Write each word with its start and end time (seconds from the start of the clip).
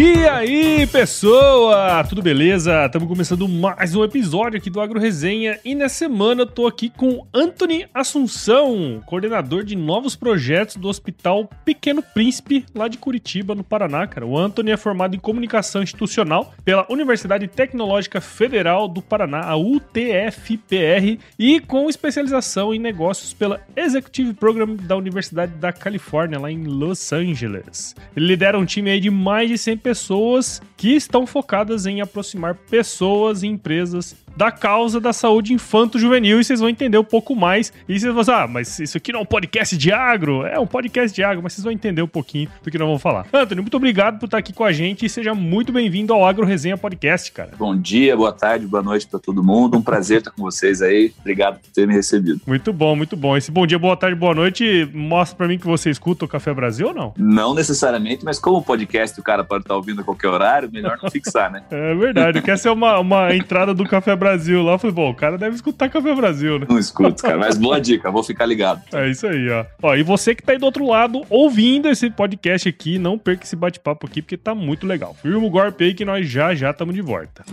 E 0.00 0.28
aí, 0.28 0.86
pessoa? 0.86 2.04
Tudo 2.04 2.22
beleza? 2.22 2.86
Estamos 2.86 3.08
começando 3.08 3.48
mais 3.48 3.96
um 3.96 4.04
episódio 4.04 4.56
aqui 4.56 4.70
do 4.70 4.80
Agro 4.80 5.00
Resenha 5.00 5.58
e 5.64 5.74
nessa 5.74 5.96
semana 5.96 6.42
eu 6.42 6.46
tô 6.46 6.68
aqui 6.68 6.88
com 6.88 7.26
Anthony 7.34 7.84
Assunção, 7.92 9.02
coordenador 9.04 9.64
de 9.64 9.74
novos 9.74 10.14
projetos 10.14 10.76
do 10.76 10.86
Hospital 10.86 11.50
Pequeno 11.64 12.00
Príncipe, 12.00 12.64
lá 12.76 12.86
de 12.86 12.96
Curitiba, 12.96 13.56
no 13.56 13.64
Paraná, 13.64 14.06
cara. 14.06 14.24
O 14.24 14.38
Anthony 14.38 14.70
é 14.70 14.76
formado 14.76 15.16
em 15.16 15.18
comunicação 15.18 15.82
institucional 15.82 16.54
pela 16.64 16.86
Universidade 16.88 17.48
Tecnológica 17.48 18.20
Federal 18.20 18.86
do 18.86 19.02
Paraná, 19.02 19.40
a 19.40 19.56
UTFPR, 19.56 21.18
e 21.36 21.58
com 21.58 21.90
especialização 21.90 22.72
em 22.72 22.78
negócios 22.78 23.34
pela 23.34 23.60
Executive 23.74 24.32
Program 24.34 24.76
da 24.76 24.96
Universidade 24.96 25.54
da 25.56 25.72
Califórnia, 25.72 26.38
lá 26.38 26.52
em 26.52 26.62
Los 26.62 27.12
Angeles. 27.12 27.96
Ele 28.16 28.26
lidera 28.26 28.56
um 28.56 28.64
time 28.64 28.92
aí 28.92 29.00
de 29.00 29.10
mais 29.10 29.48
de 29.48 29.58
100 29.58 29.87
pessoas 29.88 30.60
que 30.76 30.94
estão 30.94 31.26
focadas 31.26 31.86
em 31.86 32.02
aproximar 32.02 32.54
pessoas 32.54 33.42
e 33.42 33.46
empresas 33.46 34.14
da 34.36 34.52
causa 34.52 35.00
da 35.00 35.12
saúde 35.12 35.52
infanto-juvenil 35.52 36.38
e 36.38 36.44
vocês 36.44 36.60
vão 36.60 36.68
entender 36.68 36.96
um 36.96 37.02
pouco 37.02 37.34
mais. 37.34 37.72
E 37.88 37.98
vocês 37.98 38.12
vão 38.12 38.22
dizer, 38.22 38.32
ah, 38.32 38.46
mas 38.46 38.78
isso 38.78 38.96
aqui 38.96 39.10
não 39.10 39.18
é 39.18 39.22
um 39.24 39.26
podcast 39.26 39.76
de 39.76 39.90
agro? 39.90 40.46
É 40.46 40.60
um 40.60 40.66
podcast 40.66 41.12
de 41.12 41.24
agro, 41.24 41.42
mas 41.42 41.54
vocês 41.54 41.64
vão 41.64 41.72
entender 41.72 42.02
um 42.02 42.08
pouquinho 42.08 42.48
do 42.62 42.70
que 42.70 42.78
nós 42.78 42.86
vamos 42.86 43.02
falar. 43.02 43.26
Anthony, 43.32 43.60
muito 43.62 43.76
obrigado 43.76 44.20
por 44.20 44.26
estar 44.26 44.38
aqui 44.38 44.52
com 44.52 44.62
a 44.62 44.70
gente 44.70 45.04
e 45.04 45.08
seja 45.08 45.34
muito 45.34 45.72
bem-vindo 45.72 46.14
ao 46.14 46.24
Agro 46.24 46.46
Resenha 46.46 46.78
Podcast, 46.78 47.32
cara. 47.32 47.50
Bom 47.58 47.76
dia, 47.76 48.16
boa 48.16 48.32
tarde, 48.32 48.64
boa 48.64 48.82
noite 48.82 49.08
para 49.08 49.18
todo 49.18 49.42
mundo. 49.42 49.76
Um 49.76 49.82
prazer 49.82 50.18
estar 50.18 50.30
com 50.30 50.42
vocês 50.42 50.80
aí. 50.82 51.12
Obrigado 51.18 51.58
por 51.58 51.70
ter 51.72 51.88
me 51.88 51.94
recebido. 51.94 52.40
Muito 52.46 52.72
bom, 52.72 52.94
muito 52.94 53.16
bom. 53.16 53.36
Esse 53.36 53.50
bom 53.50 53.66
dia, 53.66 53.78
boa 53.78 53.96
tarde, 53.96 54.14
boa 54.14 54.36
noite 54.36 54.88
mostra 54.94 55.36
para 55.36 55.48
mim 55.48 55.58
que 55.58 55.66
você 55.66 55.90
escuta 55.90 56.26
o 56.26 56.28
Café 56.28 56.54
Brasil 56.54 56.86
ou 56.86 56.94
não? 56.94 57.12
Não 57.16 57.54
necessariamente, 57.54 58.24
mas 58.24 58.38
como 58.38 58.62
podcast 58.62 59.18
o 59.18 59.22
cara 59.24 59.42
pode 59.42 59.64
estar 59.64 59.77
ouvindo 59.78 60.00
a 60.00 60.04
qualquer 60.04 60.28
horário, 60.28 60.70
melhor 60.70 60.98
não 61.02 61.10
fixar, 61.10 61.50
né? 61.50 61.62
É 61.70 61.94
verdade. 61.94 62.42
Quer 62.42 62.58
ser 62.58 62.70
uma, 62.70 62.98
uma 62.98 63.34
entrada 63.34 63.72
do 63.72 63.84
Café 63.84 64.14
Brasil 64.14 64.62
lá. 64.62 64.72
Eu 64.72 64.78
falei, 64.78 64.94
bom, 64.94 65.10
o 65.10 65.14
cara 65.14 65.38
deve 65.38 65.54
escutar 65.56 65.88
Café 65.88 66.14
Brasil, 66.14 66.58
né? 66.58 66.66
Não 66.68 66.78
escuto, 66.78 67.22
cara. 67.22 67.38
Mas 67.38 67.56
boa 67.56 67.80
dica, 67.80 68.10
vou 68.10 68.22
ficar 68.22 68.46
ligado. 68.46 68.82
É 68.92 69.08
isso 69.08 69.26
aí, 69.26 69.48
ó. 69.50 69.64
Ó, 69.82 69.94
e 69.94 70.02
você 70.02 70.34
que 70.34 70.42
tá 70.42 70.52
aí 70.52 70.58
do 70.58 70.66
outro 70.66 70.86
lado 70.86 71.22
ouvindo 71.30 71.88
esse 71.88 72.10
podcast 72.10 72.68
aqui, 72.68 72.98
não 72.98 73.18
perca 73.18 73.44
esse 73.44 73.56
bate-papo 73.56 74.06
aqui, 74.06 74.20
porque 74.20 74.36
tá 74.36 74.54
muito 74.54 74.86
legal. 74.86 75.14
Firma 75.22 75.46
o 75.46 75.50
golpe 75.50 75.84
aí 75.84 75.94
que 75.94 76.04
nós 76.04 76.28
já 76.28 76.54
já 76.54 76.70
estamos 76.70 76.94
de 76.94 77.02
volta. 77.02 77.44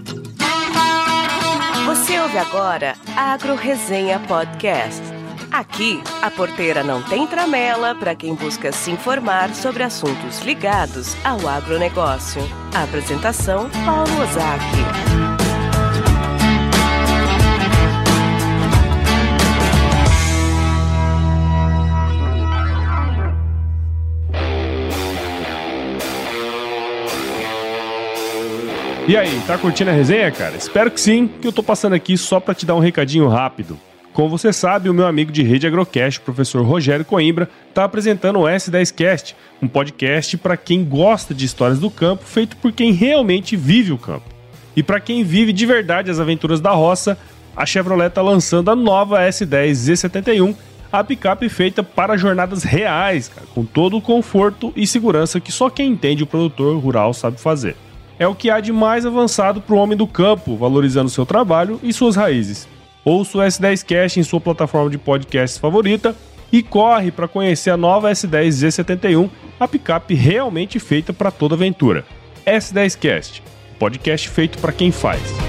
Você 1.85 2.19
ouve 2.19 2.37
agora 2.37 2.95
Agro 3.15 3.55
Resenha 3.55 4.19
Podcast. 4.19 5.24
Aqui, 5.51 6.01
a 6.21 6.29
porteira 6.29 6.83
não 6.83 7.01
tem 7.01 7.25
tramela 7.27 7.95
para 7.95 8.15
quem 8.15 8.35
busca 8.35 8.71
se 8.71 8.91
informar 8.91 9.53
sobre 9.53 9.83
assuntos 9.83 10.39
ligados 10.41 11.15
ao 11.23 11.47
agronegócio. 11.47 12.41
A 12.73 12.83
apresentação, 12.83 13.69
Paulo 13.85 14.21
Ozaki. 14.21 15.25
E 29.07 29.15
aí, 29.15 29.39
tá 29.45 29.55
curtindo 29.55 29.91
a 29.91 29.93
resenha, 29.93 30.31
cara? 30.31 30.55
Espero 30.55 30.89
que 30.89 30.99
sim, 30.99 31.27
que 31.27 31.47
eu 31.47 31.53
tô 31.53 31.61
passando 31.61 31.93
aqui 31.93 32.17
só 32.17 32.39
para 32.39 32.55
te 32.55 32.65
dar 32.65 32.73
um 32.73 32.79
recadinho 32.79 33.27
rápido. 33.27 33.79
Como 34.15 34.29
você 34.29 34.53
sabe, 34.53 34.87
o 34.87 34.93
meu 34.93 35.05
amigo 35.05 35.29
de 35.29 35.43
rede 35.43 35.67
Agrocast, 35.67 36.21
professor 36.21 36.65
Rogério 36.65 37.03
Coimbra, 37.03 37.49
está 37.67 37.83
apresentando 37.83 38.39
o 38.39 38.43
S10Cast, 38.43 39.35
um 39.61 39.67
podcast 39.67 40.37
para 40.37 40.55
quem 40.55 40.85
gosta 40.85 41.33
de 41.33 41.43
histórias 41.43 41.79
do 41.79 41.91
campo, 41.91 42.23
feito 42.23 42.55
por 42.55 42.71
quem 42.71 42.93
realmente 42.93 43.57
vive 43.57 43.91
o 43.91 43.97
campo. 43.97 44.23
E 44.73 44.81
para 44.81 45.01
quem 45.01 45.21
vive 45.21 45.51
de 45.51 45.65
verdade 45.65 46.09
as 46.09 46.17
aventuras 46.17 46.61
da 46.61 46.71
roça, 46.71 47.17
a 47.57 47.65
Chevrolet 47.65 48.07
está 48.07 48.21
lançando 48.21 48.71
a 48.71 48.75
nova 48.75 49.19
S10 49.19 49.71
Z71, 49.71 50.55
a 50.89 51.03
picape 51.03 51.49
feita 51.49 51.83
para 51.83 52.15
jornadas 52.15 52.63
reais, 52.63 53.27
cara, 53.27 53.45
com 53.53 53.65
todo 53.65 53.97
o 53.97 54.01
conforto 54.01 54.71
e 54.77 54.87
segurança 54.87 55.41
que 55.41 55.51
só 55.51 55.69
quem 55.69 55.91
entende 55.91 56.23
o 56.23 56.27
produtor 56.27 56.81
rural 56.81 57.13
sabe 57.13 57.37
fazer 57.37 57.75
é 58.17 58.25
o 58.25 58.33
que 58.33 58.49
há 58.49 58.61
de 58.61 58.71
mais 58.71 59.05
avançado 59.05 59.59
para 59.59 59.75
o 59.75 59.77
homem 59.77 59.97
do 59.97 60.07
campo, 60.07 60.55
valorizando 60.55 61.09
seu 61.09 61.25
trabalho 61.25 61.81
e 61.83 61.91
suas 61.91 62.15
raízes. 62.15 62.65
Ouça 63.05 63.37
o 63.37 63.41
S10 63.41 63.85
Cash 63.85 64.17
em 64.17 64.23
sua 64.23 64.41
plataforma 64.41 64.89
de 64.89 64.97
podcasts 64.97 65.59
favorita 65.59 66.15
e 66.51 66.63
corre 66.63 67.11
para 67.11 67.27
conhecer 67.27 67.69
a 67.69 67.77
nova 67.77 68.11
S10 68.11 68.47
Z71, 68.47 69.29
a 69.59 69.67
picape 69.67 70.15
realmente 70.15 70.79
feita 70.79 71.13
para 71.13 71.29
toda 71.29 71.53
aventura. 71.53 72.03
S10 72.47 72.97
Cast, 72.97 73.43
podcast 73.77 74.27
feito 74.29 74.57
para 74.57 74.71
quem 74.71 74.91
faz. 74.91 75.44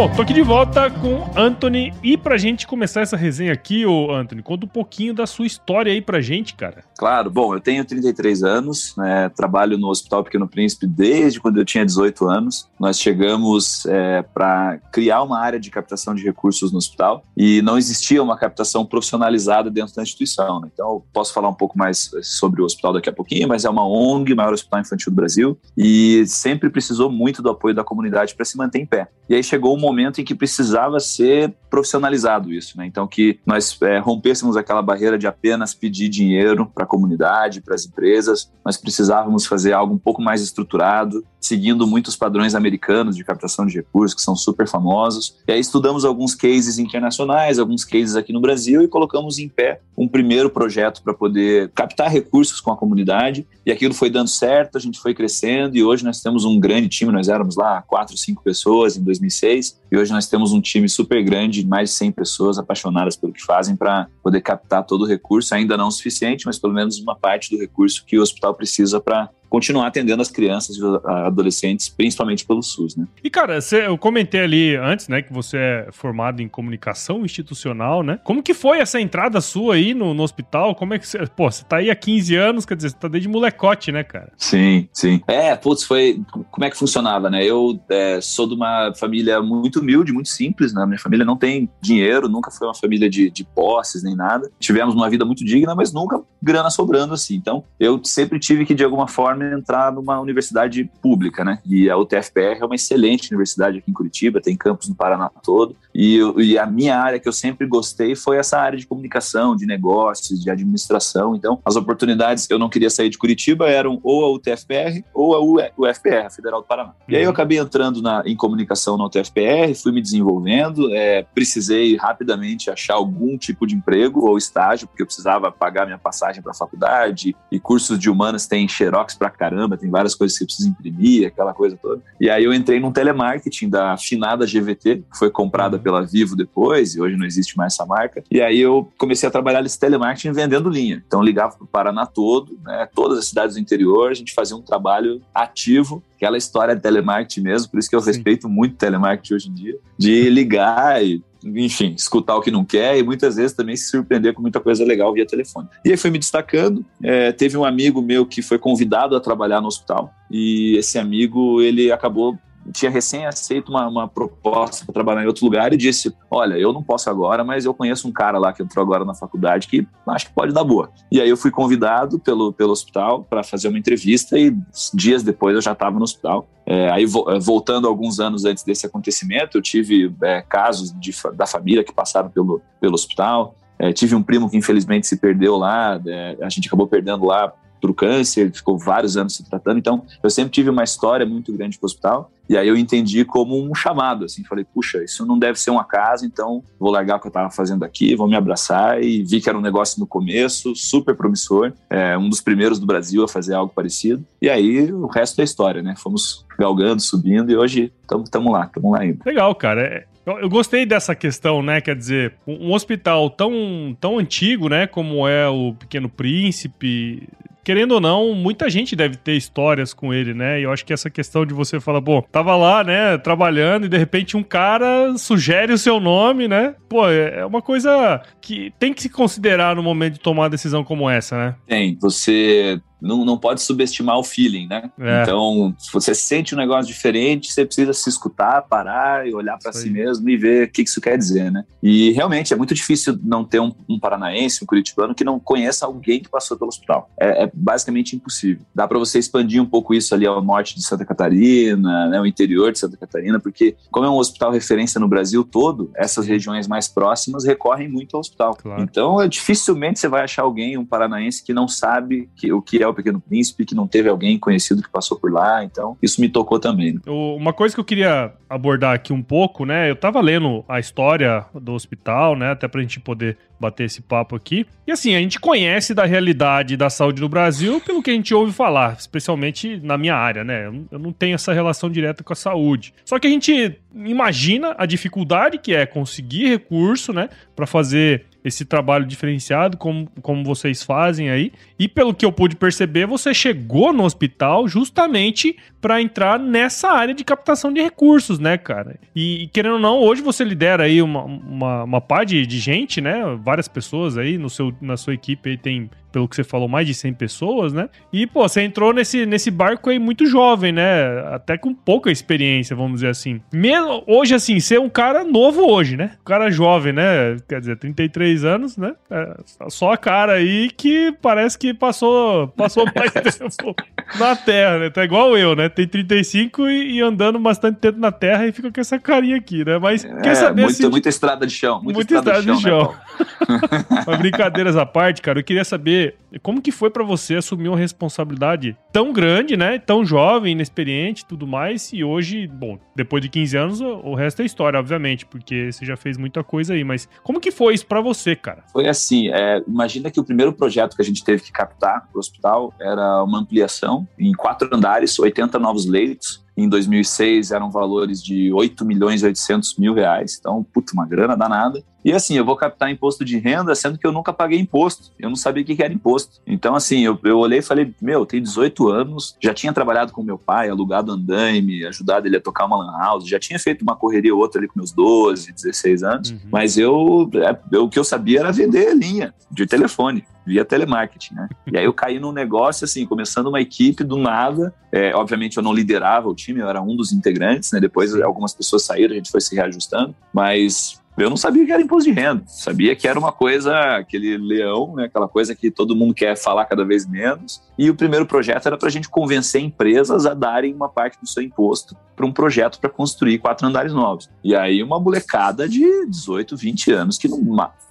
Bom, 0.00 0.08
tô 0.08 0.22
aqui 0.22 0.32
de 0.32 0.40
volta 0.40 0.90
com 0.90 1.30
Anthony 1.38 1.92
e 2.02 2.16
pra 2.16 2.38
gente 2.38 2.66
começar 2.66 3.02
essa 3.02 3.18
resenha 3.18 3.52
aqui, 3.52 3.84
ô 3.84 4.10
Anthony, 4.10 4.42
conta 4.42 4.64
um 4.64 4.68
pouquinho 4.68 5.12
da 5.12 5.26
sua 5.26 5.46
história 5.46 5.92
aí 5.92 6.00
pra 6.00 6.22
gente, 6.22 6.54
cara. 6.54 6.82
Claro, 6.96 7.30
bom, 7.30 7.52
eu 7.52 7.60
tenho 7.60 7.84
33 7.84 8.42
anos, 8.42 8.94
né, 8.96 9.28
trabalho 9.28 9.76
no 9.76 9.88
Hospital 9.88 10.24
Pequeno 10.24 10.48
Príncipe 10.48 10.86
desde 10.86 11.38
quando 11.38 11.58
eu 11.58 11.66
tinha 11.66 11.84
18 11.84 12.26
anos. 12.26 12.66
Nós 12.78 12.98
chegamos 12.98 13.84
é, 13.84 14.22
para 14.22 14.78
criar 14.90 15.22
uma 15.22 15.38
área 15.38 15.60
de 15.60 15.70
captação 15.70 16.14
de 16.14 16.24
recursos 16.24 16.72
no 16.72 16.78
hospital 16.78 17.22
e 17.36 17.60
não 17.60 17.76
existia 17.76 18.22
uma 18.22 18.38
captação 18.38 18.86
profissionalizada 18.86 19.70
dentro 19.70 19.94
da 19.94 20.02
instituição. 20.02 20.60
Né? 20.60 20.70
Então, 20.72 20.92
eu 20.92 21.04
posso 21.12 21.34
falar 21.34 21.50
um 21.50 21.54
pouco 21.54 21.76
mais 21.76 22.10
sobre 22.22 22.62
o 22.62 22.64
hospital 22.64 22.94
daqui 22.94 23.10
a 23.10 23.12
pouquinho, 23.12 23.46
mas 23.46 23.66
é 23.66 23.68
uma 23.68 23.86
ONG, 23.86 24.34
maior 24.34 24.54
hospital 24.54 24.80
infantil 24.80 25.12
do 25.12 25.16
Brasil, 25.16 25.58
e 25.76 26.24
sempre 26.26 26.70
precisou 26.70 27.10
muito 27.10 27.42
do 27.42 27.50
apoio 27.50 27.74
da 27.74 27.84
comunidade 27.84 28.34
para 28.34 28.46
se 28.46 28.56
manter 28.56 28.78
em 28.78 28.86
pé. 28.86 29.08
E 29.28 29.34
aí 29.34 29.44
chegou 29.44 29.76
um 29.76 29.89
momento 29.90 30.20
em 30.20 30.24
que 30.24 30.34
precisava 30.34 31.00
ser 31.00 31.54
profissionalizado 31.68 32.52
isso, 32.52 32.76
né? 32.76 32.84
Então 32.84 33.06
que 33.06 33.38
nós 33.46 33.78
é, 33.82 33.98
rompêssemos 33.98 34.56
aquela 34.56 34.82
barreira 34.82 35.16
de 35.16 35.26
apenas 35.26 35.72
pedir 35.72 36.08
dinheiro 36.08 36.66
para 36.74 36.84
a 36.84 36.86
comunidade, 36.86 37.60
para 37.60 37.74
as 37.74 37.86
empresas, 37.86 38.50
nós 38.64 38.76
precisávamos 38.76 39.46
fazer 39.46 39.72
algo 39.72 39.94
um 39.94 39.98
pouco 39.98 40.20
mais 40.20 40.42
estruturado, 40.42 41.24
seguindo 41.40 41.86
muitos 41.86 42.16
padrões 42.16 42.54
americanos 42.54 43.16
de 43.16 43.24
captação 43.24 43.66
de 43.66 43.76
recursos 43.76 44.14
que 44.14 44.20
são 44.20 44.34
super 44.34 44.66
famosos. 44.66 45.38
E 45.46 45.52
aí 45.52 45.60
estudamos 45.60 46.04
alguns 46.04 46.34
cases 46.34 46.78
internacionais, 46.78 47.58
alguns 47.58 47.84
cases 47.84 48.16
aqui 48.16 48.32
no 48.32 48.40
Brasil 48.40 48.82
e 48.82 48.88
colocamos 48.88 49.38
em 49.38 49.48
pé 49.48 49.80
um 49.96 50.08
primeiro 50.08 50.50
projeto 50.50 51.02
para 51.02 51.14
poder 51.14 51.70
captar 51.74 52.10
recursos 52.10 52.60
com 52.60 52.72
a 52.72 52.76
comunidade. 52.76 53.46
E 53.64 53.70
aquilo 53.70 53.94
foi 53.94 54.10
dando 54.10 54.28
certo, 54.28 54.76
a 54.76 54.80
gente 54.80 54.98
foi 54.98 55.14
crescendo 55.14 55.76
e 55.76 55.84
hoje 55.84 56.04
nós 56.04 56.20
temos 56.20 56.44
um 56.44 56.58
grande 56.58 56.88
time. 56.88 57.12
Nós 57.12 57.28
éramos 57.28 57.56
lá 57.56 57.82
quatro, 57.82 58.16
cinco 58.16 58.42
pessoas 58.42 58.96
em 58.96 59.02
2006 59.02 59.79
E 59.90 59.96
hoje 59.96 60.12
nós 60.12 60.28
temos 60.28 60.52
um 60.52 60.60
time 60.60 60.88
super 60.88 61.22
grande, 61.22 61.66
mais 61.66 61.90
de 61.90 61.96
100 61.96 62.12
pessoas 62.12 62.58
apaixonadas 62.58 63.16
pelo 63.16 63.32
que 63.32 63.42
fazem 63.42 63.74
para 63.74 64.08
poder 64.22 64.40
captar 64.40 64.84
todo 64.84 65.02
o 65.02 65.06
recurso, 65.06 65.54
ainda 65.54 65.76
não 65.76 65.88
o 65.88 65.90
suficiente, 65.90 66.46
mas 66.46 66.58
pelo 66.58 66.72
menos 66.72 67.00
uma 67.00 67.16
parte 67.16 67.50
do 67.50 67.60
recurso 67.60 68.04
que 68.06 68.18
o 68.18 68.22
hospital 68.22 68.54
precisa 68.54 69.00
para 69.00 69.28
continuar 69.50 69.88
atendendo 69.88 70.22
as 70.22 70.30
crianças 70.30 70.76
e 70.76 70.80
adolescentes, 71.04 71.88
principalmente 71.88 72.46
pelo 72.46 72.62
SUS, 72.62 72.96
né? 72.96 73.06
E 73.22 73.28
cara, 73.28 73.60
você, 73.60 73.86
eu 73.86 73.98
comentei 73.98 74.40
ali 74.40 74.76
antes, 74.76 75.08
né, 75.08 75.20
que 75.20 75.32
você 75.32 75.56
é 75.58 75.88
formado 75.90 76.40
em 76.40 76.48
comunicação 76.48 77.24
institucional, 77.24 78.02
né? 78.02 78.20
Como 78.24 78.42
que 78.42 78.54
foi 78.54 78.78
essa 78.78 79.00
entrada 79.00 79.40
sua 79.40 79.74
aí 79.74 79.92
no, 79.92 80.14
no 80.14 80.22
hospital? 80.22 80.74
Como 80.74 80.94
é 80.94 80.98
que 80.98 81.06
você, 81.06 81.18
pô, 81.26 81.50
você 81.50 81.64
tá 81.64 81.78
aí 81.78 81.90
há 81.90 81.96
15 81.96 82.36
anos, 82.36 82.64
quer 82.64 82.76
dizer, 82.76 82.90
você 82.90 82.96
tá 82.96 83.08
desde 83.08 83.28
molecote, 83.28 83.90
né, 83.90 84.04
cara? 84.04 84.32
Sim, 84.36 84.88
sim. 84.92 85.20
É, 85.26 85.56
putz, 85.56 85.82
foi, 85.82 86.22
como 86.50 86.64
é 86.64 86.70
que 86.70 86.76
funcionava, 86.76 87.28
né? 87.28 87.44
Eu 87.44 87.80
é, 87.90 88.20
sou 88.20 88.46
de 88.46 88.54
uma 88.54 88.92
família 88.94 89.42
muito 89.42 89.80
humilde, 89.80 90.12
muito 90.12 90.28
simples, 90.28 90.72
né? 90.72 90.86
Minha 90.86 90.98
família 90.98 91.26
não 91.26 91.36
tem 91.36 91.68
dinheiro, 91.80 92.28
nunca 92.28 92.50
foi 92.50 92.68
uma 92.68 92.74
família 92.74 93.10
de, 93.10 93.30
de 93.30 93.42
posses 93.44 94.04
nem 94.04 94.14
nada. 94.14 94.48
Tivemos 94.60 94.94
uma 94.94 95.10
vida 95.10 95.24
muito 95.24 95.44
digna, 95.44 95.74
mas 95.74 95.92
nunca 95.92 96.22
grana 96.42 96.70
sobrando 96.70 97.14
assim. 97.14 97.34
Então, 97.34 97.64
eu 97.78 98.00
sempre 98.04 98.38
tive 98.38 98.64
que, 98.64 98.74
de 98.74 98.84
alguma 98.84 99.06
forma, 99.06 99.44
entrar 99.44 99.92
numa 99.92 100.20
universidade 100.20 100.90
pública, 101.02 101.44
né? 101.44 101.60
E 101.66 101.90
a 101.90 101.96
UTFPR 101.96 102.58
é 102.60 102.64
uma 102.64 102.74
excelente 102.74 103.30
universidade 103.30 103.78
aqui 103.78 103.90
em 103.90 103.94
Curitiba, 103.94 104.40
tem 104.40 104.56
campus 104.56 104.88
no 104.88 104.94
Paraná 104.94 105.30
todo. 105.42 105.76
E, 105.94 106.18
e, 106.38 106.58
a 106.58 106.66
minha 106.66 106.96
área 106.96 107.18
que 107.18 107.28
eu 107.28 107.32
sempre 107.32 107.66
gostei 107.66 108.14
foi 108.14 108.36
essa 108.36 108.58
área 108.58 108.78
de 108.78 108.86
comunicação, 108.86 109.56
de 109.56 109.66
negócios, 109.66 110.42
de 110.42 110.50
administração. 110.50 111.34
Então, 111.34 111.58
as 111.64 111.76
oportunidades, 111.76 112.48
eu 112.48 112.58
não 112.58 112.68
queria 112.68 112.90
sair 112.90 113.08
de 113.08 113.18
Curitiba, 113.18 113.68
eram 113.68 113.98
ou 114.02 114.24
a 114.24 114.32
UTFPR 114.32 115.04
ou 115.12 115.34
a 115.34 115.70
UFPR, 115.76 116.26
a 116.26 116.30
Federal 116.30 116.60
do 116.60 116.66
Paraná. 116.66 116.94
E 117.08 117.16
aí 117.16 117.22
eu 117.22 117.28
uhum. 117.28 117.32
acabei 117.32 117.58
entrando 117.58 118.00
na, 118.00 118.22
em 118.24 118.36
comunicação 118.36 118.96
na 118.96 119.06
UTFPR, 119.06 119.74
fui 119.74 119.92
me 119.92 120.00
desenvolvendo, 120.00 120.94
é, 120.94 121.22
precisei 121.34 121.96
rapidamente 121.96 122.70
achar 122.70 122.94
algum 122.94 123.36
tipo 123.36 123.66
de 123.66 123.74
emprego 123.74 124.26
ou 124.26 124.38
estágio, 124.38 124.86
porque 124.86 125.02
eu 125.02 125.06
precisava 125.06 125.50
pagar 125.50 125.86
minha 125.86 125.98
passagem 125.98 126.42
para 126.42 126.52
a 126.52 126.54
faculdade, 126.54 127.34
e 127.50 127.58
cursos 127.58 127.98
de 127.98 128.08
humanas 128.08 128.46
tem 128.46 128.68
xerox 128.68 129.14
para 129.14 129.30
caramba, 129.30 129.76
tem 129.76 129.90
várias 129.90 130.14
coisas 130.14 130.36
que 130.36 130.44
você 130.44 130.46
precisa 130.46 130.68
imprimir, 130.68 131.26
aquela 131.26 131.52
coisa 131.52 131.76
toda. 131.76 132.02
E 132.20 132.28
aí 132.30 132.44
eu 132.44 132.54
entrei 132.54 132.78
num 132.78 132.92
telemarketing 132.92 133.68
da 133.68 133.96
finada 133.96 134.46
GVT, 134.46 135.04
que 135.10 135.18
foi 135.18 135.30
comprada. 135.30 135.79
Pela 135.80 136.02
Vivo 136.02 136.36
depois, 136.36 136.94
e 136.94 137.00
hoje 137.00 137.16
não 137.16 137.26
existe 137.26 137.56
mais 137.56 137.74
essa 137.74 137.86
marca. 137.86 138.22
E 138.30 138.40
aí 138.40 138.60
eu 138.60 138.90
comecei 138.98 139.28
a 139.28 139.32
trabalhar 139.32 139.62
nesse 139.62 139.78
telemarketing 139.78 140.32
vendendo 140.32 140.68
linha. 140.68 141.02
Então 141.06 141.22
ligava 141.22 141.56
para 141.56 141.64
o 141.64 141.68
Paraná 141.68 142.06
todo, 142.06 142.58
né, 142.64 142.88
todas 142.94 143.18
as 143.18 143.26
cidades 143.26 143.56
do 143.56 143.60
interior, 143.60 144.10
a 144.10 144.14
gente 144.14 144.34
fazia 144.34 144.56
um 144.56 144.62
trabalho 144.62 145.20
ativo 145.34 146.02
aquela 146.20 146.36
história 146.36 146.76
de 146.76 146.82
telemarketing 146.82 147.40
mesmo, 147.40 147.70
por 147.70 147.80
isso 147.80 147.88
que 147.88 147.96
eu 147.96 148.00
Sim. 148.00 148.10
respeito 148.10 148.46
muito 148.46 148.76
telemarketing 148.76 149.34
hoje 149.34 149.48
em 149.48 149.54
dia, 149.54 149.78
de 149.96 150.28
ligar 150.28 151.02
e 151.02 151.22
enfim, 151.42 151.94
escutar 151.96 152.36
o 152.36 152.42
que 152.42 152.50
não 152.50 152.64
quer 152.64 152.98
e 152.98 153.02
muitas 153.02 153.36
vezes 153.36 153.54
também 153.54 153.74
se 153.74 153.88
surpreender 153.88 154.34
com 154.34 154.42
muita 154.42 154.60
coisa 154.60 154.84
legal 154.84 155.12
via 155.14 155.26
telefone. 155.26 155.68
E 155.84 155.90
aí 155.90 155.96
foi 155.96 156.10
me 156.10 156.18
destacando. 156.18 156.84
É, 157.02 157.32
teve 157.32 157.56
um 157.56 157.64
amigo 157.64 158.02
meu 158.02 158.26
que 158.26 158.42
foi 158.42 158.58
convidado 158.58 159.16
a 159.16 159.20
trabalhar 159.20 159.60
no 159.60 159.68
hospital 159.68 160.12
e 160.30 160.76
esse 160.76 160.98
amigo 160.98 161.62
ele 161.62 161.90
acabou 161.90 162.38
tinha 162.72 162.90
recém 162.90 163.26
aceito 163.26 163.70
uma, 163.70 163.88
uma 163.88 164.08
proposta 164.08 164.84
para 164.84 164.92
trabalhar 164.92 165.22
em 165.22 165.26
outro 165.26 165.44
lugar 165.44 165.72
e 165.72 165.76
disse: 165.76 166.14
Olha, 166.30 166.54
eu 166.54 166.72
não 166.72 166.82
posso 166.82 167.08
agora, 167.08 167.42
mas 167.42 167.64
eu 167.64 167.74
conheço 167.74 168.06
um 168.06 168.12
cara 168.12 168.38
lá 168.38 168.52
que 168.52 168.62
entrou 168.62 168.82
agora 168.82 169.04
na 169.04 169.14
faculdade 169.14 169.66
que 169.66 169.86
acho 170.08 170.26
que 170.26 170.32
pode 170.32 170.52
dar 170.52 170.64
boa. 170.64 170.90
E 171.10 171.20
aí 171.20 171.28
eu 171.28 171.36
fui 171.36 171.50
convidado 171.50 172.18
pelo, 172.18 172.52
pelo 172.52 172.72
hospital 172.72 173.24
para 173.24 173.42
fazer 173.42 173.68
uma 173.68 173.78
entrevista 173.78 174.38
e 174.38 174.56
dias 174.94 175.22
depois 175.22 175.54
eu 175.54 175.62
já 175.62 175.72
estava 175.72 175.96
no 175.96 176.04
hospital. 176.04 176.48
É, 176.66 176.90
aí 176.90 177.04
é, 177.04 177.38
voltando 177.40 177.88
alguns 177.88 178.20
anos 178.20 178.44
antes 178.44 178.62
desse 178.62 178.86
acontecimento, 178.86 179.58
eu 179.58 179.62
tive 179.62 180.14
é, 180.22 180.42
casos 180.42 180.92
de, 180.98 181.12
da 181.34 181.46
família 181.46 181.82
que 181.82 181.92
passaram 181.92 182.30
pelo, 182.30 182.62
pelo 182.80 182.94
hospital. 182.94 183.54
É, 183.78 183.92
tive 183.92 184.14
um 184.14 184.22
primo 184.22 184.48
que 184.50 184.56
infelizmente 184.56 185.06
se 185.06 185.16
perdeu 185.16 185.56
lá, 185.56 186.00
é, 186.06 186.36
a 186.42 186.48
gente 186.50 186.68
acabou 186.68 186.86
perdendo 186.86 187.24
lá 187.24 187.52
para 187.80 187.90
o 187.90 187.94
câncer, 187.94 188.52
ficou 188.52 188.78
vários 188.78 189.16
anos 189.16 189.34
se 189.34 189.48
tratando. 189.48 189.78
Então, 189.78 190.04
eu 190.22 190.30
sempre 190.30 190.52
tive 190.52 190.70
uma 190.70 190.84
história 190.84 191.24
muito 191.24 191.52
grande 191.52 191.78
para 191.78 191.86
o 191.86 191.88
hospital. 191.88 192.30
E 192.50 192.56
aí 192.56 192.66
eu 192.66 192.76
entendi 192.76 193.24
como 193.24 193.62
um 193.62 193.72
chamado, 193.76 194.24
assim, 194.24 194.42
falei, 194.42 194.64
puxa, 194.64 195.04
isso 195.04 195.24
não 195.24 195.38
deve 195.38 195.56
ser 195.60 195.70
um 195.70 195.78
acaso, 195.78 196.26
então 196.26 196.64
vou 196.80 196.90
largar 196.90 197.16
o 197.16 197.20
que 197.20 197.28
eu 197.28 197.30
estava 197.30 197.48
fazendo 197.48 197.84
aqui, 197.84 198.16
vou 198.16 198.26
me 198.26 198.34
abraçar 198.34 199.00
e 199.00 199.22
vi 199.22 199.40
que 199.40 199.48
era 199.48 199.56
um 199.56 199.60
negócio 199.60 200.00
no 200.00 200.06
começo, 200.06 200.74
super 200.74 201.14
promissor, 201.14 201.72
é, 201.88 202.18
um 202.18 202.28
dos 202.28 202.40
primeiros 202.40 202.80
do 202.80 202.86
Brasil 202.86 203.22
a 203.22 203.28
fazer 203.28 203.54
algo 203.54 203.72
parecido. 203.72 204.26
E 204.42 204.50
aí 204.50 204.92
o 204.92 205.06
resto 205.06 205.40
é 205.40 205.44
história, 205.44 205.80
né? 205.80 205.94
Fomos 205.96 206.44
galgando, 206.58 207.00
subindo 207.00 207.52
e 207.52 207.56
hoje 207.56 207.92
estamos 208.02 208.52
lá, 208.52 208.64
estamos 208.64 208.90
lá 208.90 208.98
ainda. 208.98 209.20
Legal, 209.24 209.54
cara. 209.54 209.82
É, 209.82 210.04
eu 210.26 210.48
gostei 210.48 210.84
dessa 210.84 211.14
questão, 211.14 211.62
né? 211.62 211.80
Quer 211.80 211.94
dizer, 211.94 212.34
um 212.46 212.72
hospital 212.72 213.30
tão, 213.30 213.96
tão 214.00 214.18
antigo, 214.18 214.68
né? 214.68 214.86
Como 214.88 215.26
é 215.26 215.48
o 215.48 215.72
Pequeno 215.74 216.08
Príncipe, 216.08 217.28
querendo 217.64 217.92
ou 217.92 218.00
não, 218.00 218.34
muita 218.34 218.68
gente 218.70 218.96
deve 218.96 219.16
ter 219.16 219.34
histórias 219.34 219.92
com 219.92 220.12
ele, 220.12 220.34
né? 220.34 220.60
E 220.60 220.64
eu 220.64 220.72
acho 220.72 220.84
que 220.84 220.92
essa 220.92 221.10
questão 221.10 221.44
de 221.44 221.54
você 221.54 221.80
falar, 221.80 222.02
pô, 222.02 222.22
tava 222.22 222.56
lá, 222.56 222.82
né, 222.82 223.18
trabalhando 223.18 223.86
e 223.86 223.88
de 223.88 223.96
repente 223.96 224.36
um 224.36 224.42
cara 224.42 225.16
sugere 225.16 225.72
o 225.72 225.78
seu 225.78 226.00
nome, 226.00 226.48
né? 226.48 226.74
Pô, 226.88 227.08
é, 227.08 227.40
é 227.40 227.46
uma 227.46 227.62
coisa 227.62 228.22
que 228.40 228.72
tem 228.78 228.92
que 228.92 229.02
se 229.02 229.08
considerar 229.08 229.76
no 229.76 229.82
momento 229.82 230.14
de 230.14 230.20
tomar 230.20 230.42
uma 230.42 230.50
decisão 230.50 230.82
como 230.84 231.08
essa, 231.08 231.36
né? 231.36 231.54
Tem. 231.66 231.96
Você 232.00 232.80
não, 233.00 233.24
não 233.24 233.38
pode 233.38 233.62
subestimar 233.62 234.18
o 234.18 234.24
feeling, 234.24 234.66
né? 234.66 234.90
É. 234.98 235.22
Então, 235.22 235.74
se 235.78 235.92
você 235.92 236.14
sente 236.14 236.54
um 236.54 236.58
negócio 236.58 236.86
diferente, 236.86 237.52
você 237.52 237.64
precisa 237.64 237.92
se 237.92 238.08
escutar, 238.08 238.62
parar 238.62 239.26
e 239.26 239.34
olhar 239.34 239.58
para 239.58 239.72
si 239.72 239.90
mesmo 239.90 240.28
e 240.28 240.36
ver 240.36 240.68
o 240.68 240.70
que 240.70 240.82
isso 240.82 241.00
quer 241.00 241.16
dizer, 241.16 241.50
né? 241.50 241.64
E 241.82 242.10
realmente 242.12 242.52
é 242.52 242.56
muito 242.56 242.74
difícil 242.74 243.18
não 243.22 243.44
ter 243.44 243.60
um, 243.60 243.72
um 243.88 243.98
paranaense, 243.98 244.62
um 244.62 244.66
curitibano 244.66 245.14
que 245.14 245.24
não 245.24 245.38
conheça 245.38 245.86
alguém 245.86 246.20
que 246.20 246.28
passou 246.28 246.56
pelo 246.56 246.68
hospital. 246.68 247.10
É, 247.18 247.44
é 247.44 247.50
basicamente 247.52 248.14
impossível. 248.14 248.64
Dá 248.74 248.86
para 248.86 248.98
você 248.98 249.18
expandir 249.18 249.62
um 249.62 249.66
pouco 249.66 249.94
isso 249.94 250.14
ali 250.14 250.26
ao 250.26 250.42
norte 250.42 250.74
de 250.74 250.82
Santa 250.82 251.04
Catarina, 251.04 252.08
né, 252.08 252.20
o 252.20 252.26
interior 252.26 252.72
de 252.72 252.78
Santa 252.78 252.96
Catarina, 252.96 253.38
porque 253.40 253.76
como 253.90 254.06
é 254.06 254.10
um 254.10 254.16
hospital 254.16 254.50
referência 254.50 255.00
no 255.00 255.08
Brasil 255.08 255.44
todo, 255.44 255.90
essas 255.94 256.26
regiões 256.26 256.66
mais 256.66 256.88
próximas 256.88 257.44
recorrem 257.44 257.88
muito 257.88 258.16
ao 258.16 258.20
hospital. 258.20 258.56
Claro. 258.56 258.82
Então, 258.82 259.20
é, 259.20 259.28
dificilmente 259.28 259.98
você 259.98 260.08
vai 260.08 260.22
achar 260.22 260.42
alguém, 260.42 260.76
um 260.76 260.84
paranaense, 260.84 261.42
que 261.42 261.52
não 261.52 261.68
sabe 261.68 262.28
que, 262.36 262.52
o 262.52 262.60
que 262.60 262.82
é 262.82 262.86
o 262.90 262.94
Pequeno 262.94 263.20
Príncipe, 263.20 263.64
que 263.64 263.74
não 263.74 263.86
teve 263.86 264.08
alguém 264.08 264.38
conhecido 264.38 264.82
que 264.82 264.90
passou 264.90 265.18
por 265.18 265.32
lá. 265.32 265.64
Então, 265.64 265.96
isso 266.02 266.20
me 266.20 266.28
tocou 266.28 266.58
também. 266.58 266.94
Né? 266.94 267.00
Uma 267.06 267.52
coisa 267.52 267.74
que 267.74 267.80
eu 267.80 267.84
queria 267.84 268.32
abordar 268.48 268.94
aqui 268.94 269.12
um 269.12 269.22
pouco, 269.22 269.64
né? 269.64 269.90
Eu 269.90 269.96
tava 269.96 270.20
lendo 270.20 270.64
a 270.68 270.80
história 270.80 271.44
do 271.54 271.72
hospital, 271.72 272.36
né? 272.36 272.50
Até 272.50 272.66
pra 272.66 272.80
gente 272.80 272.98
poder 272.98 273.36
bater 273.60 273.84
esse 273.84 274.00
papo 274.00 274.34
aqui. 274.34 274.66
E 274.86 274.90
assim, 274.90 275.14
a 275.14 275.18
gente 275.18 275.38
conhece 275.38 275.94
da 275.94 276.06
realidade 276.06 276.76
da 276.76 276.88
saúde 276.88 277.20
no 277.20 277.28
Brasil 277.28 277.80
pelo 277.80 278.02
que 278.02 278.10
a 278.10 278.14
gente 278.14 278.34
ouve 278.34 278.52
falar, 278.52 278.96
especialmente 278.98 279.78
na 279.82 279.98
minha 279.98 280.14
área, 280.14 280.42
né? 280.42 280.66
Eu 280.90 280.98
não 280.98 281.12
tenho 281.12 281.34
essa 281.34 281.52
relação 281.52 281.90
direta 281.90 282.24
com 282.24 282.32
a 282.32 282.36
saúde. 282.36 282.94
Só 283.04 283.18
que 283.18 283.26
a 283.26 283.30
gente 283.30 283.78
imagina 283.94 284.74
a 284.78 284.86
dificuldade 284.86 285.58
que 285.58 285.74
é 285.74 285.84
conseguir 285.84 286.48
recurso, 286.48 287.12
né, 287.12 287.28
para 287.54 287.66
fazer 287.66 288.24
esse 288.44 288.64
trabalho 288.64 289.04
diferenciado, 289.04 289.76
como, 289.76 290.08
como 290.22 290.44
vocês 290.44 290.82
fazem 290.82 291.30
aí. 291.30 291.52
E 291.78 291.88
pelo 291.88 292.14
que 292.14 292.24
eu 292.24 292.32
pude 292.32 292.56
perceber, 292.56 293.06
você 293.06 293.34
chegou 293.34 293.92
no 293.92 294.04
hospital 294.04 294.66
justamente 294.66 295.56
para 295.80 296.00
entrar 296.00 296.38
nessa 296.38 296.90
área 296.90 297.14
de 297.14 297.24
captação 297.24 297.72
de 297.72 297.80
recursos, 297.80 298.38
né, 298.38 298.56
cara? 298.56 298.98
E, 299.14 299.48
querendo 299.52 299.74
ou 299.74 299.80
não, 299.80 299.98
hoje 299.98 300.22
você 300.22 300.44
lidera 300.44 300.84
aí 300.84 301.02
uma, 301.02 301.24
uma, 301.24 301.84
uma 301.84 302.00
par 302.00 302.24
de, 302.24 302.46
de 302.46 302.58
gente, 302.58 303.00
né? 303.00 303.22
Várias 303.42 303.68
pessoas 303.68 304.16
aí 304.16 304.38
no 304.38 304.48
seu, 304.48 304.72
na 304.80 304.96
sua 304.96 305.14
equipe 305.14 305.56
tem 305.56 305.90
pelo 306.10 306.28
que 306.28 306.36
você 306.36 306.44
falou, 306.44 306.68
mais 306.68 306.86
de 306.86 306.94
100 306.94 307.14
pessoas, 307.14 307.72
né? 307.72 307.88
E, 308.12 308.26
pô, 308.26 308.48
você 308.48 308.62
entrou 308.62 308.92
nesse, 308.92 309.26
nesse 309.26 309.50
barco 309.50 309.90
aí 309.90 309.98
muito 309.98 310.26
jovem, 310.26 310.72
né? 310.72 311.20
Até 311.32 311.56
com 311.56 311.74
pouca 311.74 312.10
experiência, 312.10 312.74
vamos 312.76 312.94
dizer 312.94 313.08
assim. 313.08 313.40
Mesmo 313.52 314.02
hoje, 314.06 314.34
assim, 314.34 314.58
ser 314.60 314.80
um 314.80 314.88
cara 314.88 315.24
novo 315.24 315.70
hoje, 315.70 315.96
né? 315.96 316.12
Um 316.20 316.24
cara 316.24 316.50
jovem, 316.50 316.92
né? 316.92 317.36
Quer 317.48 317.60
dizer, 317.60 317.76
33 317.76 318.44
anos, 318.44 318.76
né? 318.76 318.94
É 319.10 319.36
só 319.68 319.92
a 319.92 319.96
cara 319.96 320.34
aí 320.34 320.70
que 320.70 321.12
parece 321.22 321.58
que 321.58 321.72
passou, 321.72 322.48
passou 322.48 322.84
mais 322.94 323.12
tempo 323.12 323.74
na 324.18 324.34
Terra, 324.36 324.78
né? 324.78 324.90
Tá 324.90 325.04
igual 325.04 325.36
eu, 325.36 325.54
né? 325.54 325.68
Tem 325.68 325.86
35 325.86 326.68
e, 326.68 326.92
e 326.92 327.00
andando 327.00 327.38
bastante 327.38 327.78
tempo 327.78 327.98
na 327.98 328.12
Terra 328.12 328.46
e 328.46 328.52
fica 328.52 328.70
com 328.70 328.80
essa 328.80 328.98
carinha 328.98 329.36
aqui, 329.36 329.64
né? 329.64 329.78
Mas 329.78 330.04
é, 330.04 330.20
quer 330.20 330.34
saber 330.34 330.62
muito, 330.62 330.76
se... 330.76 330.88
Muita 330.88 331.08
estrada 331.08 331.46
de 331.46 331.52
chão. 331.52 331.80
Muita, 331.82 331.98
muita 331.98 332.14
estrada, 332.14 332.38
estrada, 332.40 332.56
de 332.56 332.62
chão. 332.62 332.78
De 332.78 332.84
chão. 332.84 333.58
Né, 333.58 333.84
Mas 334.06 334.18
brincadeiras 334.18 334.76
à 334.76 334.86
parte, 334.86 335.22
cara, 335.22 335.38
eu 335.38 335.44
queria 335.44 335.64
saber 335.64 335.99
como 336.42 336.62
que 336.62 336.70
foi 336.70 336.90
para 336.90 337.02
você 337.02 337.36
assumir 337.36 337.68
uma 337.68 337.78
responsabilidade 337.78 338.76
tão 338.92 339.12
grande, 339.12 339.56
né? 339.56 339.78
Tão 339.78 340.04
jovem, 340.04 340.52
inexperiente, 340.52 341.24
tudo 341.24 341.46
mais, 341.46 341.92
e 341.92 342.04
hoje, 342.04 342.46
bom, 342.46 342.78
depois 342.94 343.22
de 343.22 343.28
15 343.28 343.56
anos, 343.56 343.80
o 343.80 344.14
resto 344.14 344.42
é 344.42 344.44
história, 344.44 344.78
obviamente, 344.78 345.26
porque 345.26 345.72
você 345.72 345.84
já 345.84 345.96
fez 345.96 346.16
muita 346.16 346.44
coisa 346.44 346.74
aí, 346.74 346.84
mas 346.84 347.08
como 347.22 347.40
que 347.40 347.50
foi 347.50 347.74
isso 347.74 347.86
para 347.86 348.00
você, 348.00 348.36
cara? 348.36 348.64
Foi 348.72 348.88
assim, 348.88 349.28
é, 349.28 349.62
imagina 349.66 350.10
que 350.10 350.20
o 350.20 350.24
primeiro 350.24 350.52
projeto 350.52 350.94
que 350.96 351.02
a 351.02 351.04
gente 351.04 351.24
teve 351.24 351.42
que 351.42 351.52
captar 351.52 352.08
pro 352.10 352.20
hospital 352.20 352.72
era 352.80 353.22
uma 353.24 353.40
ampliação 353.40 354.06
em 354.18 354.32
quatro 354.32 354.68
andares, 354.72 355.18
80 355.18 355.58
novos 355.58 355.86
leitos, 355.86 356.44
em 356.62 356.68
2006 356.68 357.50
eram 357.50 357.70
valores 357.70 358.22
de 358.22 358.52
8 358.52 358.84
milhões 358.84 359.22
e 359.22 359.26
800 359.26 359.76
mil 359.76 359.94
reais. 359.94 360.36
Então, 360.38 360.62
puta, 360.62 360.92
uma 360.92 361.06
grana 361.06 361.36
danada. 361.36 361.82
E 362.04 362.12
assim, 362.12 362.34
eu 362.34 362.44
vou 362.44 362.56
captar 362.56 362.90
imposto 362.90 363.24
de 363.24 363.38
renda, 363.38 363.74
sendo 363.74 363.98
que 363.98 364.06
eu 364.06 364.12
nunca 364.12 364.32
paguei 364.32 364.58
imposto. 364.58 365.12
Eu 365.18 365.28
não 365.28 365.36
sabia 365.36 365.62
o 365.62 365.66
que 365.66 365.82
era 365.82 365.92
imposto. 365.92 366.40
Então, 366.46 366.74
assim, 366.74 367.00
eu, 367.00 367.18
eu 367.24 367.38
olhei 367.38 367.58
e 367.58 367.62
falei: 367.62 367.94
Meu, 368.00 368.20
eu 368.20 368.26
tenho 368.26 368.42
18 368.42 368.88
anos, 368.88 369.36
já 369.40 369.52
tinha 369.52 369.72
trabalhado 369.72 370.12
com 370.12 370.22
meu 370.22 370.38
pai, 370.38 370.70
alugado 370.70 371.12
andaime, 371.12 371.84
ajudado 371.84 372.26
ele 372.26 372.36
a 372.36 372.40
tocar 372.40 372.64
uma 372.64 372.76
lan 372.76 372.98
house, 372.98 373.28
já 373.28 373.38
tinha 373.38 373.58
feito 373.58 373.82
uma 373.82 373.94
correria 373.94 374.34
ou 374.34 374.40
outra 374.40 374.60
ali 374.60 374.68
com 374.68 374.78
meus 374.78 374.92
12, 374.92 375.52
16 375.52 376.02
anos. 376.02 376.30
Uhum. 376.30 376.38
Mas 376.50 376.78
eu, 376.78 377.30
é, 377.34 377.58
eu, 377.70 377.84
o 377.84 377.88
que 377.90 377.98
eu 377.98 378.04
sabia 378.04 378.40
era 378.40 378.52
vender 378.52 378.94
linha 378.94 379.34
de 379.50 379.66
telefone 379.66 380.24
via 380.46 380.64
telemarketing, 380.64 381.34
né? 381.34 381.48
E 381.72 381.78
aí 381.78 381.84
eu 381.84 381.92
caí 381.92 382.18
num 382.18 382.32
negócio, 382.32 382.84
assim, 382.84 383.06
começando 383.06 383.46
uma 383.46 383.60
equipe 383.60 384.04
do 384.04 384.16
nada. 384.16 384.74
É, 384.92 385.14
obviamente 385.14 385.56
eu 385.56 385.62
não 385.62 385.72
liderava 385.72 386.28
o 386.28 386.34
time, 386.34 386.60
eu 386.60 386.68
era 386.68 386.82
um 386.82 386.96
dos 386.96 387.12
integrantes, 387.12 387.72
né? 387.72 387.80
Depois 387.80 388.14
algumas 388.14 388.52
pessoas 388.52 388.84
saíram, 388.84 389.12
a 389.12 389.16
gente 389.16 389.30
foi 389.30 389.40
se 389.40 389.54
reajustando, 389.54 390.14
mas 390.32 390.99
eu 391.22 391.30
não 391.30 391.36
sabia 391.36 391.64
que 391.64 391.72
era 391.72 391.82
imposto 391.82 392.10
de 392.10 392.18
renda. 392.18 392.42
Sabia 392.46 392.94
que 392.96 393.06
era 393.06 393.18
uma 393.18 393.32
coisa, 393.32 393.96
aquele 393.96 394.36
leão, 394.36 394.94
né, 394.94 395.04
aquela 395.04 395.28
coisa 395.28 395.54
que 395.54 395.70
todo 395.70 395.96
mundo 395.96 396.14
quer 396.14 396.36
falar 396.36 396.64
cada 396.66 396.84
vez 396.84 397.06
menos. 397.06 397.62
E 397.78 397.88
o 397.90 397.94
primeiro 397.94 398.26
projeto 398.26 398.66
era 398.66 398.76
para 398.76 398.88
a 398.88 398.90
gente 398.90 399.08
convencer 399.08 399.60
empresas 399.60 400.26
a 400.26 400.34
darem 400.34 400.74
uma 400.74 400.88
parte 400.88 401.18
do 401.20 401.26
seu 401.26 401.42
imposto 401.42 401.96
para 402.20 402.26
um 402.26 402.32
projeto 402.32 402.78
para 402.78 402.90
construir 402.90 403.38
quatro 403.38 403.66
andares 403.66 403.94
novos. 403.94 404.28
E 404.44 404.54
aí 404.54 404.82
uma 404.82 405.00
molecada 405.00 405.66
de 405.66 406.06
18, 406.06 406.54
20 406.54 406.92
anos 406.92 407.16
que 407.16 407.26
não, 407.26 407.40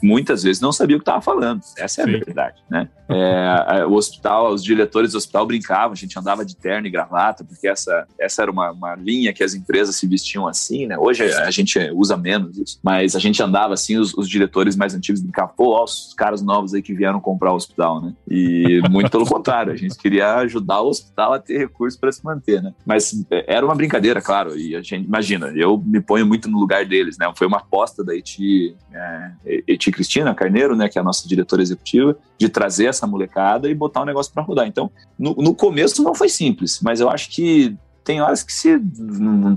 muitas 0.03 0.43
vezes 0.43 0.61
não 0.61 0.71
sabia 0.71 0.95
o 0.95 0.99
que 0.99 1.03
estava 1.03 1.19
falando. 1.19 1.61
Essa 1.75 2.01
é 2.01 2.03
a 2.03 2.07
Sim. 2.07 2.11
verdade, 2.11 2.61
né? 2.69 2.87
É, 3.09 3.83
o 3.87 3.93
hospital, 3.93 4.53
os 4.53 4.63
diretores 4.63 5.13
do 5.13 5.17
hospital 5.17 5.47
brincavam, 5.47 5.93
a 5.93 5.95
gente 5.95 6.17
andava 6.19 6.45
de 6.45 6.55
terno 6.55 6.85
e 6.85 6.91
gravata, 6.91 7.43
porque 7.43 7.67
essa, 7.67 8.05
essa 8.19 8.43
era 8.43 8.51
uma, 8.51 8.71
uma 8.71 8.93
linha 8.93 9.33
que 9.33 9.43
as 9.43 9.55
empresas 9.55 9.95
se 9.95 10.05
vestiam 10.05 10.47
assim, 10.47 10.85
né? 10.85 10.95
Hoje 10.95 11.23
a 11.23 11.49
gente 11.49 11.79
usa 11.95 12.15
menos 12.15 12.55
isso, 12.55 12.79
mas 12.83 13.15
a 13.19 13.21
gente 13.21 13.41
andava 13.41 13.73
assim, 13.73 13.97
os, 13.97 14.13
os 14.13 14.29
diretores 14.29 14.75
mais 14.75 14.93
antigos 14.93 15.21
brincavam, 15.21 15.53
pô, 15.55 15.71
ó, 15.71 15.83
os 15.83 16.13
caras 16.15 16.41
novos 16.41 16.73
aí 16.73 16.81
que 16.81 16.93
vieram 16.93 17.19
comprar 17.19 17.51
o 17.51 17.55
hospital, 17.55 18.01
né? 18.01 18.13
E 18.29 18.81
muito 18.89 19.11
pelo 19.11 19.25
contrário, 19.25 19.73
a 19.73 19.75
gente 19.75 19.97
queria 19.97 20.35
ajudar 20.37 20.81
o 20.81 20.89
hospital 20.89 21.33
a 21.33 21.39
ter 21.39 21.57
recursos 21.57 21.99
para 21.99 22.11
se 22.11 22.23
manter, 22.23 22.61
né? 22.61 22.73
Mas 22.85 23.25
é, 23.29 23.55
era 23.55 23.65
uma 23.65 23.75
brincadeira, 23.75 24.21
claro, 24.21 24.57
e 24.57 24.75
a 24.75 24.81
gente, 24.81 25.05
imagina, 25.05 25.47
eu 25.55 25.81
me 25.85 25.99
ponho 25.99 26.25
muito 26.25 26.49
no 26.49 26.59
lugar 26.59 26.85
deles, 26.85 27.17
né? 27.17 27.31
Foi 27.35 27.47
uma 27.47 27.57
aposta 27.57 28.03
da 28.03 28.15
Eti, 28.15 28.75
é, 28.93 29.31
Eti 29.67 29.91
Cristina 29.91 30.33
Carneiro, 30.33 30.75
né, 30.75 30.87
que 30.87 30.97
é 30.97 31.01
a 31.01 31.03
nossa 31.03 31.27
diretora 31.27 31.61
executiva, 31.61 32.15
de 32.37 32.47
trazer 32.47 32.85
essa 32.85 32.99
essa 32.99 33.69
e 33.69 33.73
botar 33.73 34.01
o 34.01 34.05
negócio 34.05 34.33
para 34.33 34.43
rodar. 34.43 34.67
Então, 34.67 34.91
no, 35.17 35.33
no 35.35 35.55
começo 35.55 36.03
não 36.03 36.13
foi 36.13 36.29
simples, 36.29 36.79
mas 36.81 36.99
eu 36.99 37.09
acho 37.09 37.29
que 37.29 37.75
tem 38.03 38.21
horas 38.21 38.43
que 38.43 38.51
se 38.51 38.79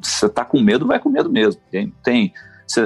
você 0.02 0.28
tá 0.28 0.44
com 0.44 0.60
medo, 0.60 0.86
vai 0.86 0.98
com 0.98 1.08
medo 1.08 1.30
mesmo. 1.30 1.60
Tem, 1.70 1.92
tem 2.02 2.32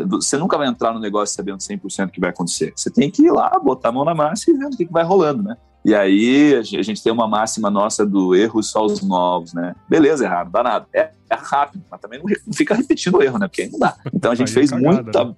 você 0.07 0.37
nunca 0.37 0.57
vai 0.57 0.69
entrar 0.69 0.93
no 0.93 1.01
negócio 1.01 1.35
sabendo 1.35 1.59
100% 1.59 2.09
o 2.09 2.11
que 2.11 2.21
vai 2.21 2.31
acontecer. 2.31 2.73
Você 2.75 2.91
tem 2.91 3.11
que 3.11 3.23
ir 3.23 3.31
lá, 3.31 3.59
botar 3.63 3.91
a 3.91 3.93
mão 3.93 4.05
na 4.05 4.15
massa 4.15 4.51
e 4.51 4.55
vendo 4.55 4.75
o 4.75 4.77
que, 4.77 4.87
vai 4.87 5.05
rolando, 5.05 5.43
né? 5.43 5.57
E 5.85 5.95
aí 5.95 6.53
a 6.57 6.63
gente 6.63 7.01
tem 7.01 7.13
uma 7.13 7.29
máxima 7.29 7.71
nossa 7.71 8.05
do 8.05 8.35
erro 8.35 8.61
só 8.61 8.85
os 8.85 9.03
novos, 9.03 9.55
né? 9.55 9.73
Beleza, 9.89 10.25
errado, 10.25 10.51
dá 10.51 10.61
nada. 10.61 10.87
É, 10.93 11.11
é 11.31 11.35
rápido, 11.37 11.85
mas 11.89 12.01
também 12.01 12.21
não, 12.21 12.53
fica 12.53 12.75
repetindo 12.75 13.19
o 13.19 13.23
erro, 13.23 13.39
né? 13.39 13.47
Porque 13.47 13.63
aí 13.63 13.71
não 13.71 13.79
dá. 13.79 13.97
Então 14.13 14.33
a 14.33 14.35
gente 14.35 14.51
fez 14.51 14.73
é 14.73 14.77
muita. 14.77 15.25
Né? 15.25 15.35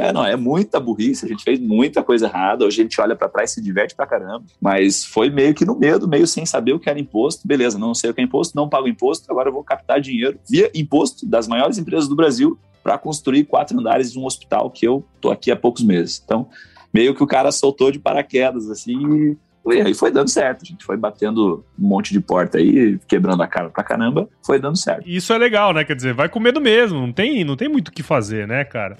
É, 0.00 0.12
não, 0.12 0.26
é 0.26 0.34
muita 0.34 0.80
burrice, 0.80 1.24
a 1.24 1.28
gente 1.28 1.44
fez 1.44 1.60
muita 1.60 2.02
coisa 2.02 2.26
errada. 2.26 2.64
Hoje 2.64 2.80
a 2.80 2.82
gente 2.82 3.00
olha 3.00 3.14
para 3.14 3.28
trás 3.28 3.52
e 3.52 3.54
se 3.54 3.62
diverte 3.62 3.94
pra 3.94 4.04
caramba. 4.04 4.42
Mas 4.60 5.04
foi 5.04 5.30
meio 5.30 5.54
que 5.54 5.64
no 5.64 5.78
medo, 5.78 6.08
meio 6.08 6.26
sem 6.26 6.44
saber 6.44 6.72
o 6.72 6.80
que 6.80 6.90
era 6.90 6.98
imposto. 6.98 7.46
Beleza, 7.46 7.78
não 7.78 7.94
sei 7.94 8.10
o 8.10 8.14
que 8.14 8.20
é 8.20 8.24
imposto, 8.24 8.56
não 8.56 8.68
pago 8.68 8.88
imposto, 8.88 9.30
agora 9.30 9.48
eu 9.48 9.52
vou 9.52 9.62
captar 9.62 10.00
dinheiro 10.00 10.40
via 10.50 10.72
imposto 10.74 11.24
das 11.24 11.46
maiores 11.46 11.78
empresas 11.78 12.08
do 12.08 12.16
Brasil 12.16 12.58
para 12.84 12.98
construir 12.98 13.44
quatro 13.44 13.80
andares 13.80 14.12
de 14.12 14.18
um 14.18 14.26
hospital 14.26 14.70
que 14.70 14.86
eu 14.86 15.02
tô 15.18 15.30
aqui 15.30 15.50
há 15.50 15.56
poucos 15.56 15.82
meses. 15.82 16.20
Então, 16.22 16.46
meio 16.92 17.14
que 17.14 17.22
o 17.22 17.26
cara 17.26 17.50
soltou 17.50 17.90
de 17.90 17.98
paraquedas, 17.98 18.68
assim, 18.70 19.34
e 19.66 19.80
aí 19.80 19.94
foi 19.94 20.10
dando 20.10 20.28
certo. 20.28 20.60
A 20.62 20.66
gente 20.66 20.84
foi 20.84 20.98
batendo 20.98 21.64
um 21.78 21.88
monte 21.88 22.12
de 22.12 22.20
porta 22.20 22.58
aí, 22.58 22.98
quebrando 23.08 23.42
a 23.42 23.48
cara 23.48 23.70
pra 23.70 23.82
caramba, 23.82 24.28
foi 24.44 24.60
dando 24.60 24.76
certo. 24.76 25.08
Isso 25.08 25.32
é 25.32 25.38
legal, 25.38 25.72
né? 25.72 25.82
Quer 25.82 25.96
dizer, 25.96 26.12
vai 26.12 26.28
com 26.28 26.38
medo 26.38 26.60
mesmo, 26.60 27.00
não 27.00 27.12
tem, 27.12 27.42
não 27.42 27.56
tem 27.56 27.70
muito 27.70 27.88
o 27.88 27.92
que 27.92 28.02
fazer, 28.02 28.46
né, 28.46 28.62
cara? 28.64 28.96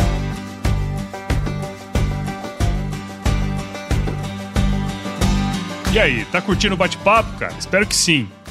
E 5.92 5.98
aí, 5.98 6.24
tá 6.24 6.40
curtindo 6.40 6.74
o 6.74 6.78
bate-papo, 6.78 7.38
cara? 7.38 7.54
Espero 7.56 7.86
que 7.86 7.94
sim. 7.94 8.26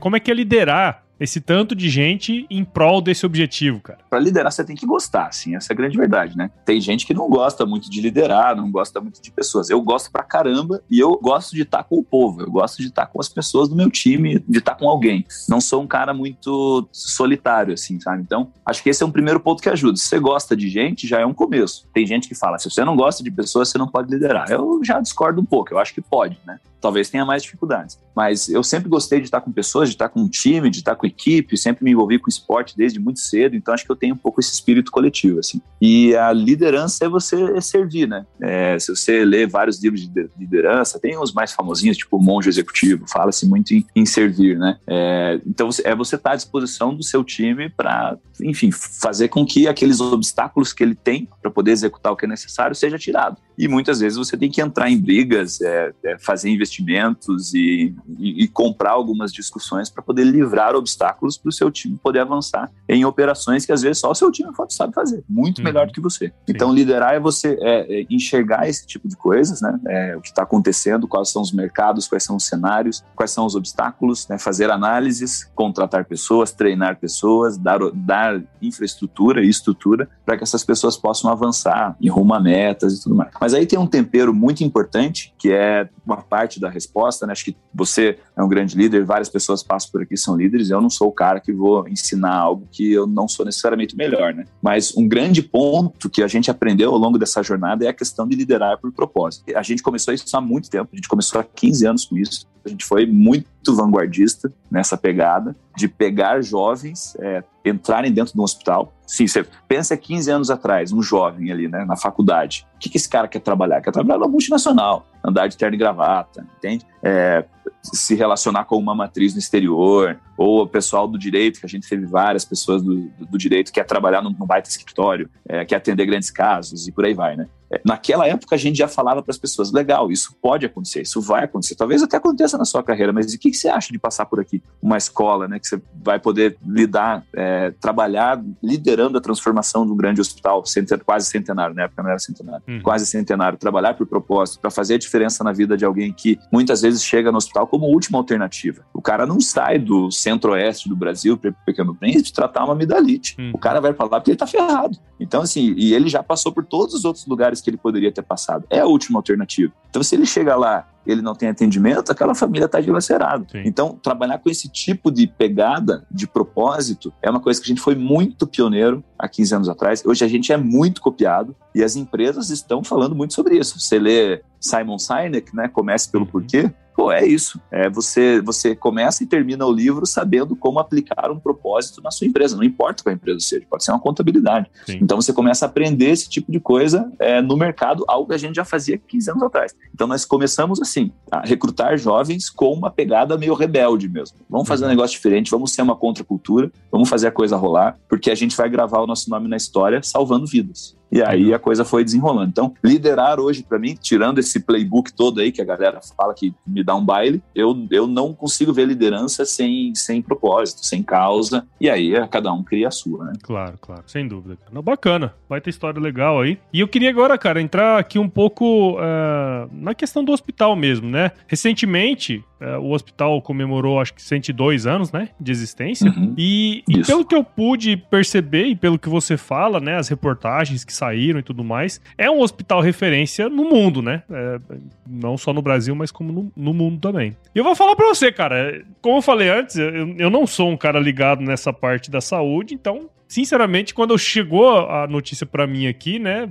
Como 0.00 0.16
é 0.16 0.20
que 0.20 0.30
é 0.30 0.34
liderar 0.34 1.04
esse 1.18 1.40
tanto 1.40 1.74
de 1.74 1.88
gente 1.88 2.46
em 2.48 2.64
prol 2.64 3.00
desse 3.00 3.26
objetivo, 3.26 3.80
cara? 3.80 3.98
Para 4.08 4.20
liderar, 4.20 4.52
você 4.52 4.64
tem 4.64 4.76
que 4.76 4.86
gostar, 4.86 5.26
assim, 5.26 5.56
essa 5.56 5.72
é 5.72 5.74
a 5.74 5.76
grande 5.76 5.96
verdade, 5.96 6.36
né? 6.36 6.50
Tem 6.64 6.80
gente 6.80 7.04
que 7.04 7.12
não 7.12 7.28
gosta 7.28 7.66
muito 7.66 7.90
de 7.90 8.00
liderar, 8.00 8.56
não 8.56 8.70
gosta 8.70 9.00
muito 9.00 9.20
de 9.20 9.30
pessoas. 9.30 9.68
Eu 9.68 9.82
gosto 9.82 10.12
pra 10.12 10.22
caramba 10.22 10.80
e 10.88 11.00
eu 11.00 11.18
gosto 11.20 11.56
de 11.56 11.62
estar 11.62 11.82
com 11.82 11.98
o 11.98 12.04
povo, 12.04 12.42
eu 12.42 12.50
gosto 12.50 12.78
de 12.78 12.88
estar 12.88 13.06
com 13.06 13.20
as 13.20 13.28
pessoas 13.28 13.68
do 13.68 13.74
meu 13.74 13.90
time, 13.90 14.38
de 14.48 14.58
estar 14.58 14.76
com 14.76 14.88
alguém. 14.88 15.26
Não 15.48 15.60
sou 15.60 15.82
um 15.82 15.86
cara 15.86 16.14
muito 16.14 16.88
solitário, 16.92 17.74
assim, 17.74 17.98
sabe? 17.98 18.22
Então, 18.22 18.52
acho 18.64 18.82
que 18.82 18.90
esse 18.90 19.02
é 19.02 19.06
um 19.06 19.10
primeiro 19.10 19.40
ponto 19.40 19.60
que 19.60 19.68
ajuda. 19.68 19.96
Se 19.96 20.06
você 20.06 20.20
gosta 20.20 20.56
de 20.56 20.68
gente, 20.68 21.06
já 21.06 21.18
é 21.18 21.26
um 21.26 21.34
começo. 21.34 21.88
Tem 21.92 22.06
gente 22.06 22.28
que 22.28 22.34
fala, 22.34 22.58
se 22.58 22.70
você 22.70 22.84
não 22.84 22.94
gosta 22.94 23.24
de 23.24 23.30
pessoas, 23.30 23.68
você 23.68 23.78
não 23.78 23.88
pode 23.88 24.08
liderar. 24.08 24.50
Eu 24.50 24.80
já 24.84 25.00
discordo 25.00 25.40
um 25.40 25.44
pouco, 25.44 25.74
eu 25.74 25.78
acho 25.78 25.92
que 25.92 26.00
pode, 26.00 26.38
né? 26.46 26.60
talvez 26.80 27.10
tenha 27.10 27.24
mais 27.24 27.42
dificuldades. 27.42 27.98
Mas 28.18 28.48
eu 28.48 28.64
sempre 28.64 28.88
gostei 28.88 29.20
de 29.20 29.26
estar 29.26 29.40
com 29.40 29.52
pessoas, 29.52 29.88
de 29.88 29.94
estar 29.94 30.08
com 30.08 30.18
um 30.18 30.28
time, 30.28 30.68
de 30.70 30.78
estar 30.78 30.96
com 30.96 31.06
equipe, 31.06 31.56
sempre 31.56 31.84
me 31.84 31.92
envolvi 31.92 32.18
com 32.18 32.28
esporte 32.28 32.76
desde 32.76 32.98
muito 32.98 33.20
cedo, 33.20 33.54
então 33.54 33.72
acho 33.72 33.84
que 33.84 33.92
eu 33.92 33.94
tenho 33.94 34.16
um 34.16 34.18
pouco 34.18 34.40
esse 34.40 34.52
espírito 34.52 34.90
coletivo, 34.90 35.38
assim. 35.38 35.60
E 35.80 36.16
a 36.16 36.32
liderança 36.32 37.04
é 37.04 37.08
você 37.08 37.60
servir, 37.60 38.08
né? 38.08 38.26
É, 38.42 38.76
se 38.76 38.92
você 38.92 39.24
lê 39.24 39.46
vários 39.46 39.80
livros 39.80 40.00
de 40.00 40.28
liderança, 40.36 40.98
tem 40.98 41.16
os 41.16 41.32
mais 41.32 41.52
famosinhos, 41.52 41.96
tipo 41.96 42.16
o 42.16 42.20
Monge 42.20 42.48
Executivo, 42.48 43.04
fala-se 43.06 43.46
muito 43.46 43.72
em, 43.72 43.86
em, 43.94 44.04
servir, 44.04 44.58
né? 44.58 44.80
É, 44.84 45.40
então 45.46 45.68
é 45.84 45.94
você 45.94 46.16
estar 46.16 46.32
à 46.32 46.36
disposição 46.36 46.92
do 46.92 47.04
seu 47.04 47.22
time 47.22 47.68
para, 47.68 48.18
enfim, 48.42 48.72
fazer 48.72 49.28
com 49.28 49.46
que 49.46 49.68
aqueles 49.68 50.00
obstáculos 50.00 50.72
que 50.72 50.82
ele 50.82 50.96
tem 50.96 51.28
para 51.40 51.52
poder 51.52 51.70
executar 51.70 52.12
o 52.12 52.16
que 52.16 52.24
é 52.24 52.28
necessário 52.28 52.74
seja 52.74 52.98
tirado. 52.98 53.36
E 53.56 53.66
muitas 53.66 53.98
vezes 53.98 54.16
você 54.16 54.36
tem 54.36 54.50
que 54.50 54.60
entrar 54.60 54.88
em 54.88 55.00
brigas, 55.00 55.60
é, 55.60 55.92
é, 56.04 56.18
fazer 56.18 56.48
investimentos 56.48 57.52
e, 57.54 57.92
e, 58.18 58.44
e, 58.44 58.48
comprar 58.48 58.92
algumas 58.92 59.32
discussões 59.32 59.90
para 59.90 60.02
poder 60.02 60.24
livrar 60.24 60.74
obstáculos 60.74 61.36
para 61.36 61.48
o 61.48 61.52
seu 61.52 61.70
time 61.70 61.98
poder 62.02 62.20
avançar 62.20 62.70
em 62.88 63.04
operações 63.04 63.66
que 63.66 63.72
às 63.72 63.82
vezes 63.82 63.98
só 63.98 64.10
o 64.10 64.14
seu 64.14 64.30
time 64.30 64.50
sabe 64.68 64.94
fazer, 64.94 65.24
muito 65.28 65.58
uhum. 65.58 65.64
melhor 65.64 65.86
do 65.86 65.92
que 65.92 66.00
você. 66.00 66.28
Sim. 66.28 66.32
Então, 66.48 66.72
liderar 66.72 67.14
é 67.14 67.20
você 67.20 67.58
é, 67.60 68.00
é, 68.00 68.06
enxergar 68.08 68.68
esse 68.68 68.86
tipo 68.86 69.08
de 69.08 69.16
coisas, 69.16 69.60
né? 69.60 69.78
É, 69.88 70.16
o 70.16 70.20
que 70.20 70.28
está 70.28 70.42
acontecendo, 70.42 71.08
quais 71.08 71.30
são 71.30 71.42
os 71.42 71.52
mercados, 71.52 72.06
quais 72.06 72.22
são 72.22 72.36
os 72.36 72.46
cenários, 72.46 73.04
quais 73.14 73.30
são 73.30 73.44
os 73.44 73.54
obstáculos, 73.54 74.26
né? 74.28 74.38
fazer 74.38 74.70
análises, 74.70 75.44
contratar 75.54 76.04
pessoas, 76.04 76.52
treinar 76.52 76.98
pessoas, 76.98 77.56
dar, 77.56 77.78
dar 77.92 78.40
infraestrutura 78.62 79.44
e 79.44 79.48
estrutura 79.48 80.08
para 80.24 80.36
que 80.36 80.44
essas 80.44 80.64
pessoas 80.64 80.96
possam 80.96 81.30
avançar 81.30 81.96
em 82.00 82.08
rumo 82.08 82.34
a 82.34 82.40
metas 82.40 82.94
e 82.94 83.02
tudo 83.02 83.14
mais. 83.14 83.30
Mas 83.40 83.48
mas 83.48 83.54
aí 83.54 83.64
tem 83.64 83.78
um 83.78 83.86
tempero 83.86 84.34
muito 84.34 84.62
importante, 84.62 85.32
que 85.38 85.50
é 85.50 85.88
uma 86.04 86.18
parte 86.18 86.60
da 86.60 86.68
resposta, 86.68 87.26
né? 87.26 87.32
Acho 87.32 87.46
que 87.46 87.56
você 87.74 87.97
você 87.98 88.18
é 88.36 88.42
um 88.42 88.48
grande 88.48 88.76
líder, 88.76 89.04
várias 89.04 89.28
pessoas 89.28 89.62
passam 89.62 89.90
por 89.90 90.02
aqui 90.02 90.16
são 90.16 90.36
líderes, 90.36 90.70
eu 90.70 90.80
não 90.80 90.88
sou 90.88 91.08
o 91.08 91.12
cara 91.12 91.40
que 91.40 91.52
vou 91.52 91.88
ensinar 91.88 92.34
algo 92.34 92.68
que 92.70 92.92
eu 92.92 93.06
não 93.06 93.26
sou 93.26 93.44
necessariamente 93.44 93.96
melhor, 93.96 94.32
né? 94.32 94.44
Mas 94.62 94.96
um 94.96 95.08
grande 95.08 95.42
ponto 95.42 96.08
que 96.08 96.22
a 96.22 96.28
gente 96.28 96.50
aprendeu 96.50 96.92
ao 96.92 96.98
longo 96.98 97.18
dessa 97.18 97.42
jornada 97.42 97.84
é 97.84 97.88
a 97.88 97.92
questão 97.92 98.28
de 98.28 98.36
liderar 98.36 98.78
por 98.78 98.92
propósito. 98.92 99.44
A 99.56 99.62
gente 99.62 99.82
começou 99.82 100.14
isso 100.14 100.36
há 100.36 100.40
muito 100.40 100.70
tempo, 100.70 100.90
a 100.92 100.96
gente 100.96 101.08
começou 101.08 101.40
há 101.40 101.44
15 101.44 101.86
anos 101.86 102.04
com 102.04 102.16
isso, 102.16 102.46
a 102.64 102.68
gente 102.68 102.84
foi 102.84 103.06
muito 103.06 103.74
vanguardista 103.74 104.52
nessa 104.70 104.96
pegada 104.96 105.56
de 105.76 105.88
pegar 105.88 106.40
jovens, 106.42 107.16
é, 107.20 107.42
entrarem 107.64 108.12
dentro 108.12 108.34
de 108.34 108.40
um 108.40 108.42
hospital. 108.42 108.92
Sim, 109.06 109.26
você 109.26 109.46
pensa 109.66 109.96
15 109.96 110.30
anos 110.30 110.50
atrás, 110.50 110.92
um 110.92 111.02
jovem 111.02 111.50
ali, 111.50 111.68
né, 111.68 111.84
na 111.84 111.96
faculdade. 111.96 112.66
O 112.74 112.78
que, 112.78 112.88
que 112.88 112.96
esse 112.96 113.08
cara 113.08 113.28
quer 113.28 113.40
trabalhar? 113.40 113.80
Quer 113.80 113.92
trabalhar 113.92 114.18
numa 114.18 114.30
multinacional, 114.30 115.06
andar 115.24 115.46
de 115.46 115.56
terno 115.56 115.74
e 115.74 115.78
gravata, 115.78 116.46
entende? 116.58 116.84
É, 117.02 117.44
se 117.82 118.14
relacionar 118.14 118.64
com 118.64 118.76
uma 118.76 118.94
matriz 118.94 119.34
no 119.34 119.38
exterior, 119.38 120.18
ou 120.36 120.62
o 120.62 120.66
pessoal 120.66 121.06
do 121.06 121.18
direito, 121.18 121.60
que 121.60 121.66
a 121.66 121.68
gente 121.68 121.88
teve 121.88 122.06
várias 122.06 122.44
pessoas 122.44 122.82
do, 122.82 123.08
do, 123.18 123.38
direito 123.38 123.72
que 123.72 123.80
quer 123.80 123.84
trabalhar 123.84 124.22
num, 124.22 124.30
num 124.30 124.46
baita 124.46 124.68
escritório, 124.68 125.30
é, 125.48 125.64
quer 125.64 125.76
atender 125.76 126.06
grandes 126.06 126.30
casos 126.30 126.86
e 126.86 126.92
por 126.92 127.04
aí 127.04 127.14
vai, 127.14 127.36
né? 127.36 127.46
Naquela 127.84 128.26
época 128.26 128.54
a 128.54 128.58
gente 128.58 128.76
já 128.76 128.88
falava 128.88 129.22
para 129.22 129.30
as 129.30 129.38
pessoas, 129.38 129.72
legal, 129.72 130.10
isso 130.10 130.34
pode 130.40 130.64
acontecer, 130.64 131.02
isso 131.02 131.20
vai 131.20 131.44
acontecer, 131.44 131.74
talvez 131.74 132.02
até 132.02 132.16
aconteça 132.16 132.56
na 132.56 132.64
sua 132.64 132.82
carreira, 132.82 133.12
mas 133.12 133.32
o 133.32 133.38
que, 133.38 133.50
que 133.50 133.56
você 133.56 133.68
acha 133.68 133.92
de 133.92 133.98
passar 133.98 134.26
por 134.26 134.40
aqui? 134.40 134.62
Uma 134.80 134.96
escola, 134.96 135.46
né, 135.46 135.58
que 135.58 135.66
você 135.66 135.80
vai 136.02 136.18
poder 136.18 136.56
lidar, 136.66 137.24
é, 137.34 137.70
trabalhar 137.80 138.42
liderando 138.62 139.18
a 139.18 139.20
transformação 139.20 139.84
de 139.84 139.92
um 139.92 139.96
grande 139.96 140.20
hospital, 140.20 140.62
quase 141.04 141.26
centenário, 141.26 141.74
na 141.74 141.82
época 141.82 142.02
não 142.02 142.10
era 142.10 142.18
centenário, 142.18 142.62
uhum. 142.66 142.80
quase 142.82 143.06
centenário, 143.06 143.58
trabalhar 143.58 143.94
por 143.94 144.06
propósito, 144.06 144.60
para 144.60 144.70
fazer 144.70 144.94
a 144.94 144.98
diferença 144.98 145.44
na 145.44 145.52
vida 145.52 145.76
de 145.76 145.84
alguém 145.84 146.12
que 146.12 146.38
muitas 146.52 146.80
vezes 146.80 147.04
chega 147.04 147.30
no 147.30 147.38
hospital 147.38 147.66
como 147.66 147.86
última 147.86 148.18
alternativa. 148.18 148.82
O 148.94 149.02
cara 149.02 149.26
não 149.26 149.40
sai 149.40 149.78
do 149.78 150.10
centro-oeste 150.10 150.88
do 150.88 150.96
Brasil 150.96 151.36
para 151.36 151.52
Pequeno 151.66 151.94
Príncipe 151.94 152.32
tratar 152.32 152.64
uma 152.64 152.72
amidalite. 152.72 153.36
Uhum. 153.38 153.52
O 153.54 153.58
cara 153.58 153.80
vai 153.80 153.92
para 153.92 154.06
lá 154.06 154.20
porque 154.20 154.30
ele 154.30 154.36
está 154.36 154.46
ferrado. 154.46 154.98
Então, 155.20 155.42
assim, 155.42 155.74
e 155.76 155.94
ele 155.94 156.08
já 156.08 156.22
passou 156.22 156.52
por 156.52 156.64
todos 156.64 156.94
os 156.94 157.04
outros 157.04 157.26
lugares 157.26 157.57
que 157.62 157.70
ele 157.70 157.76
poderia 157.76 158.12
ter 158.12 158.22
passado. 158.22 158.64
É 158.70 158.80
a 158.80 158.86
última 158.86 159.18
alternativa. 159.18 159.72
Então, 159.88 160.02
se 160.02 160.14
ele 160.14 160.26
chega 160.26 160.56
lá 160.56 160.86
ele 161.08 161.22
não 161.22 161.34
tem 161.34 161.48
atendimento, 161.48 162.12
aquela 162.12 162.34
família 162.34 162.66
está 162.66 162.80
dilacerada. 162.80 163.46
Então, 163.64 163.98
trabalhar 164.02 164.38
com 164.38 164.50
esse 164.50 164.68
tipo 164.68 165.10
de 165.10 165.26
pegada, 165.26 166.06
de 166.10 166.26
propósito, 166.26 167.12
é 167.22 167.30
uma 167.30 167.40
coisa 167.40 167.58
que 167.58 167.66
a 167.66 167.70
gente 167.70 167.80
foi 167.80 167.94
muito 167.94 168.46
pioneiro 168.46 169.02
há 169.18 169.26
15 169.26 169.54
anos 169.54 169.68
atrás. 169.70 170.04
Hoje 170.04 170.22
a 170.22 170.28
gente 170.28 170.52
é 170.52 170.56
muito 170.58 171.00
copiado 171.00 171.56
e 171.74 171.82
as 171.82 171.96
empresas 171.96 172.50
estão 172.50 172.84
falando 172.84 173.14
muito 173.14 173.32
sobre 173.32 173.56
isso. 173.56 173.80
Você 173.80 173.98
lê 173.98 174.42
Simon 174.60 174.98
Sinek, 174.98 175.54
né, 175.54 175.68
Comece 175.68 176.10
pelo 176.10 176.24
uhum. 176.24 176.30
Porquê, 176.30 176.70
Pô, 176.98 177.12
é 177.12 177.24
isso. 177.24 177.60
É, 177.70 177.88
você, 177.88 178.40
você 178.40 178.74
começa 178.74 179.22
e 179.22 179.26
termina 179.26 179.64
o 179.64 179.70
livro 179.70 180.04
sabendo 180.04 180.56
como 180.56 180.80
aplicar 180.80 181.30
um 181.30 181.38
propósito 181.38 182.02
na 182.02 182.10
sua 182.10 182.26
empresa. 182.26 182.56
Não 182.56 182.64
importa 182.64 183.04
qual 183.04 183.12
a 183.12 183.14
empresa 183.14 183.38
seja, 183.38 183.64
pode 183.70 183.84
ser 183.84 183.92
uma 183.92 184.00
contabilidade. 184.00 184.68
Sim. 184.84 184.98
Então 185.00 185.16
você 185.16 185.32
começa 185.32 185.64
a 185.64 185.68
aprender 185.68 186.10
esse 186.10 186.28
tipo 186.28 186.50
de 186.50 186.58
coisa 186.58 187.08
é, 187.20 187.40
no 187.40 187.56
mercado, 187.56 188.04
algo 188.08 188.26
que 188.26 188.34
a 188.34 188.36
gente 188.36 188.56
já 188.56 188.64
fazia 188.64 188.98
15 188.98 189.30
anos 189.30 189.42
atrás. 189.44 189.76
Então 189.94 190.08
nós 190.08 190.24
começamos 190.24 190.82
assim, 190.82 191.12
a 191.30 191.46
recrutar 191.46 191.96
jovens 191.96 192.50
com 192.50 192.72
uma 192.72 192.90
pegada 192.90 193.38
meio 193.38 193.54
rebelde 193.54 194.08
mesmo. 194.08 194.36
Vamos 194.50 194.66
fazer 194.66 194.82
uhum. 194.82 194.90
um 194.90 194.94
negócio 194.94 195.14
diferente, 195.14 195.52
vamos 195.52 195.70
ser 195.70 195.82
uma 195.82 195.94
contracultura, 195.94 196.68
vamos 196.90 197.08
fazer 197.08 197.28
a 197.28 197.32
coisa 197.32 197.56
rolar, 197.56 197.96
porque 198.08 198.28
a 198.28 198.34
gente 198.34 198.56
vai 198.56 198.68
gravar 198.68 198.98
o 198.98 199.06
nosso 199.06 199.30
nome 199.30 199.46
na 199.46 199.56
história 199.56 200.02
salvando 200.02 200.46
vidas. 200.48 200.97
E 201.10 201.22
aí 201.22 201.52
a 201.54 201.58
coisa 201.58 201.84
foi 201.84 202.04
desenrolando. 202.04 202.50
Então, 202.50 202.74
liderar 202.84 203.40
hoje, 203.40 203.62
para 203.62 203.78
mim, 203.78 203.96
tirando 204.00 204.38
esse 204.38 204.60
playbook 204.60 205.12
todo 205.12 205.40
aí 205.40 205.50
que 205.50 205.62
a 205.62 205.64
galera 205.64 206.00
fala 206.16 206.34
que 206.34 206.54
me 206.66 206.84
dá 206.84 206.94
um 206.94 207.04
baile, 207.04 207.42
eu, 207.54 207.86
eu 207.90 208.06
não 208.06 208.32
consigo 208.34 208.72
ver 208.72 208.86
liderança 208.86 209.44
sem, 209.44 209.94
sem 209.94 210.20
propósito, 210.20 210.84
sem 210.84 211.02
causa. 211.02 211.66
E 211.80 211.88
aí 211.88 212.12
cada 212.28 212.52
um 212.52 212.62
cria 212.62 212.88
a 212.88 212.90
sua, 212.90 213.24
né? 213.24 213.32
Claro, 213.42 213.78
claro, 213.80 214.02
sem 214.06 214.26
dúvida. 214.26 214.58
Não, 214.70 214.82
bacana, 214.82 215.34
vai 215.48 215.60
ter 215.60 215.70
história 215.70 216.00
legal 216.00 216.40
aí. 216.40 216.58
E 216.72 216.80
eu 216.80 216.88
queria 216.88 217.10
agora, 217.10 217.38
cara, 217.38 217.60
entrar 217.60 217.98
aqui 217.98 218.18
um 218.18 218.28
pouco 218.28 218.98
uh, 218.98 219.68
na 219.72 219.94
questão 219.94 220.24
do 220.24 220.32
hospital 220.32 220.76
mesmo, 220.76 221.08
né? 221.08 221.32
Recentemente, 221.46 222.44
uh, 222.60 222.78
o 222.80 222.92
hospital 222.92 223.40
comemorou, 223.40 224.00
acho 224.00 224.14
que 224.14 224.22
102 224.22 224.86
anos, 224.86 225.12
né, 225.12 225.30
de 225.40 225.50
existência. 225.50 226.10
Uhum. 226.10 226.34
E, 226.36 226.82
e 226.88 227.02
pelo 227.02 227.24
que 227.24 227.34
eu 227.34 227.44
pude 227.44 227.96
perceber 227.96 228.66
e 228.66 228.76
pelo 228.76 228.98
que 228.98 229.08
você 229.08 229.36
fala, 229.36 229.80
né, 229.80 229.96
as 229.96 230.08
reportagens 230.08 230.84
que 230.84 230.92
saíram 230.98 231.40
e 231.40 231.42
tudo 231.42 231.64
mais. 231.64 232.00
É 232.16 232.30
um 232.30 232.40
hospital 232.40 232.80
referência 232.80 233.48
no 233.48 233.64
mundo, 233.64 234.02
né? 234.02 234.22
É, 234.30 234.60
não 235.06 235.36
só 235.36 235.52
no 235.52 235.62
Brasil, 235.62 235.94
mas 235.94 236.10
como 236.10 236.32
no, 236.32 236.52
no, 236.56 236.74
mundo 236.74 237.00
também. 237.00 237.36
E 237.54 237.58
eu 237.58 237.64
vou 237.64 237.74
falar 237.74 237.96
pra 237.96 238.08
você, 238.08 238.30
cara, 238.30 238.84
como 239.00 239.18
eu 239.18 239.22
falei 239.22 239.48
antes, 239.48 239.76
eu, 239.76 240.14
eu 240.18 240.30
não 240.30 240.46
sou 240.46 240.70
um 240.70 240.76
cara 240.76 240.98
ligado 241.00 241.42
nessa 241.42 241.72
parte 241.72 242.10
da 242.10 242.20
saúde, 242.20 242.74
então 242.74 243.08
sinceramente, 243.28 243.92
quando 243.92 244.18
chegou 244.18 244.88
a 244.88 245.06
notícia 245.06 245.44
para 245.44 245.66
mim 245.66 245.86
aqui, 245.86 246.18
né, 246.18 246.50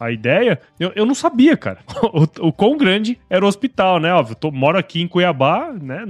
a, 0.00 0.10
ideia, 0.10 0.58
eu, 0.80 0.90
eu, 0.96 1.04
não 1.04 1.14
sabia, 1.14 1.56
cara, 1.56 1.80
o, 2.12 2.48
o, 2.48 2.52
quão 2.52 2.76
grande 2.76 3.18
era 3.28 3.44
o 3.44 3.48
hospital, 3.48 4.00
né, 4.00 4.12
óbvio, 4.12 4.34
tô, 4.34 4.50
moro 4.50 4.78
aqui 4.78 5.02
em 5.02 5.06
Cuiabá, 5.06 5.72
né, 5.72 6.04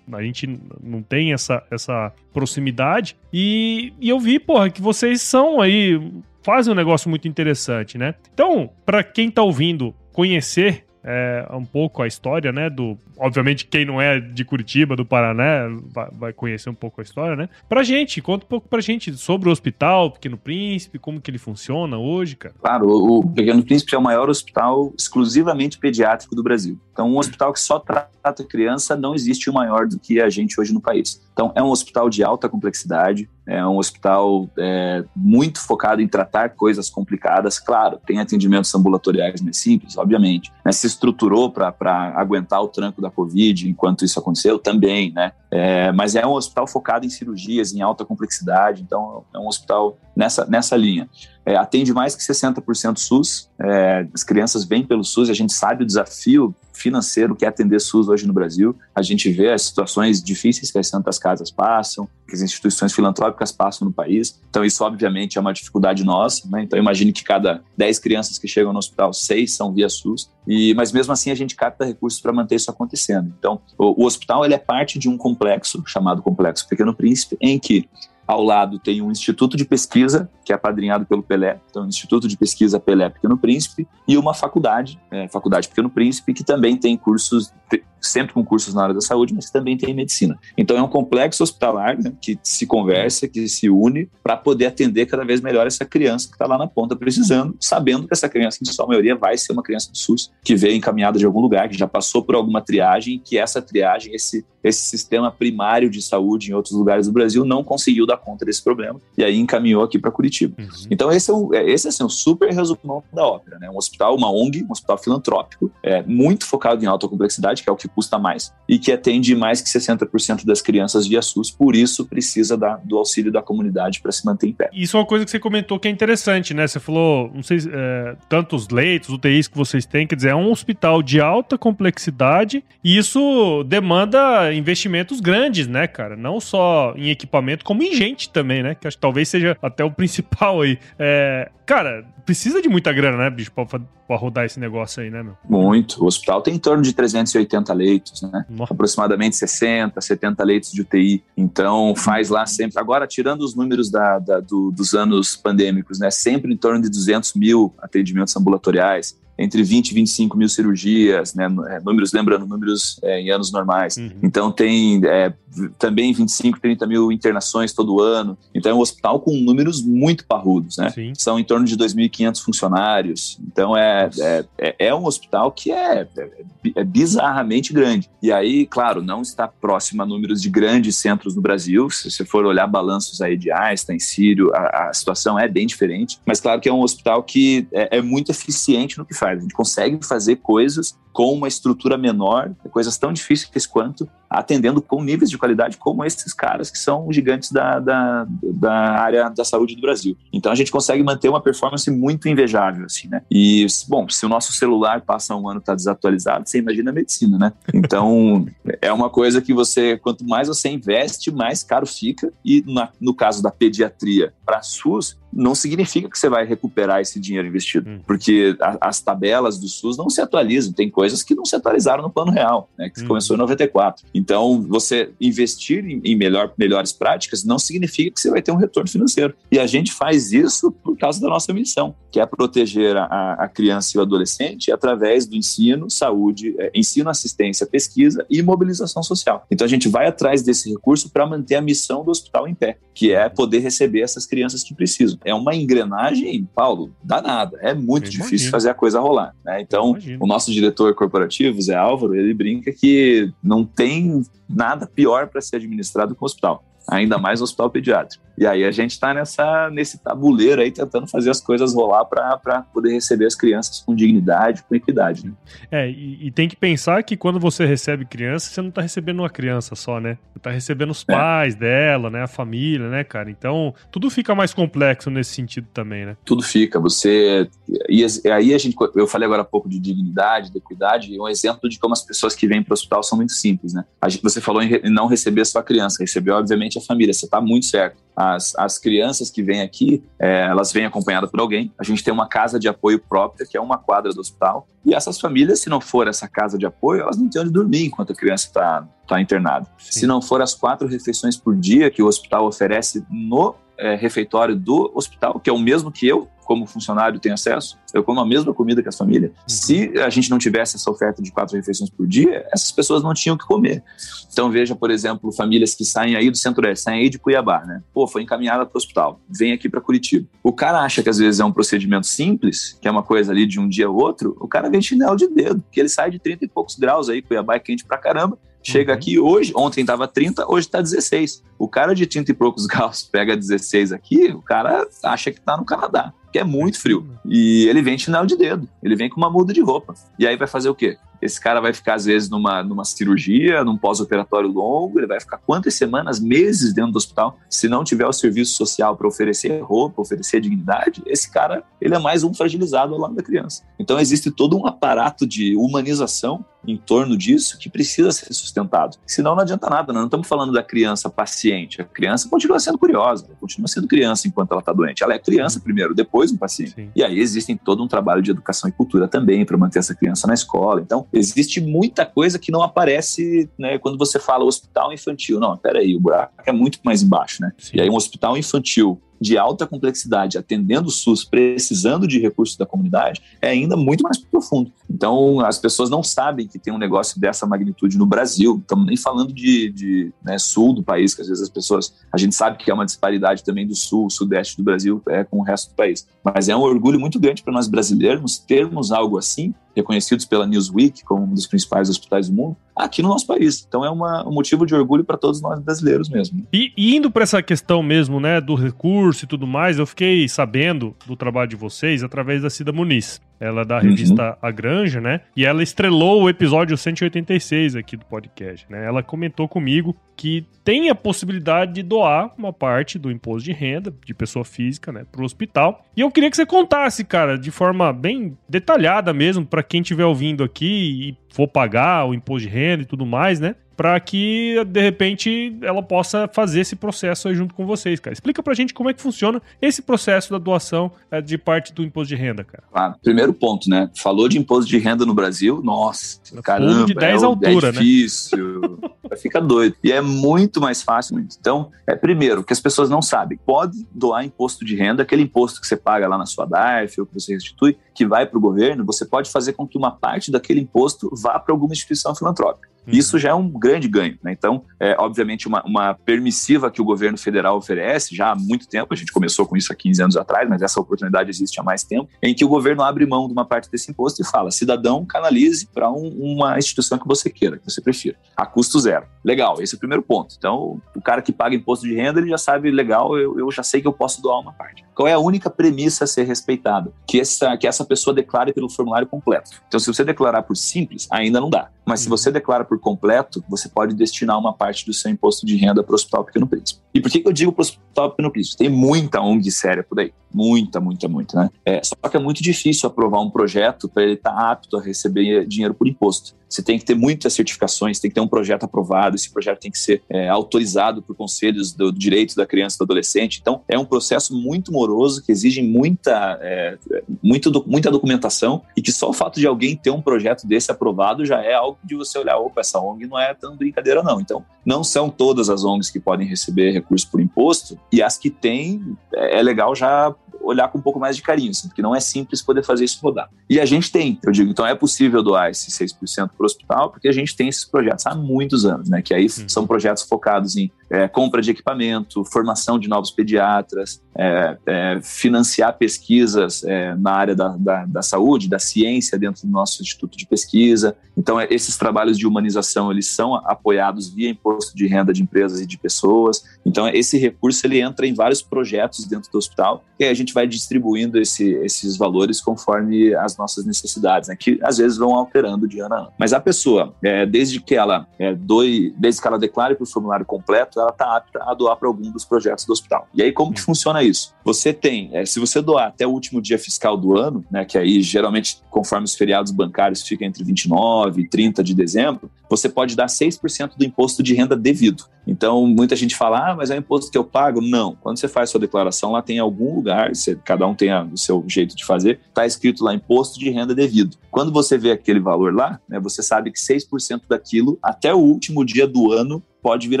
a 0.12 0.22
gente 0.22 0.46
não 0.82 1.02
tem 1.02 1.32
essa, 1.32 1.64
essa 1.70 2.12
proximidade, 2.34 3.16
e, 3.32 3.94
e 3.98 4.10
eu 4.10 4.20
vi, 4.20 4.38
porra, 4.38 4.68
que 4.68 4.82
vocês 4.82 5.22
são 5.22 5.60
aí 5.60 5.98
fazem 6.42 6.72
um 6.72 6.76
negócio 6.76 7.08
muito 7.08 7.28
interessante, 7.28 7.98
né? 7.98 8.14
Então, 8.32 8.70
para 8.84 9.02
quem 9.02 9.30
tá 9.30 9.42
ouvindo 9.42 9.94
conhecer 10.12 10.84
é, 11.02 11.46
um 11.52 11.64
pouco 11.64 12.02
a 12.02 12.06
história, 12.06 12.52
né? 12.52 12.68
Do, 12.68 12.96
obviamente, 13.18 13.66
quem 13.66 13.84
não 13.84 14.00
é 14.00 14.20
de 14.20 14.44
Curitiba, 14.44 14.94
do 14.94 15.04
Paraná, 15.04 15.68
vai, 15.92 16.08
vai, 16.12 16.32
conhecer 16.32 16.68
um 16.68 16.74
pouco 16.74 17.00
a 17.00 17.04
história, 17.04 17.36
né? 17.36 17.48
Pra 17.68 17.82
gente, 17.82 18.20
conta 18.20 18.44
um 18.44 18.48
pouco 18.48 18.68
pra 18.68 18.80
gente 18.80 19.12
sobre 19.16 19.48
o 19.48 19.52
hospital 19.52 20.10
Pequeno 20.10 20.36
Príncipe, 20.36 20.98
como 20.98 21.20
que 21.20 21.30
ele 21.30 21.38
funciona 21.38 21.98
hoje, 21.98 22.36
cara. 22.36 22.54
Claro, 22.60 22.88
o 22.88 23.26
Pequeno 23.26 23.62
Príncipe 23.62 23.94
é 23.94 23.98
o 23.98 24.02
maior 24.02 24.28
hospital 24.28 24.92
exclusivamente 24.98 25.78
pediátrico 25.78 26.34
do 26.34 26.42
Brasil. 26.42 26.78
Então, 26.92 27.10
um 27.10 27.18
hospital 27.18 27.52
que 27.52 27.60
só 27.60 27.78
trata 27.78 28.44
criança, 28.44 28.96
não 28.96 29.14
existe 29.14 29.48
o 29.48 29.52
maior 29.52 29.86
do 29.86 29.98
que 29.98 30.20
a 30.20 30.28
gente 30.28 30.60
hoje 30.60 30.72
no 30.72 30.80
país. 30.80 31.26
Então, 31.32 31.52
é 31.54 31.62
um 31.62 31.70
hospital 31.70 32.10
de 32.10 32.22
alta 32.22 32.48
complexidade, 32.48 33.28
é 33.50 33.66
um 33.66 33.78
hospital 33.78 34.48
é, 34.56 35.02
muito 35.14 35.58
focado 35.60 36.00
em 36.00 36.06
tratar 36.06 36.50
coisas 36.50 36.88
complicadas. 36.88 37.58
Claro, 37.58 37.98
tem 38.06 38.20
atendimentos 38.20 38.72
ambulatoriais 38.72 39.40
mais 39.40 39.56
simples, 39.56 39.98
obviamente. 39.98 40.52
Né? 40.64 40.70
Se 40.70 40.86
estruturou 40.86 41.50
para 41.50 41.74
aguentar 42.14 42.62
o 42.62 42.68
tranco 42.68 43.02
da 43.02 43.10
Covid 43.10 43.68
enquanto 43.68 44.04
isso 44.04 44.20
aconteceu 44.20 44.56
também, 44.56 45.12
né? 45.12 45.32
É, 45.50 45.90
mas 45.90 46.14
é 46.14 46.24
um 46.24 46.30
hospital 46.30 46.64
focado 46.68 47.04
em 47.04 47.10
cirurgias, 47.10 47.74
em 47.74 47.82
alta 47.82 48.04
complexidade. 48.04 48.82
Então, 48.82 49.24
é 49.34 49.38
um 49.38 49.48
hospital 49.48 49.98
nessa, 50.14 50.46
nessa 50.46 50.76
linha. 50.76 51.08
É, 51.44 51.56
atende 51.56 51.92
mais 51.92 52.14
que 52.14 52.22
60% 52.22 52.98
SUS. 52.98 53.50
É, 53.60 54.06
as 54.14 54.22
crianças 54.22 54.64
vêm 54.64 54.84
pelo 54.84 55.02
SUS, 55.02 55.28
a 55.28 55.34
gente 55.34 55.52
sabe 55.52 55.82
o 55.82 55.86
desafio 55.86 56.54
financeiro 56.80 57.36
que 57.36 57.44
é 57.44 57.48
atender 57.48 57.80
SUS 57.80 58.08
hoje 58.08 58.26
no 58.26 58.32
Brasil. 58.32 58.76
A 58.94 59.02
gente 59.02 59.30
vê 59.30 59.52
as 59.52 59.62
situações 59.62 60.22
difíceis 60.22 60.70
que 60.70 60.78
as 60.78 60.88
Santas 60.88 61.18
Casas 61.18 61.50
passam, 61.50 62.08
que 62.26 62.34
as 62.34 62.42
instituições 62.42 62.92
filantrópicas 62.92 63.52
passam 63.52 63.86
no 63.86 63.92
país. 63.92 64.40
Então, 64.48 64.64
isso, 64.64 64.82
obviamente, 64.84 65.36
é 65.36 65.40
uma 65.40 65.52
dificuldade 65.52 66.04
nossa. 66.04 66.48
Né? 66.48 66.62
Então, 66.62 66.78
imagine 66.78 67.12
que 67.12 67.22
cada 67.22 67.62
10 67.76 67.98
crianças 67.98 68.38
que 68.38 68.48
chegam 68.48 68.72
no 68.72 68.78
hospital, 68.78 69.12
6 69.12 69.54
são 69.54 69.72
via 69.72 69.88
SUS. 69.88 70.30
E, 70.46 70.72
mas, 70.74 70.92
mesmo 70.92 71.12
assim, 71.12 71.30
a 71.30 71.34
gente 71.34 71.54
capta 71.54 71.84
recursos 71.84 72.20
para 72.20 72.32
manter 72.32 72.56
isso 72.56 72.70
acontecendo. 72.70 73.32
Então, 73.38 73.60
o, 73.76 74.02
o 74.02 74.06
hospital 74.06 74.44
ele 74.44 74.54
é 74.54 74.58
parte 74.58 74.98
de 74.98 75.08
um 75.08 75.16
complexo, 75.16 75.82
chamado 75.86 76.22
Complexo 76.22 76.68
Pequeno 76.68 76.94
Príncipe, 76.94 77.36
em 77.40 77.58
que 77.58 77.88
ao 78.30 78.44
lado 78.44 78.78
tem 78.78 79.02
um 79.02 79.10
instituto 79.10 79.56
de 79.56 79.64
pesquisa, 79.64 80.30
que 80.44 80.52
é 80.52 80.54
apadrinhado 80.54 81.04
pelo 81.04 81.22
Pelé, 81.22 81.60
então 81.68 81.86
Instituto 81.86 82.28
de 82.28 82.36
Pesquisa 82.36 82.78
Pelé 82.78 83.08
Pequeno 83.08 83.36
Príncipe, 83.36 83.88
e 84.06 84.16
uma 84.16 84.32
faculdade, 84.32 85.00
é, 85.10 85.28
Faculdade 85.28 85.68
Pequeno 85.68 85.90
Príncipe, 85.90 86.32
que 86.32 86.44
também 86.44 86.76
tem 86.76 86.96
cursos, 86.96 87.52
sempre 88.00 88.32
com 88.32 88.44
cursos 88.44 88.72
na 88.72 88.82
área 88.82 88.94
da 88.94 89.00
saúde, 89.00 89.34
mas 89.34 89.50
também 89.50 89.76
tem 89.76 89.92
medicina. 89.94 90.38
Então 90.56 90.76
é 90.76 90.82
um 90.82 90.88
complexo 90.88 91.42
hospitalar 91.42 91.98
né, 92.00 92.12
que 92.20 92.38
se 92.42 92.66
conversa, 92.66 93.28
que 93.28 93.48
se 93.48 93.68
une 93.68 94.08
para 94.22 94.36
poder 94.36 94.66
atender 94.66 95.06
cada 95.06 95.24
vez 95.24 95.40
melhor 95.40 95.66
essa 95.66 95.84
criança 95.84 96.28
que 96.28 96.34
está 96.34 96.46
lá 96.46 96.56
na 96.56 96.66
ponta 96.66 96.96
precisando, 96.96 97.56
sabendo 97.60 98.06
que 98.06 98.14
essa 98.14 98.28
criança, 98.28 98.58
em 98.62 98.66
sua 98.66 98.86
maioria, 98.86 99.14
vai 99.14 99.36
ser 99.36 99.52
uma 99.52 99.62
criança 99.62 99.90
do 99.90 99.98
SUS, 99.98 100.32
que 100.42 100.54
veio 100.54 100.76
encaminhada 100.76 101.18
de 101.18 101.26
algum 101.26 101.40
lugar, 101.40 101.68
que 101.68 101.76
já 101.76 101.86
passou 101.86 102.22
por 102.22 102.34
alguma 102.34 102.60
triagem, 102.60 103.20
que 103.24 103.36
essa 103.36 103.60
triagem, 103.60 104.14
esse, 104.14 104.44
esse 104.62 104.82
sistema 104.82 105.30
primário 105.30 105.90
de 105.90 106.00
saúde 106.00 106.50
em 106.50 106.54
outros 106.54 106.74
lugares 106.74 107.06
do 107.06 107.12
Brasil 107.12 107.44
não 107.44 107.62
conseguiu 107.62 108.06
dar 108.06 108.16
conta 108.20 108.44
desse 108.44 108.62
problema, 108.62 109.00
e 109.16 109.24
aí 109.24 109.38
encaminhou 109.38 109.82
aqui 109.82 109.98
para 109.98 110.10
Curitiba. 110.10 110.54
Uhum. 110.58 110.68
Então 110.90 111.10
esse 111.10 111.30
é, 111.30 111.34
o, 111.34 111.54
é, 111.54 111.68
esse 111.70 111.86
é 111.86 111.90
assim, 111.90 112.04
um 112.04 112.08
super 112.08 112.50
resumão 112.52 113.02
da 113.12 113.26
ópera, 113.26 113.58
né? 113.58 113.70
Um 113.70 113.76
hospital, 113.76 114.16
uma 114.16 114.30
ONG, 114.30 114.64
um 114.64 114.72
hospital 114.72 114.98
filantrópico, 114.98 115.70
é, 115.82 116.02
muito 116.02 116.46
focado 116.46 116.84
em 116.84 116.86
alta 116.86 117.08
complexidade, 117.08 117.62
que 117.62 117.68
é 117.68 117.72
o 117.72 117.76
que 117.76 117.88
custa 117.88 118.18
mais 118.18 118.52
e 118.68 118.78
que 118.78 118.92
atende 118.92 119.34
mais 119.34 119.60
que 119.60 119.68
60% 119.68 120.44
das 120.44 120.62
crianças 120.62 121.06
via 121.06 121.22
SUS, 121.22 121.50
por 121.50 121.74
isso 121.74 122.06
precisa 122.06 122.56
da, 122.56 122.76
do 122.76 122.98
auxílio 122.98 123.32
da 123.32 123.42
comunidade 123.42 124.00
para 124.00 124.12
se 124.12 124.24
manter 124.24 124.48
em 124.48 124.52
pé. 124.52 124.70
Isso 124.72 124.96
é 124.96 125.00
uma 125.00 125.06
coisa 125.06 125.24
que 125.24 125.30
você 125.30 125.38
comentou 125.38 125.78
que 125.78 125.88
é 125.88 125.90
interessante, 125.90 126.54
né? 126.54 126.66
Você 126.66 126.78
falou, 126.78 127.30
não 127.34 127.42
sei, 127.42 127.58
é, 127.72 128.16
tantos 128.28 128.68
leitos, 128.68 129.10
UTIs 129.10 129.48
que 129.48 129.56
vocês 129.56 129.86
têm, 129.86 130.06
quer 130.06 130.16
dizer, 130.16 130.30
é 130.30 130.34
um 130.34 130.50
hospital 130.50 131.02
de 131.02 131.20
alta 131.20 131.56
complexidade 131.58 132.64
e 132.82 132.96
isso 132.96 133.64
demanda 133.64 134.52
investimentos 134.52 135.20
grandes, 135.20 135.66
né, 135.66 135.86
cara? 135.86 136.16
Não 136.16 136.40
só 136.40 136.94
em 136.96 137.10
equipamento, 137.10 137.64
como 137.64 137.82
em 137.82 137.94
gente 137.94 138.09
também, 138.16 138.62
né? 138.62 138.74
Que 138.74 138.86
acho 138.86 138.96
que 138.96 139.00
talvez 139.00 139.28
seja 139.28 139.56
até 139.62 139.84
o 139.84 139.90
principal 139.90 140.62
aí. 140.62 140.78
É, 140.98 141.50
cara, 141.64 142.04
precisa 142.24 142.60
de 142.60 142.68
muita 142.68 142.92
grana, 142.92 143.16
né, 143.16 143.30
bicho, 143.30 143.50
pra, 143.52 143.66
pra, 143.66 144.16
rodar 144.16 144.44
esse 144.44 144.58
negócio 144.58 145.02
aí, 145.02 145.10
né, 145.10 145.22
meu? 145.22 145.36
Muito. 145.48 146.02
O 146.02 146.06
hospital 146.06 146.42
tem 146.42 146.54
em 146.54 146.58
torno 146.58 146.82
de 146.82 146.92
380 146.92 147.72
leitos, 147.72 148.22
né? 148.22 148.44
Nossa. 148.48 148.72
Aproximadamente 148.72 149.36
60, 149.36 150.00
70 150.00 150.44
leitos 150.44 150.72
de 150.72 150.82
UTI. 150.82 151.22
Então, 151.36 151.94
faz 151.96 152.28
lá 152.28 152.46
sempre. 152.46 152.78
Agora, 152.78 153.06
tirando 153.06 153.42
os 153.42 153.54
números 153.54 153.90
da, 153.90 154.18
da 154.18 154.40
do, 154.40 154.70
dos 154.70 154.94
anos 154.94 155.36
pandêmicos, 155.36 155.98
né? 155.98 156.10
Sempre 156.10 156.52
em 156.52 156.56
torno 156.56 156.80
de 156.82 156.88
200 156.88 157.34
mil 157.34 157.74
atendimentos 157.78 158.36
ambulatoriais 158.36 159.18
entre 159.40 159.62
20 159.62 159.90
e 159.90 159.94
25 159.94 160.36
mil 160.36 160.48
cirurgias, 160.48 161.34
né, 161.34 161.46
é, 161.68 161.80
números, 161.80 162.12
lembrando, 162.12 162.46
números 162.46 163.00
é, 163.02 163.20
em 163.20 163.30
anos 163.30 163.50
normais. 163.50 163.96
Uhum. 163.96 164.10
Então, 164.22 164.52
tem 164.52 165.00
é, 165.04 165.32
também 165.78 166.12
25, 166.12 166.60
30 166.60 166.86
mil 166.86 167.10
internações 167.10 167.72
todo 167.72 168.00
ano. 168.00 168.36
Então, 168.54 168.72
é 168.72 168.74
um 168.74 168.80
hospital 168.80 169.20
com 169.20 169.34
números 169.36 169.82
muito 169.82 170.26
parrudos, 170.26 170.76
né? 170.76 170.90
Sim. 170.90 171.12
São 171.16 171.38
em 171.38 171.44
torno 171.44 171.64
de 171.64 171.76
2.500 171.76 172.42
funcionários. 172.42 173.38
Então, 173.46 173.76
é, 173.76 174.10
é, 174.18 174.44
é, 174.58 174.76
é, 174.78 174.94
um 174.94 175.04
hospital 175.06 175.50
que 175.50 175.72
é, 175.72 176.06
é, 176.16 176.30
é, 176.76 176.84
bizarramente 176.84 177.72
grande. 177.72 178.08
E 178.22 178.30
aí, 178.30 178.66
claro, 178.66 179.02
não 179.02 179.22
está 179.22 179.48
próximo 179.48 180.02
a 180.02 180.06
números 180.06 180.40
de 180.40 180.48
grandes 180.48 180.96
centros 180.96 181.34
no 181.34 181.42
Brasil. 181.42 181.90
Se 181.90 182.10
você 182.10 182.24
for 182.24 182.44
olhar 182.44 182.66
balanços 182.66 183.20
aí 183.20 183.36
de 183.36 183.50
Einstein, 183.50 183.98
Sírio, 183.98 184.54
a, 184.54 184.88
a 184.88 184.92
situação 184.92 185.38
é 185.38 185.48
bem 185.48 185.66
diferente. 185.66 186.18
Mas, 186.24 186.40
claro 186.40 186.60
que 186.60 186.68
é 186.68 186.72
um 186.72 186.82
hospital 186.82 187.22
que 187.22 187.66
é, 187.72 187.98
é 187.98 188.02
muito 188.02 188.30
eficiente 188.30 188.98
no 188.98 189.04
que 189.04 189.14
faz. 189.14 189.29
A 189.30 189.36
gente 189.36 189.54
consegue 189.54 190.04
fazer 190.04 190.36
coisas 190.36 190.98
com 191.12 191.32
uma 191.32 191.48
estrutura 191.48 191.98
menor, 191.98 192.52
coisas 192.70 192.96
tão 192.96 193.12
difíceis 193.12 193.66
quanto, 193.66 194.08
atendendo 194.28 194.80
com 194.80 195.02
níveis 195.02 195.28
de 195.28 195.36
qualidade 195.36 195.76
como 195.76 196.04
esses 196.04 196.32
caras 196.32 196.70
que 196.70 196.78
são 196.78 197.12
gigantes 197.12 197.50
da, 197.50 197.80
da, 197.80 198.26
da 198.42 198.72
área 198.72 199.28
da 199.28 199.44
saúde 199.44 199.74
do 199.74 199.82
Brasil. 199.82 200.16
Então 200.32 200.52
a 200.52 200.54
gente 200.54 200.70
consegue 200.70 201.02
manter 201.02 201.28
uma 201.28 201.40
performance 201.40 201.90
muito 201.90 202.28
invejável, 202.28 202.84
assim, 202.84 203.08
né? 203.08 203.22
E, 203.28 203.66
bom, 203.88 204.08
se 204.08 204.24
o 204.24 204.28
nosso 204.28 204.52
celular 204.52 205.00
passa 205.00 205.34
um 205.34 205.48
ano 205.48 205.60
tá 205.60 205.74
desatualizado, 205.74 206.48
você 206.48 206.58
imagina 206.58 206.90
a 206.90 206.94
medicina, 206.94 207.38
né? 207.38 207.52
Então 207.74 208.46
é 208.80 208.92
uma 208.92 209.10
coisa 209.10 209.42
que 209.42 209.52
você, 209.52 209.96
quanto 209.96 210.24
mais 210.24 210.46
você 210.46 210.68
investe, 210.68 211.32
mais 211.32 211.64
caro 211.64 211.86
fica. 211.86 212.32
E 212.44 212.62
na, 212.66 212.90
no 213.00 213.12
caso 213.12 213.42
da 213.42 213.50
pediatria 213.50 214.32
para 214.46 214.62
SUS, 214.62 215.18
não 215.32 215.54
significa 215.54 216.08
que 216.08 216.18
você 216.18 216.28
vai 216.28 216.44
recuperar 216.44 217.00
esse 217.00 217.20
dinheiro 217.20 217.46
investido, 217.46 217.88
hum. 217.88 218.00
porque 218.06 218.56
a, 218.60 218.88
as 218.88 219.00
tabelas 219.00 219.58
do 219.58 219.68
SUS 219.68 219.96
não 219.96 220.10
se 220.10 220.20
atualizam, 220.20 220.72
tem 220.72 220.90
coisas 221.00 221.22
que 221.22 221.34
não 221.34 221.46
se 221.46 221.56
atualizaram 221.56 222.02
no 222.02 222.10
plano 222.10 222.30
real, 222.30 222.68
né, 222.78 222.90
que 222.90 223.02
hum. 223.02 223.06
começou 223.08 223.34
em 223.34 223.38
94. 223.38 224.04
Então, 224.12 224.60
você 224.68 225.10
investir 225.18 225.82
em, 225.82 225.98
em 226.04 226.14
melhor, 226.14 226.52
melhores 226.58 226.92
práticas 226.92 227.42
não 227.42 227.58
significa 227.58 228.10
que 228.10 228.20
você 228.20 228.28
vai 228.28 228.42
ter 228.42 228.52
um 228.52 228.56
retorno 228.56 228.90
financeiro. 228.90 229.34
E 229.50 229.58
a 229.58 229.66
gente 229.66 229.94
faz 229.94 230.30
isso 230.30 230.70
por 230.70 230.98
causa 230.98 231.18
da 231.18 231.28
nossa 231.28 231.54
missão, 231.54 231.94
que 232.12 232.20
é 232.20 232.26
proteger 232.26 232.98
a, 232.98 233.32
a 233.38 233.48
criança 233.48 233.92
e 233.94 233.98
o 233.98 234.02
adolescente 234.02 234.70
através 234.70 235.24
do 235.24 235.34
ensino, 235.34 235.88
saúde, 235.88 236.54
é, 236.58 236.70
ensino, 236.74 237.08
assistência, 237.08 237.66
pesquisa 237.66 238.26
e 238.28 238.42
mobilização 238.42 239.02
social. 239.02 239.46
Então, 239.50 239.64
a 239.64 239.68
gente 239.68 239.88
vai 239.88 240.06
atrás 240.06 240.42
desse 240.42 240.68
recurso 240.68 241.08
para 241.08 241.26
manter 241.26 241.54
a 241.54 241.62
missão 241.62 242.04
do 242.04 242.10
hospital 242.10 242.46
em 242.46 242.54
pé, 242.54 242.76
que 242.94 243.10
é 243.10 243.26
poder 243.30 243.60
receber 243.60 244.02
essas 244.02 244.26
crianças 244.26 244.62
que 244.62 244.74
precisam 244.74 245.18
é 245.24 245.34
uma 245.34 245.54
engrenagem, 245.54 246.46
Paulo, 246.54 246.94
danada. 247.02 247.58
É 247.62 247.72
muito 247.72 248.06
Eu 248.06 248.10
difícil 248.10 248.28
imagino. 248.34 248.50
fazer 248.50 248.70
a 248.70 248.74
coisa 248.74 249.00
rolar. 249.00 249.34
Né? 249.44 249.60
Então, 249.62 249.96
o 250.20 250.26
nosso 250.26 250.52
diretor 250.52 250.89
corporativo, 250.94 251.60
Zé 251.60 251.74
Álvaro, 251.74 252.14
ele 252.14 252.34
brinca 252.34 252.72
que 252.72 253.32
não 253.42 253.64
tem 253.64 254.22
nada 254.48 254.86
pior 254.86 255.28
para 255.28 255.40
ser 255.40 255.56
administrado 255.56 256.14
que 256.14 256.22
o 256.22 256.26
hospital 256.26 256.64
ainda 256.90 257.18
mais 257.18 257.40
no 257.40 257.44
hospital 257.44 257.70
pediátrico. 257.70 258.22
E 258.40 258.46
aí 258.46 258.64
a 258.64 258.70
gente 258.70 258.92
está 258.92 259.12
nessa 259.12 259.68
nesse 259.70 259.98
tabuleiro 259.98 260.62
aí 260.62 260.70
tentando 260.70 261.06
fazer 261.06 261.28
as 261.28 261.42
coisas 261.42 261.74
rolar 261.74 262.06
para 262.06 262.62
poder 262.72 262.90
receber 262.90 263.26
as 263.26 263.34
crianças 263.34 263.80
com 263.80 263.94
dignidade, 263.94 264.62
com 264.62 264.74
equidade. 264.74 265.26
Né? 265.26 265.32
É, 265.70 265.90
e, 265.90 266.26
e, 266.26 266.30
tem 266.30 266.48
que 266.48 266.56
pensar 266.56 267.02
que 267.02 267.18
quando 267.18 267.38
você 267.38 267.66
recebe 267.66 268.06
criança, 268.06 268.48
você 268.48 268.62
não 268.62 268.70
está 268.70 268.80
recebendo 268.80 269.18
uma 269.18 269.28
criança 269.28 269.74
só, 269.74 270.00
né? 270.00 270.16
Você 270.32 270.38
tá 270.38 270.50
recebendo 270.50 270.88
os 270.88 271.04
é. 271.06 271.12
pais 271.12 271.54
é. 271.54 271.58
dela, 271.58 272.08
né? 272.08 272.22
A 272.22 272.26
família, 272.26 272.88
né, 272.88 273.04
cara? 273.04 273.30
Então, 273.30 273.74
tudo 273.90 274.08
fica 274.08 274.34
mais 274.34 274.54
complexo 274.54 275.10
nesse 275.10 275.34
sentido 275.34 275.68
também, 275.74 276.06
né? 276.06 276.16
Tudo 276.24 276.42
fica. 276.42 276.80
Você. 276.80 277.46
E 277.90 278.02
aí 278.30 278.54
a 278.54 278.58
gente. 278.58 278.74
Eu 278.96 279.06
falei 279.06 279.26
agora 279.26 279.42
há 279.42 279.44
pouco 279.44 279.68
de 279.68 279.78
dignidade, 279.78 280.50
de 280.50 280.56
equidade, 280.56 281.12
e 281.12 281.20
um 281.20 281.28
exemplo 281.28 281.68
de 281.68 281.78
como 281.78 281.92
as 281.92 282.02
pessoas 282.02 282.34
que 282.34 282.46
vêm 282.46 282.62
para 282.62 282.72
o 282.72 282.74
hospital 282.74 283.02
são 283.02 283.18
muito 283.18 283.32
simples, 283.32 283.74
né? 283.74 283.84
A 284.00 284.08
gente, 284.08 284.22
você 284.22 284.40
falou 284.40 284.62
em 284.62 284.80
não 284.90 285.06
receber 285.06 285.42
a 285.42 285.44
sua 285.44 285.62
criança, 285.62 285.98
receber, 286.00 286.30
obviamente, 286.30 286.78
a 286.80 286.86
família. 286.86 287.12
Você 287.12 287.24
está 287.24 287.40
muito 287.40 287.66
certo. 287.66 288.00
As, 288.14 288.54
as 288.56 288.78
crianças 288.78 289.30
que 289.30 289.42
vêm 289.42 289.62
aqui, 289.62 290.02
é, 290.18 290.42
elas 290.42 290.72
vêm 290.72 290.84
acompanhadas 290.84 291.30
por 291.30 291.40
alguém. 291.40 291.72
A 291.78 291.84
gente 291.84 292.04
tem 292.04 292.12
uma 292.12 292.28
casa 292.28 292.58
de 292.58 292.68
apoio 292.68 292.98
própria, 292.98 293.46
que 293.46 293.56
é 293.56 293.60
uma 293.60 293.78
quadra 293.78 294.12
do 294.12 294.20
hospital. 294.20 294.66
E 294.84 294.94
essas 294.94 295.18
famílias, 295.18 295.60
se 295.60 295.70
não 295.70 295.80
for 295.80 296.06
essa 296.06 296.28
casa 296.28 296.58
de 296.58 296.66
apoio, 296.66 297.02
elas 297.02 297.16
não 297.16 297.28
têm 297.28 297.42
onde 297.42 297.50
dormir 297.50 297.86
enquanto 297.86 298.12
a 298.12 298.14
criança 298.14 298.46
está 298.46 298.86
tá 299.06 299.20
internada. 299.20 299.66
Se 299.78 300.06
não 300.06 300.20
for 300.20 300.42
as 300.42 300.54
quatro 300.54 300.86
refeições 300.86 301.36
por 301.36 301.56
dia 301.56 301.90
que 301.90 302.02
o 302.02 302.06
hospital 302.06 302.46
oferece 302.46 303.04
no 303.10 303.54
é, 303.80 303.94
refeitório 303.96 304.54
do 304.54 304.90
hospital, 304.94 305.40
que 305.40 305.48
é 305.48 305.52
o 305.52 305.58
mesmo 305.58 305.90
que 305.90 306.06
eu, 306.06 306.28
como 306.44 306.66
funcionário, 306.66 307.20
tenho 307.20 307.34
acesso, 307.34 307.78
eu 307.94 308.02
como 308.02 308.18
a 308.18 308.26
mesma 308.26 308.52
comida 308.52 308.82
que 308.82 308.88
a 308.88 308.92
família. 308.92 309.28
Uhum. 309.28 309.34
Se 309.46 309.92
a 310.00 310.10
gente 310.10 310.28
não 310.30 310.36
tivesse 310.36 310.74
essa 310.74 310.90
oferta 310.90 311.22
de 311.22 311.30
quatro 311.30 311.56
refeições 311.56 311.88
por 311.88 312.06
dia, 312.08 312.44
essas 312.52 312.72
pessoas 312.72 313.04
não 313.04 313.14
tinham 313.14 313.36
o 313.36 313.38
que 313.38 313.46
comer. 313.46 313.84
Então 314.32 314.50
veja, 314.50 314.74
por 314.74 314.90
exemplo, 314.90 315.30
famílias 315.30 315.74
que 315.74 315.84
saem 315.84 316.16
aí 316.16 316.28
do 316.28 316.36
Centro-Oeste, 316.36 316.84
saem 316.84 317.02
aí 317.02 317.08
de 317.08 317.20
Cuiabá, 317.20 317.64
né? 317.64 317.82
Pô, 317.94 318.06
foi 318.06 318.22
encaminhada 318.22 318.66
para 318.66 318.76
o 318.76 318.78
hospital, 318.78 319.20
vem 319.28 319.52
aqui 319.52 319.68
para 319.68 319.80
Curitiba. 319.80 320.26
O 320.42 320.52
cara 320.52 320.80
acha 320.80 321.02
que 321.02 321.08
às 321.08 321.18
vezes 321.18 321.40
é 321.40 321.44
um 321.44 321.52
procedimento 321.52 322.06
simples, 322.06 322.76
que 322.80 322.88
é 322.88 322.90
uma 322.90 323.02
coisa 323.02 323.30
ali 323.30 323.46
de 323.46 323.60
um 323.60 323.68
dia 323.68 323.88
ou 323.88 323.96
outro, 323.96 324.36
o 324.40 324.48
cara 324.48 324.68
vem 324.68 324.82
chinelo 324.82 325.16
de 325.16 325.28
dedo, 325.28 325.62
que 325.70 325.78
ele 325.78 325.88
sai 325.88 326.10
de 326.10 326.18
30 326.18 326.46
e 326.46 326.48
poucos 326.48 326.74
graus 326.76 327.08
aí, 327.08 327.22
Cuiabá 327.22 327.54
é 327.54 327.58
quente 327.60 327.84
pra 327.84 327.96
caramba, 327.96 328.36
Chega 328.62 328.92
uhum. 328.92 328.98
aqui 328.98 329.18
hoje, 329.18 329.52
ontem 329.56 329.80
estava 329.80 330.06
30, 330.06 330.50
hoje 330.50 330.66
está 330.66 330.80
16. 330.80 331.42
O 331.58 331.68
cara 331.68 331.94
de 331.94 332.06
30 332.06 332.30
e 332.30 332.34
poucos 332.34 332.66
graus 332.68 333.02
pega 333.02 333.36
16 333.36 333.92
aqui, 333.92 334.28
o 334.28 334.42
cara 334.42 334.86
acha 335.02 335.30
que 335.30 335.38
está 335.38 335.56
no 335.56 335.64
Canadá 335.64 336.12
que 336.32 336.38
é 336.38 336.44
muito 336.44 336.80
frio. 336.80 337.06
E 337.24 337.66
ele 337.68 337.82
vem 337.82 337.98
chinelo 337.98 338.26
de 338.26 338.36
dedo, 338.36 338.68
ele 338.82 338.96
vem 338.96 339.10
com 339.10 339.16
uma 339.16 339.30
muda 339.30 339.52
de 339.52 339.60
roupa. 339.60 339.94
E 340.18 340.26
aí 340.26 340.36
vai 340.36 340.46
fazer 340.46 340.68
o 340.68 340.74
quê? 340.74 340.96
Esse 341.20 341.40
cara 341.40 341.60
vai 341.60 341.72
ficar, 341.72 341.94
às 341.94 342.04
vezes, 342.04 342.28
numa, 342.28 342.62
numa 342.62 342.84
cirurgia, 342.84 343.64
num 343.64 343.76
pós-operatório 343.76 344.48
longo, 344.48 344.98
ele 344.98 345.06
vai 345.06 345.20
ficar 345.20 345.38
quantas 345.38 345.74
semanas, 345.74 346.20
meses 346.20 346.72
dentro 346.72 346.92
do 346.92 346.96
hospital, 346.96 347.38
se 347.48 347.68
não 347.68 347.84
tiver 347.84 348.06
o 348.06 348.12
serviço 348.12 348.56
social 348.56 348.96
para 348.96 349.08
oferecer 349.08 349.60
roupa, 349.60 350.02
oferecer 350.02 350.40
dignidade, 350.40 351.02
esse 351.06 351.30
cara, 351.30 351.62
ele 351.80 351.94
é 351.94 351.98
mais 351.98 352.24
um 352.24 352.32
fragilizado 352.32 352.94
ao 352.94 353.00
lado 353.00 353.14
da 353.14 353.22
criança. 353.22 353.64
Então, 353.78 353.98
existe 353.98 354.30
todo 354.30 354.56
um 354.56 354.66
aparato 354.66 355.26
de 355.26 355.56
humanização 355.56 356.44
em 356.66 356.76
torno 356.76 357.16
disso 357.16 357.58
que 357.58 357.68
precisa 357.68 358.12
ser 358.12 358.32
sustentado. 358.32 358.98
Senão 359.06 359.34
não 359.34 359.42
adianta 359.42 359.68
nada, 359.68 359.92
não 359.92 360.04
estamos 360.04 360.28
falando 360.28 360.52
da 360.52 360.62
criança 360.62 361.08
paciente. 361.08 361.80
A 361.80 361.84
criança 361.84 362.28
continua 362.28 362.58
sendo 362.60 362.78
curiosa, 362.78 363.28
continua 363.40 363.68
sendo 363.68 363.88
criança 363.88 364.28
enquanto 364.28 364.52
ela 364.52 364.60
está 364.60 364.72
doente. 364.72 365.02
Ela 365.02 365.14
é 365.14 365.18
criança 365.18 365.60
primeiro, 365.60 365.94
depois 365.94 366.30
um 366.30 366.36
paciente. 366.36 366.74
Sim. 366.74 366.90
E 366.94 367.02
aí 367.02 367.18
existe 367.18 367.54
todo 367.56 367.82
um 367.82 367.88
trabalho 367.88 368.22
de 368.22 368.30
educação 368.30 368.68
e 368.68 368.72
cultura 368.72 369.08
também 369.08 369.44
para 369.44 369.56
manter 369.56 369.78
essa 369.78 369.94
criança 369.94 370.26
na 370.26 370.34
escola. 370.34 370.80
Então, 370.80 371.06
existe 371.12 371.60
muita 371.60 372.06
coisa 372.06 372.38
que 372.38 372.52
não 372.52 372.62
aparece 372.62 373.48
né, 373.58 373.78
quando 373.78 373.98
você 373.98 374.18
fala 374.18 374.44
hospital 374.44 374.92
infantil. 374.92 375.40
Não, 375.40 375.56
peraí, 375.56 375.96
o 375.96 376.00
buraco 376.00 376.32
é 376.46 376.52
muito 376.52 376.78
mais 376.84 377.02
embaixo, 377.02 377.42
né? 377.42 377.52
Sim. 377.58 377.76
E 377.76 377.80
aí 377.80 377.90
um 377.90 377.96
hospital 377.96 378.36
infantil 378.36 379.00
de 379.20 379.36
alta 379.36 379.66
complexidade, 379.66 380.38
atendendo 380.38 380.88
o 380.88 380.90
SUS, 380.90 381.24
precisando 381.24 382.08
de 382.08 382.18
recursos 382.18 382.56
da 382.56 382.64
comunidade, 382.64 383.20
é 383.42 383.50
ainda 383.50 383.76
muito 383.76 384.02
mais 384.02 384.16
profundo. 384.16 384.72
Então, 384.88 385.40
as 385.40 385.58
pessoas 385.58 385.90
não 385.90 386.02
sabem 386.02 386.48
que 386.48 386.58
tem 386.58 386.72
um 386.72 386.78
negócio 386.78 387.20
dessa 387.20 387.46
magnitude 387.46 387.98
no 387.98 388.06
Brasil. 388.06 388.58
Estamos 388.60 388.86
nem 388.86 388.96
falando 388.96 389.32
de, 389.32 389.70
de 389.70 390.12
né, 390.24 390.38
sul 390.38 390.72
do 390.72 390.82
país, 390.82 391.14
que 391.14 391.20
às 391.20 391.28
vezes 391.28 391.42
as 391.42 391.50
pessoas. 391.50 391.94
A 392.10 392.16
gente 392.16 392.34
sabe 392.34 392.56
que 392.56 392.70
é 392.70 392.74
uma 392.74 392.86
disparidade 392.86 393.44
também 393.44 393.66
do 393.66 393.74
sul, 393.74 394.08
sudeste 394.08 394.56
do 394.56 394.64
Brasil 394.64 395.02
é, 395.08 395.22
com 395.22 395.38
o 395.38 395.42
resto 395.42 395.70
do 395.70 395.74
país. 395.74 396.06
Mas 396.24 396.48
é 396.48 396.56
um 396.56 396.62
orgulho 396.62 396.98
muito 396.98 397.20
grande 397.20 397.42
para 397.42 397.52
nós 397.52 397.68
brasileiros 397.68 398.38
termos 398.38 398.90
algo 398.90 399.18
assim, 399.18 399.54
reconhecidos 399.74 400.24
pela 400.24 400.46
Newsweek 400.46 401.04
como 401.04 401.24
um 401.24 401.34
dos 401.34 401.46
principais 401.46 401.88
hospitais 401.88 402.28
do 402.28 402.34
mundo, 402.34 402.56
aqui 402.74 403.02
no 403.02 403.08
nosso 403.08 403.26
país. 403.26 403.64
Então 403.66 403.84
é 403.84 403.90
uma, 403.90 404.26
um 404.26 404.32
motivo 404.32 404.66
de 404.66 404.74
orgulho 404.74 405.04
para 405.04 405.16
todos 405.16 405.40
nós 405.40 405.60
brasileiros 405.60 406.08
mesmo. 406.08 406.46
E, 406.52 406.72
e 406.76 406.96
indo 406.96 407.10
para 407.10 407.22
essa 407.22 407.42
questão 407.42 407.82
mesmo, 407.82 408.20
né, 408.20 408.40
do 408.40 408.54
recurso 408.54 409.24
e 409.24 409.28
tudo 409.28 409.46
mais, 409.46 409.78
eu 409.78 409.86
fiquei 409.86 410.28
sabendo 410.28 410.94
do 411.06 411.16
trabalho 411.16 411.50
de 411.50 411.56
vocês 411.56 412.02
através 412.02 412.42
da 412.42 412.50
Cida 412.50 412.72
Muniz. 412.72 413.20
Ela 413.40 413.62
é 413.62 413.64
da 413.64 413.78
revista 413.78 414.30
uhum. 414.30 414.36
A 414.42 414.50
Granja, 414.50 415.00
né? 415.00 415.22
E 415.34 415.46
ela 415.46 415.62
estrelou 415.62 416.22
o 416.22 416.28
episódio 416.28 416.76
186 416.76 417.74
aqui 417.74 417.96
do 417.96 418.04
podcast, 418.04 418.66
né? 418.70 418.84
Ela 418.84 419.02
comentou 419.02 419.48
comigo 419.48 419.96
que 420.14 420.44
tem 420.62 420.90
a 420.90 420.94
possibilidade 420.94 421.72
de 421.72 421.82
doar 421.82 422.34
uma 422.36 422.52
parte 422.52 422.98
do 422.98 423.10
imposto 423.10 423.46
de 423.46 423.52
renda 423.52 423.92
de 424.04 424.12
pessoa 424.12 424.44
física, 424.44 424.92
né, 424.92 425.06
pro 425.10 425.24
hospital. 425.24 425.82
E 425.96 426.02
eu 426.02 426.10
queria 426.10 426.30
que 426.30 426.36
você 426.36 426.44
contasse, 426.44 427.02
cara, 427.04 427.38
de 427.38 427.50
forma 427.50 427.90
bem 427.90 428.36
detalhada 428.46 429.14
mesmo, 429.14 429.46
para 429.46 429.62
quem 429.62 429.80
estiver 429.80 430.04
ouvindo 430.04 430.44
aqui 430.44 431.08
e 431.08 431.34
for 431.34 431.48
pagar 431.48 432.06
o 432.06 432.12
imposto 432.12 432.46
de 432.46 432.54
renda 432.54 432.82
e 432.82 432.86
tudo 432.86 433.06
mais, 433.06 433.40
né? 433.40 433.54
Para 433.80 433.98
que 433.98 434.62
de 434.66 434.78
repente 434.82 435.56
ela 435.62 435.82
possa 435.82 436.28
fazer 436.28 436.60
esse 436.60 436.76
processo 436.76 437.28
aí 437.28 437.34
junto 437.34 437.54
com 437.54 437.64
vocês, 437.64 437.98
cara. 437.98 438.12
Explica 438.12 438.42
pra 438.42 438.52
gente 438.52 438.74
como 438.74 438.90
é 438.90 438.92
que 438.92 439.00
funciona 439.00 439.40
esse 439.58 439.80
processo 439.80 440.30
da 440.30 440.36
doação 440.36 440.92
é, 441.10 441.22
de 441.22 441.38
parte 441.38 441.72
do 441.72 441.82
imposto 441.82 442.14
de 442.14 442.14
renda, 442.14 442.44
cara. 442.44 442.62
Ah, 442.74 442.94
primeiro 443.02 443.32
ponto, 443.32 443.70
né? 443.70 443.90
Falou 443.96 444.28
de 444.28 444.38
imposto 444.38 444.68
de 444.68 444.76
renda 444.76 445.06
no 445.06 445.14
Brasil, 445.14 445.62
nossa, 445.64 446.20
caramba, 446.42 446.84
de 446.84 446.92
10 446.92 447.22
é, 447.22 447.24
altura, 447.24 447.68
é 447.68 447.72
difícil. 447.72 448.60
Né? 448.60 448.90
Fica 449.16 449.40
doido. 449.40 449.74
E 449.82 449.90
é 449.90 450.02
muito 450.02 450.60
mais 450.60 450.82
fácil. 450.82 451.18
Então, 451.18 451.70
é 451.86 451.96
primeiro, 451.96 452.44
que 452.44 452.52
as 452.52 452.60
pessoas 452.60 452.90
não 452.90 453.00
sabem, 453.00 453.38
pode 453.46 453.86
doar 453.94 454.22
imposto 454.26 454.62
de 454.62 454.76
renda, 454.76 455.04
aquele 455.04 455.22
imposto 455.22 455.58
que 455.58 455.66
você 455.66 455.78
paga 455.78 456.06
lá 456.06 456.18
na 456.18 456.26
sua 456.26 456.44
DARF 456.44 457.00
ou 457.00 457.06
que 457.06 457.14
você 457.14 457.32
restitui, 457.32 457.78
que 457.94 458.04
vai 458.06 458.26
para 458.26 458.36
o 458.36 458.42
governo, 458.42 458.84
você 458.84 459.06
pode 459.06 459.30
fazer 459.30 459.54
com 459.54 459.66
que 459.66 459.78
uma 459.78 459.90
parte 459.90 460.30
daquele 460.30 460.60
imposto 460.60 461.10
vá 461.16 461.38
para 461.38 461.54
alguma 461.54 461.72
instituição 461.72 462.14
filantrópica. 462.14 462.69
Isso 462.86 463.18
já 463.18 463.30
é 463.30 463.34
um 463.34 463.48
grande 463.48 463.88
ganho. 463.88 464.18
Né? 464.22 464.32
Então, 464.32 464.64
é, 464.80 464.96
obviamente, 464.98 465.46
uma, 465.46 465.62
uma, 465.64 465.94
permissiva 465.94 466.70
que 466.70 466.80
o 466.80 466.84
governo 466.84 467.18
federal 467.18 467.58
oferece 467.58 468.16
já 468.16 468.30
há 468.30 468.34
muito 468.34 468.66
tempo, 468.66 468.94
a 468.94 468.96
gente 468.96 469.12
começou 469.12 469.44
com 469.44 469.54
isso 469.54 469.70
há 469.70 469.76
15 469.76 470.02
anos 470.02 470.16
atrás, 470.16 470.48
mas 470.48 470.62
essa 470.62 470.80
oportunidade 470.80 471.28
existe 471.28 471.60
há 471.60 471.62
mais 471.62 471.84
tempo, 471.84 472.08
em 472.22 472.34
que 472.34 472.44
o 472.44 472.48
governo 472.48 472.82
abre 472.82 473.04
mão 473.04 473.26
de 473.26 473.32
uma 473.32 473.44
parte 473.44 473.70
desse 473.70 473.90
imposto 473.90 474.22
e 474.22 474.24
fala: 474.24 474.50
cidadão, 474.50 475.04
canalize 475.04 475.66
para 475.66 475.90
um, 475.90 476.08
uma 476.18 476.58
instituição 476.58 476.98
que 476.98 477.06
você 477.06 477.28
queira, 477.28 477.58
que 477.58 477.70
você 477.70 477.82
prefira, 477.82 478.16
a 478.34 478.46
custo 478.46 478.80
zero. 478.80 479.04
Legal, 479.22 479.60
esse 479.60 479.74
é 479.74 479.76
o 479.76 479.78
primeiro 479.78 480.02
ponto. 480.02 480.34
Então, 480.38 480.80
o 480.96 481.02
cara 481.02 481.20
que 481.20 481.30
paga 481.30 481.54
imposto 481.54 481.86
de 481.86 481.94
renda, 481.94 482.18
ele 482.18 482.30
já 482.30 482.38
sabe, 482.38 482.70
legal, 482.70 483.18
eu, 483.18 483.38
eu 483.38 483.50
já 483.50 483.62
sei 483.62 483.82
que 483.82 483.86
eu 483.86 483.92
posso 483.92 484.22
doar 484.22 484.40
uma 484.40 484.52
parte. 484.52 484.82
Qual 484.94 485.06
é 485.06 485.12
a 485.12 485.18
única 485.18 485.48
premissa 485.48 486.04
a 486.04 486.06
ser 486.06 486.24
respeitada? 486.24 486.92
Que 487.06 487.20
essa, 487.20 487.56
que 487.56 487.66
essa 487.66 487.84
pessoa 487.84 488.14
declare 488.14 488.52
pelo 488.52 488.68
formulário 488.68 489.06
completo. 489.06 489.50
Então, 489.66 489.80
se 489.80 489.86
você 489.86 490.04
declarar 490.04 490.42
por 490.42 490.56
simples, 490.56 491.06
ainda 491.10 491.40
não 491.40 491.50
dá. 491.50 491.70
Mas 491.86 492.00
se 492.00 492.06
uhum. 492.06 492.16
você 492.16 492.30
declara 492.30 492.64
por 492.64 492.78
completo, 492.78 493.42
você 493.48 493.68
pode 493.68 493.94
destinar 493.94 494.38
uma 494.38 494.52
parte 494.52 494.69
do 494.84 494.92
seu 494.92 495.10
imposto 495.10 495.44
de 495.44 495.56
renda 495.56 495.82
para 495.82 495.92
o 495.92 495.94
Hospital 495.94 496.24
Pequeno 496.24 496.46
Príncipe. 496.46 496.80
E 496.94 497.00
por 497.00 497.10
que, 497.10 497.20
que 497.20 497.28
eu 497.28 497.32
digo 497.32 497.52
para 497.52 497.60
o 497.60 497.64
Hospital 497.64 498.10
Pequeno 498.10 498.30
Príncipe? 498.30 498.56
Tem 498.56 498.68
muita 498.68 499.20
ONG 499.20 499.50
séria 499.50 499.82
por 499.82 500.00
aí. 500.00 500.12
Muita, 500.32 500.80
muita, 500.80 501.08
muita, 501.08 501.42
né? 501.42 501.50
É, 501.64 501.80
só 501.82 502.08
que 502.08 502.16
é 502.16 502.20
muito 502.20 502.42
difícil 502.42 502.88
aprovar 502.88 503.20
um 503.20 503.30
projeto 503.30 503.88
para 503.88 504.02
ele 504.02 504.14
estar 504.14 504.32
tá 504.32 504.50
apto 504.52 504.76
a 504.76 504.82
receber 504.82 505.46
dinheiro 505.46 505.74
por 505.74 505.88
imposto. 505.88 506.34
Você 506.50 506.62
tem 506.62 506.78
que 506.78 506.84
ter 506.84 506.96
muitas 506.96 507.32
certificações, 507.32 508.00
tem 508.00 508.10
que 508.10 508.16
ter 508.16 508.20
um 508.20 508.26
projeto 508.26 508.64
aprovado, 508.64 509.14
esse 509.14 509.30
projeto 509.30 509.60
tem 509.60 509.70
que 509.70 509.78
ser 509.78 510.02
é, 510.10 510.28
autorizado 510.28 511.00
por 511.00 511.14
conselhos 511.14 511.72
do, 511.72 511.92
direito 511.92 512.34
da 512.34 512.44
criança 512.44 512.74
e 512.74 512.78
do 512.78 512.84
adolescente. 512.84 513.38
Então, 513.40 513.62
é 513.68 513.78
um 513.78 513.84
processo 513.84 514.34
muito 514.34 514.72
moroso 514.72 515.22
que 515.22 515.30
exige 515.30 515.62
muita, 515.62 516.38
é, 516.42 516.76
muito, 517.22 517.64
muita 517.68 517.88
documentação 517.88 518.62
e 518.76 518.82
que 518.82 518.90
só 518.90 519.10
o 519.10 519.12
fato 519.12 519.38
de 519.38 519.46
alguém 519.46 519.76
ter 519.76 519.90
um 519.90 520.02
projeto 520.02 520.44
desse 520.44 520.72
aprovado 520.72 521.24
já 521.24 521.40
é 521.40 521.54
algo 521.54 521.78
de 521.84 521.94
você 521.94 522.18
olhar, 522.18 522.36
opa, 522.38 522.60
essa 522.60 522.80
ONG 522.80 523.06
não 523.06 523.18
é 523.18 523.32
tão 523.32 523.56
brincadeira 523.56 524.02
não. 524.02 524.20
Então, 524.20 524.44
não 524.66 524.82
são 524.82 525.08
todas 525.08 525.48
as 525.48 525.64
ONGs 525.64 525.88
que 525.88 526.00
podem 526.00 526.26
receber 526.26 526.72
recurso 526.72 527.08
por 527.08 527.20
imposto 527.20 527.78
e 527.92 528.02
as 528.02 528.18
que 528.18 528.28
têm, 528.28 528.96
é, 529.14 529.38
é 529.38 529.42
legal 529.42 529.74
já 529.76 530.12
olhar 530.50 530.68
com 530.68 530.78
um 530.78 530.80
pouco 530.80 530.98
mais 530.98 531.16
de 531.16 531.22
carinho, 531.22 531.50
assim, 531.50 531.68
porque 531.68 531.82
não 531.82 531.94
é 531.94 532.00
simples 532.00 532.42
poder 532.42 532.64
fazer 532.64 532.84
isso 532.84 532.98
rodar. 533.02 533.30
E 533.48 533.58
a 533.58 533.64
gente 533.64 533.90
tem, 533.90 534.18
eu 534.24 534.32
digo, 534.32 534.50
então 534.50 534.66
é 534.66 534.74
possível 534.74 535.22
doar 535.22 535.50
esses 535.50 535.76
6% 535.76 535.96
para 536.16 536.28
o 536.38 536.44
hospital, 536.44 536.90
porque 536.90 537.08
a 537.08 537.12
gente 537.12 537.34
tem 537.36 537.48
esses 537.48 537.64
projetos 537.64 538.06
há 538.06 538.14
muitos 538.14 538.64
anos, 538.64 538.88
né? 538.88 539.02
Que 539.02 539.14
aí 539.14 539.26
hum. 539.26 539.48
são 539.48 539.66
projetos 539.66 540.02
focados 540.02 540.56
em 540.56 540.70
é, 540.90 541.06
compra 541.06 541.40
de 541.40 541.52
equipamento, 541.52 542.24
formação 542.24 542.78
de 542.78 542.88
novos 542.88 543.12
pediatras, 543.12 544.02
é, 544.18 544.58
é, 544.66 545.00
financiar 545.00 545.78
pesquisas 545.78 546.64
é, 546.64 546.96
na 546.96 547.12
área 547.12 547.34
da, 547.34 547.48
da, 547.56 547.86
da, 547.86 548.02
saúde, 548.02 548.48
da 548.48 548.58
ciência 548.58 549.16
dentro 549.16 549.46
do 549.46 549.52
nosso 549.52 549.80
instituto 549.82 550.18
de 550.18 550.26
pesquisa. 550.26 550.96
Então, 551.16 551.38
é, 551.38 551.46
esses 551.48 551.76
trabalhos 551.76 552.18
de 552.18 552.26
humanização 552.26 552.90
eles 552.90 553.06
são 553.06 553.36
apoiados 553.36 554.12
via 554.12 554.28
imposto 554.28 554.76
de 554.76 554.86
renda 554.88 555.12
de 555.12 555.22
empresas 555.22 555.60
e 555.60 555.66
de 555.66 555.78
pessoas. 555.78 556.42
Então, 556.66 556.88
esse 556.88 557.16
recurso 557.16 557.64
ele 557.66 557.80
entra 557.80 558.04
em 558.06 558.12
vários 558.12 558.42
projetos 558.42 559.04
dentro 559.04 559.30
do 559.30 559.38
hospital 559.38 559.84
e 559.98 560.04
a 560.04 560.14
gente 560.14 560.34
vai 560.34 560.46
distribuindo 560.46 561.20
esse, 561.20 561.52
esses 561.56 561.96
valores 561.96 562.40
conforme 562.40 563.14
as 563.14 563.36
nossas 563.36 563.64
necessidades, 563.64 564.28
né, 564.28 564.34
que 564.34 564.58
às 564.62 564.78
vezes 564.78 564.98
vão 564.98 565.14
alterando 565.14 565.68
de 565.68 565.78
ano 565.78 565.94
a 565.94 565.98
ano. 565.98 566.12
Mas 566.18 566.32
a 566.32 566.40
pessoa, 566.40 566.94
é, 567.02 567.24
desde 567.24 567.60
que 567.60 567.76
ela 567.76 568.08
doe, 568.38 568.92
desde 568.98 569.20
que 569.20 569.28
ela 569.28 569.38
declare 569.38 569.74
para 569.74 569.84
o 569.84 569.86
formulário 569.86 570.26
completo, 570.26 570.79
ela 570.80 570.90
está 570.90 571.16
apta 571.16 571.42
a 571.42 571.54
doar 571.54 571.76
para 571.76 571.88
algum 571.88 572.10
dos 572.10 572.24
projetos 572.24 572.64
do 572.64 572.72
hospital. 572.72 573.08
E 573.14 573.22
aí, 573.22 573.32
como 573.32 573.52
que 573.52 573.60
funciona 573.60 574.02
isso? 574.02 574.34
Você 574.44 574.72
tem, 574.72 575.10
é, 575.12 575.24
se 575.24 575.38
você 575.38 575.60
doar 575.60 575.88
até 575.88 576.06
o 576.06 576.10
último 576.10 576.40
dia 576.40 576.58
fiscal 576.58 576.96
do 576.96 577.16
ano, 577.16 577.44
né, 577.50 577.64
que 577.64 577.78
aí 577.78 578.02
geralmente, 578.02 578.60
conforme 578.70 579.04
os 579.04 579.14
feriados 579.14 579.52
bancários, 579.52 580.02
fica 580.02 580.24
entre 580.24 580.42
29 580.44 581.22
e 581.22 581.28
30 581.28 581.62
de 581.62 581.74
dezembro, 581.74 582.30
você 582.50 582.68
pode 582.68 582.96
dar 582.96 583.06
6% 583.06 583.76
do 583.76 583.84
imposto 583.84 584.22
de 584.22 584.34
renda 584.34 584.56
devido. 584.56 585.04
Então, 585.24 585.64
muita 585.66 585.94
gente 585.94 586.16
fala, 586.16 586.50
ah, 586.50 586.56
mas 586.56 586.70
é 586.70 586.74
o 586.74 586.78
imposto 586.78 587.10
que 587.10 587.16
eu 587.16 587.22
pago? 587.22 587.60
Não. 587.60 587.96
Quando 588.00 588.18
você 588.18 588.26
faz 588.26 588.50
sua 588.50 588.58
declaração, 588.58 589.12
lá 589.12 589.22
tem 589.22 589.38
algum 589.38 589.76
lugar, 589.76 590.14
você, 590.14 590.34
cada 590.44 590.66
um 590.66 590.74
tem 590.74 590.90
a, 590.90 591.04
o 591.04 591.16
seu 591.16 591.44
jeito 591.46 591.76
de 591.76 591.84
fazer, 591.84 592.18
está 592.28 592.44
escrito 592.44 592.82
lá 592.82 592.92
imposto 592.92 593.38
de 593.38 593.48
renda 593.50 593.72
devido. 593.72 594.16
Quando 594.30 594.50
você 594.50 594.76
vê 594.76 594.90
aquele 594.90 595.20
valor 595.20 595.54
lá, 595.54 595.80
né, 595.88 596.00
você 596.00 596.22
sabe 596.22 596.50
que 596.50 596.58
6% 596.58 597.22
daquilo, 597.28 597.78
até 597.80 598.12
o 598.12 598.18
último 598.18 598.64
dia 598.64 598.86
do 598.86 599.12
ano, 599.12 599.40
pode 599.62 599.86
vir 599.88 600.00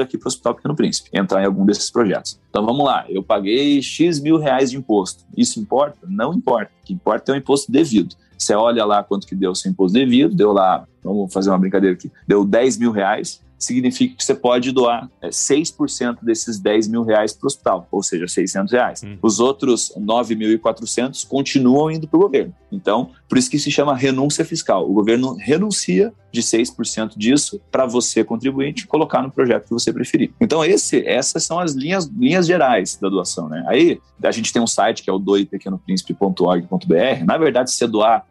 aqui 0.00 0.18
para 0.18 0.26
o 0.26 0.28
Hospital 0.28 0.54
Pequeno 0.54 0.74
Príncipe, 0.74 1.10
entrar 1.12 1.42
em 1.42 1.46
algum 1.46 1.64
desses 1.64 1.90
projetos. 1.90 2.40
Então 2.48 2.64
vamos 2.64 2.84
lá, 2.84 3.04
eu 3.08 3.22
paguei 3.22 3.80
X 3.82 4.18
mil 4.18 4.38
reais 4.38 4.70
de 4.70 4.76
imposto. 4.76 5.24
Isso 5.36 5.60
importa? 5.60 5.98
Não 6.08 6.32
importa. 6.32 6.72
O 6.82 6.86
que 6.86 6.94
importa 6.94 7.30
é 7.30 7.34
o 7.34 7.38
imposto 7.38 7.70
devido. 7.70 8.16
Você 8.40 8.54
olha 8.54 8.84
lá 8.86 9.04
quanto 9.04 9.26
que 9.26 9.34
deu 9.34 9.50
o 9.50 9.54
seu 9.54 9.70
imposto 9.70 9.98
devido, 9.98 10.34
deu 10.34 10.52
lá, 10.52 10.86
vamos 11.04 11.32
fazer 11.32 11.50
uma 11.50 11.58
brincadeira 11.58 11.94
aqui, 11.94 12.10
deu 12.26 12.44
10 12.44 12.78
mil 12.78 12.90
reais, 12.90 13.40
significa 13.58 14.16
que 14.16 14.24
você 14.24 14.34
pode 14.34 14.72
doar 14.72 15.10
6% 15.22 16.18
é, 16.22 16.24
desses 16.24 16.58
10 16.58 16.88
mil 16.88 17.02
reais 17.02 17.34
para 17.34 17.44
o 17.44 17.46
hospital, 17.46 17.86
ou 17.90 18.02
seja, 18.02 18.26
600 18.26 18.72
reais. 18.72 19.02
Hum. 19.04 19.18
Os 19.20 19.38
outros 19.38 19.92
9.400 19.96 21.28
continuam 21.28 21.90
indo 21.90 22.08
para 22.08 22.16
o 22.16 22.22
governo. 22.22 22.54
Então, 22.72 23.10
por 23.28 23.36
isso 23.36 23.50
que 23.50 23.58
se 23.58 23.70
chama 23.70 23.94
renúncia 23.94 24.44
fiscal. 24.44 24.88
O 24.88 24.94
governo 24.94 25.34
renuncia 25.34 26.12
de 26.32 26.40
6% 26.40 27.12
disso 27.16 27.60
para 27.70 27.84
você, 27.84 28.24
contribuinte, 28.24 28.86
colocar 28.86 29.22
no 29.22 29.30
projeto 29.30 29.64
que 29.64 29.70
você 29.70 29.92
preferir. 29.92 30.32
Então, 30.40 30.64
esse, 30.64 31.06
essas 31.06 31.44
são 31.44 31.58
as 31.58 31.74
linhas, 31.74 32.06
linhas 32.06 32.46
gerais 32.46 32.96
da 32.96 33.10
doação. 33.10 33.48
Né? 33.48 33.62
Aí, 33.66 34.00
a 34.22 34.30
gente 34.30 34.52
tem 34.52 34.62
um 34.62 34.66
site 34.66 35.02
que 35.02 35.10
é 35.10 35.12
o 35.12 35.18
doipequenopríncipe.org.br. 35.18 37.24
Na 37.26 37.36
verdade, 37.36 37.70
se 37.70 37.76
você 37.76 37.86
doar 37.86 38.24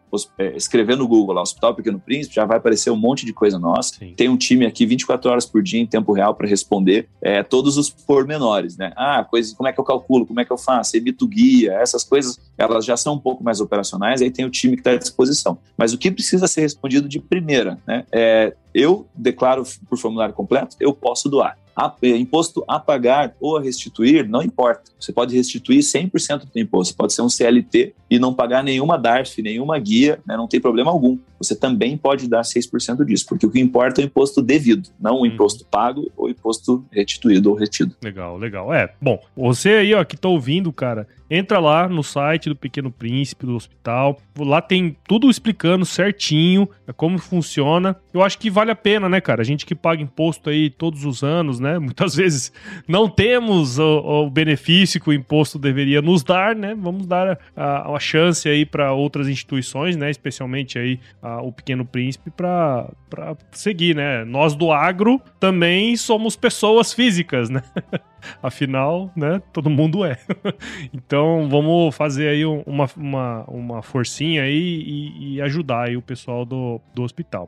escrever 0.56 0.96
no 0.96 1.08
Google 1.08 1.36
lá, 1.36 1.42
Hospital 1.42 1.76
Pequeno 1.76 2.00
Príncipe, 2.00 2.36
já 2.36 2.46
vai 2.46 2.58
aparecer 2.58 2.90
um 2.90 2.96
monte 2.96 3.26
de 3.26 3.34
coisa 3.34 3.60
nossa. 3.60 3.96
Sim. 3.96 4.14
Tem 4.16 4.30
um 4.30 4.38
time 4.38 4.66
aqui 4.66 4.86
24 4.86 5.30
horas 5.30 5.46
por 5.46 5.62
dia 5.62 5.80
em 5.80 5.86
tempo 5.86 6.12
real 6.14 6.36
para 6.36 6.48
responder 6.48 7.08
é, 7.22 7.44
todos 7.44 7.78
os 7.78 7.90
pormenores, 7.90 8.78
né? 8.78 8.92
Ah, 8.96 9.24
coisa, 9.24 9.56
como 9.56 9.68
é 9.68 9.74
que 9.74 9.80
eu 9.80 9.84
calculo, 9.84 10.26
como 10.26 10.40
é 10.40 10.46
que 10.46 10.52
eu 10.52 10.58
faço, 10.58 10.98
emito 10.98 11.28
guia, 11.28 11.74
essas 11.74 12.04
coisas, 12.04 12.40
elas 12.58 12.86
já 12.86 12.98
são 12.98 13.16
um 13.16 13.20
pouco 13.20 13.44
mais 13.44 13.60
operacionais, 13.60 14.22
aí 14.22 14.32
tem 14.32 14.46
o 14.46 14.50
time 14.50 14.76
que 14.76 14.82
está 14.82 14.92
à 14.92 14.98
disposição. 14.98 15.58
Mas 15.78 15.94
o 15.94 15.98
que 15.98 16.12
precisa 16.12 16.48
ser 16.48 16.62
respondido 16.62 17.08
de 17.08 17.20
primeira, 17.20 17.78
né? 17.88 18.06
É, 18.12 18.56
eu 18.74 19.08
declaro 19.16 19.64
por 19.88 19.98
formulário 19.98 20.34
completo, 20.34 20.76
eu 20.80 20.94
posso 20.94 21.30
doar. 21.30 21.58
A, 21.80 21.96
é, 22.02 22.10
imposto 22.10 22.62
a 22.68 22.78
pagar 22.78 23.34
ou 23.40 23.56
a 23.56 23.62
restituir, 23.62 24.28
não 24.28 24.44
importa. 24.44 24.92
Você 25.00 25.14
pode 25.14 25.34
restituir 25.34 25.80
100% 25.80 26.42
do 26.54 26.60
imposto. 26.60 26.94
Pode 26.94 27.14
ser 27.14 27.22
um 27.22 27.30
CLT 27.30 27.94
e 28.10 28.20
não 28.20 28.34
pagar 28.34 28.62
nenhuma 28.62 28.98
DARF, 28.98 29.42
nenhuma 29.42 29.80
guia, 29.80 30.20
né? 30.28 30.36
não 30.36 30.46
tem 30.46 30.60
problema 30.60 30.92
algum. 30.92 31.18
Você 31.40 31.56
também 31.56 31.98
pode 31.98 32.28
dar 32.28 32.42
6% 32.42 33.04
disso, 33.06 33.26
porque 33.28 33.46
o 33.46 33.52
que 33.52 33.60
importa 33.60 34.02
é 34.02 34.04
o 34.04 34.08
imposto 34.08 34.42
devido, 34.42 34.90
não 35.00 35.16
o 35.16 35.20
uhum. 35.20 35.26
imposto 35.26 35.66
pago 35.66 36.12
ou 36.16 36.30
imposto 36.30 36.86
restituído 36.92 37.50
ou 37.50 37.56
retido. 37.56 37.96
Legal, 38.04 38.38
legal. 38.38 38.74
É, 38.74 38.94
bom, 39.02 39.20
você 39.36 39.70
aí 39.70 39.94
ó, 39.94 40.04
que 40.04 40.18
tá 40.18 40.28
ouvindo, 40.28 40.72
cara, 40.72 41.08
entra 41.30 41.60
lá 41.60 41.88
no 41.88 42.04
site 42.04 42.50
do 42.50 42.56
Pequeno 42.56 42.92
Príncipe, 42.92 43.46
do 43.46 43.56
hospital. 43.56 44.20
Lá 44.38 44.62
tem 44.62 44.98
tudo 45.08 45.30
explicando 45.30 45.86
certinho 45.86 46.68
como 46.96 47.20
funciona. 47.20 47.96
Eu 48.14 48.24
acho 48.24 48.40
que 48.40 48.50
vale 48.50 48.72
a 48.72 48.76
pena, 48.76 49.08
né, 49.08 49.22
cara? 49.22 49.42
A 49.42 49.46
gente 49.46 49.66
que 49.66 49.76
paga 49.76 50.02
imposto 50.02 50.50
aí 50.50 50.70
todos 50.70 51.06
os 51.06 51.24
anos, 51.24 51.60
né? 51.60 51.78
Muitas 51.80 52.16
vezes 52.16 52.52
não 52.88 53.08
temos 53.08 53.78
o, 53.78 54.26
o 54.26 54.30
benefício 54.30 55.00
que 55.00 55.10
o 55.10 55.14
imposto 55.14 55.60
deveria 55.60 56.02
nos 56.02 56.24
dar, 56.24 56.56
né? 56.56 56.76
Vamos 56.76 57.06
dar 57.06 57.38
a, 57.56 57.94
a 57.94 58.00
chance 58.00 58.50
aí 58.50 58.66
para 58.66 58.92
outras 58.94 59.28
instituições, 59.28 59.96
né? 59.96 60.10
Especialmente 60.10 60.80
aí 60.80 61.00
a, 61.22 61.29
o 61.38 61.52
Pequeno 61.52 61.86
Príncipe 61.86 62.32
para 62.32 62.90
seguir, 63.52 63.96
né? 63.96 64.26
Nós 64.26 64.56
do 64.56 64.72
agro 64.72 65.22
também 65.40 65.96
somos 65.96 66.36
pessoas 66.36 66.94
físicas, 66.94 67.50
né? 67.50 67.64
Afinal, 68.44 69.12
né, 69.16 69.42
todo 69.54 69.70
mundo 69.70 70.04
é. 70.04 70.18
então, 70.94 71.48
vamos 71.50 71.96
fazer 71.96 72.28
aí 72.28 72.46
uma, 72.46 72.90
uma, 72.98 73.44
uma 73.48 73.82
forcinha 73.82 74.44
aí 74.44 74.52
e, 74.54 75.36
e 75.36 75.42
ajudar 75.42 75.88
aí 75.88 75.96
o 75.96 76.02
pessoal 76.02 76.46
do, 76.46 76.82
do 76.94 77.04
hospital. 77.04 77.48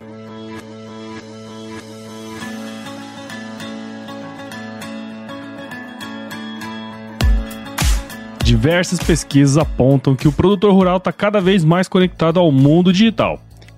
Diversas 8.44 9.00
pesquisas 9.00 9.58
apontam 9.58 10.14
que 10.14 10.28
o 10.28 10.32
produtor 10.32 10.74
rural 10.74 10.98
está 10.98 11.12
cada 11.14 11.40
vez 11.40 11.64
mais 11.64 11.88
conectado 11.88 12.38
ao 12.38 12.52
mundo 12.52 12.92
digital. 12.92 13.40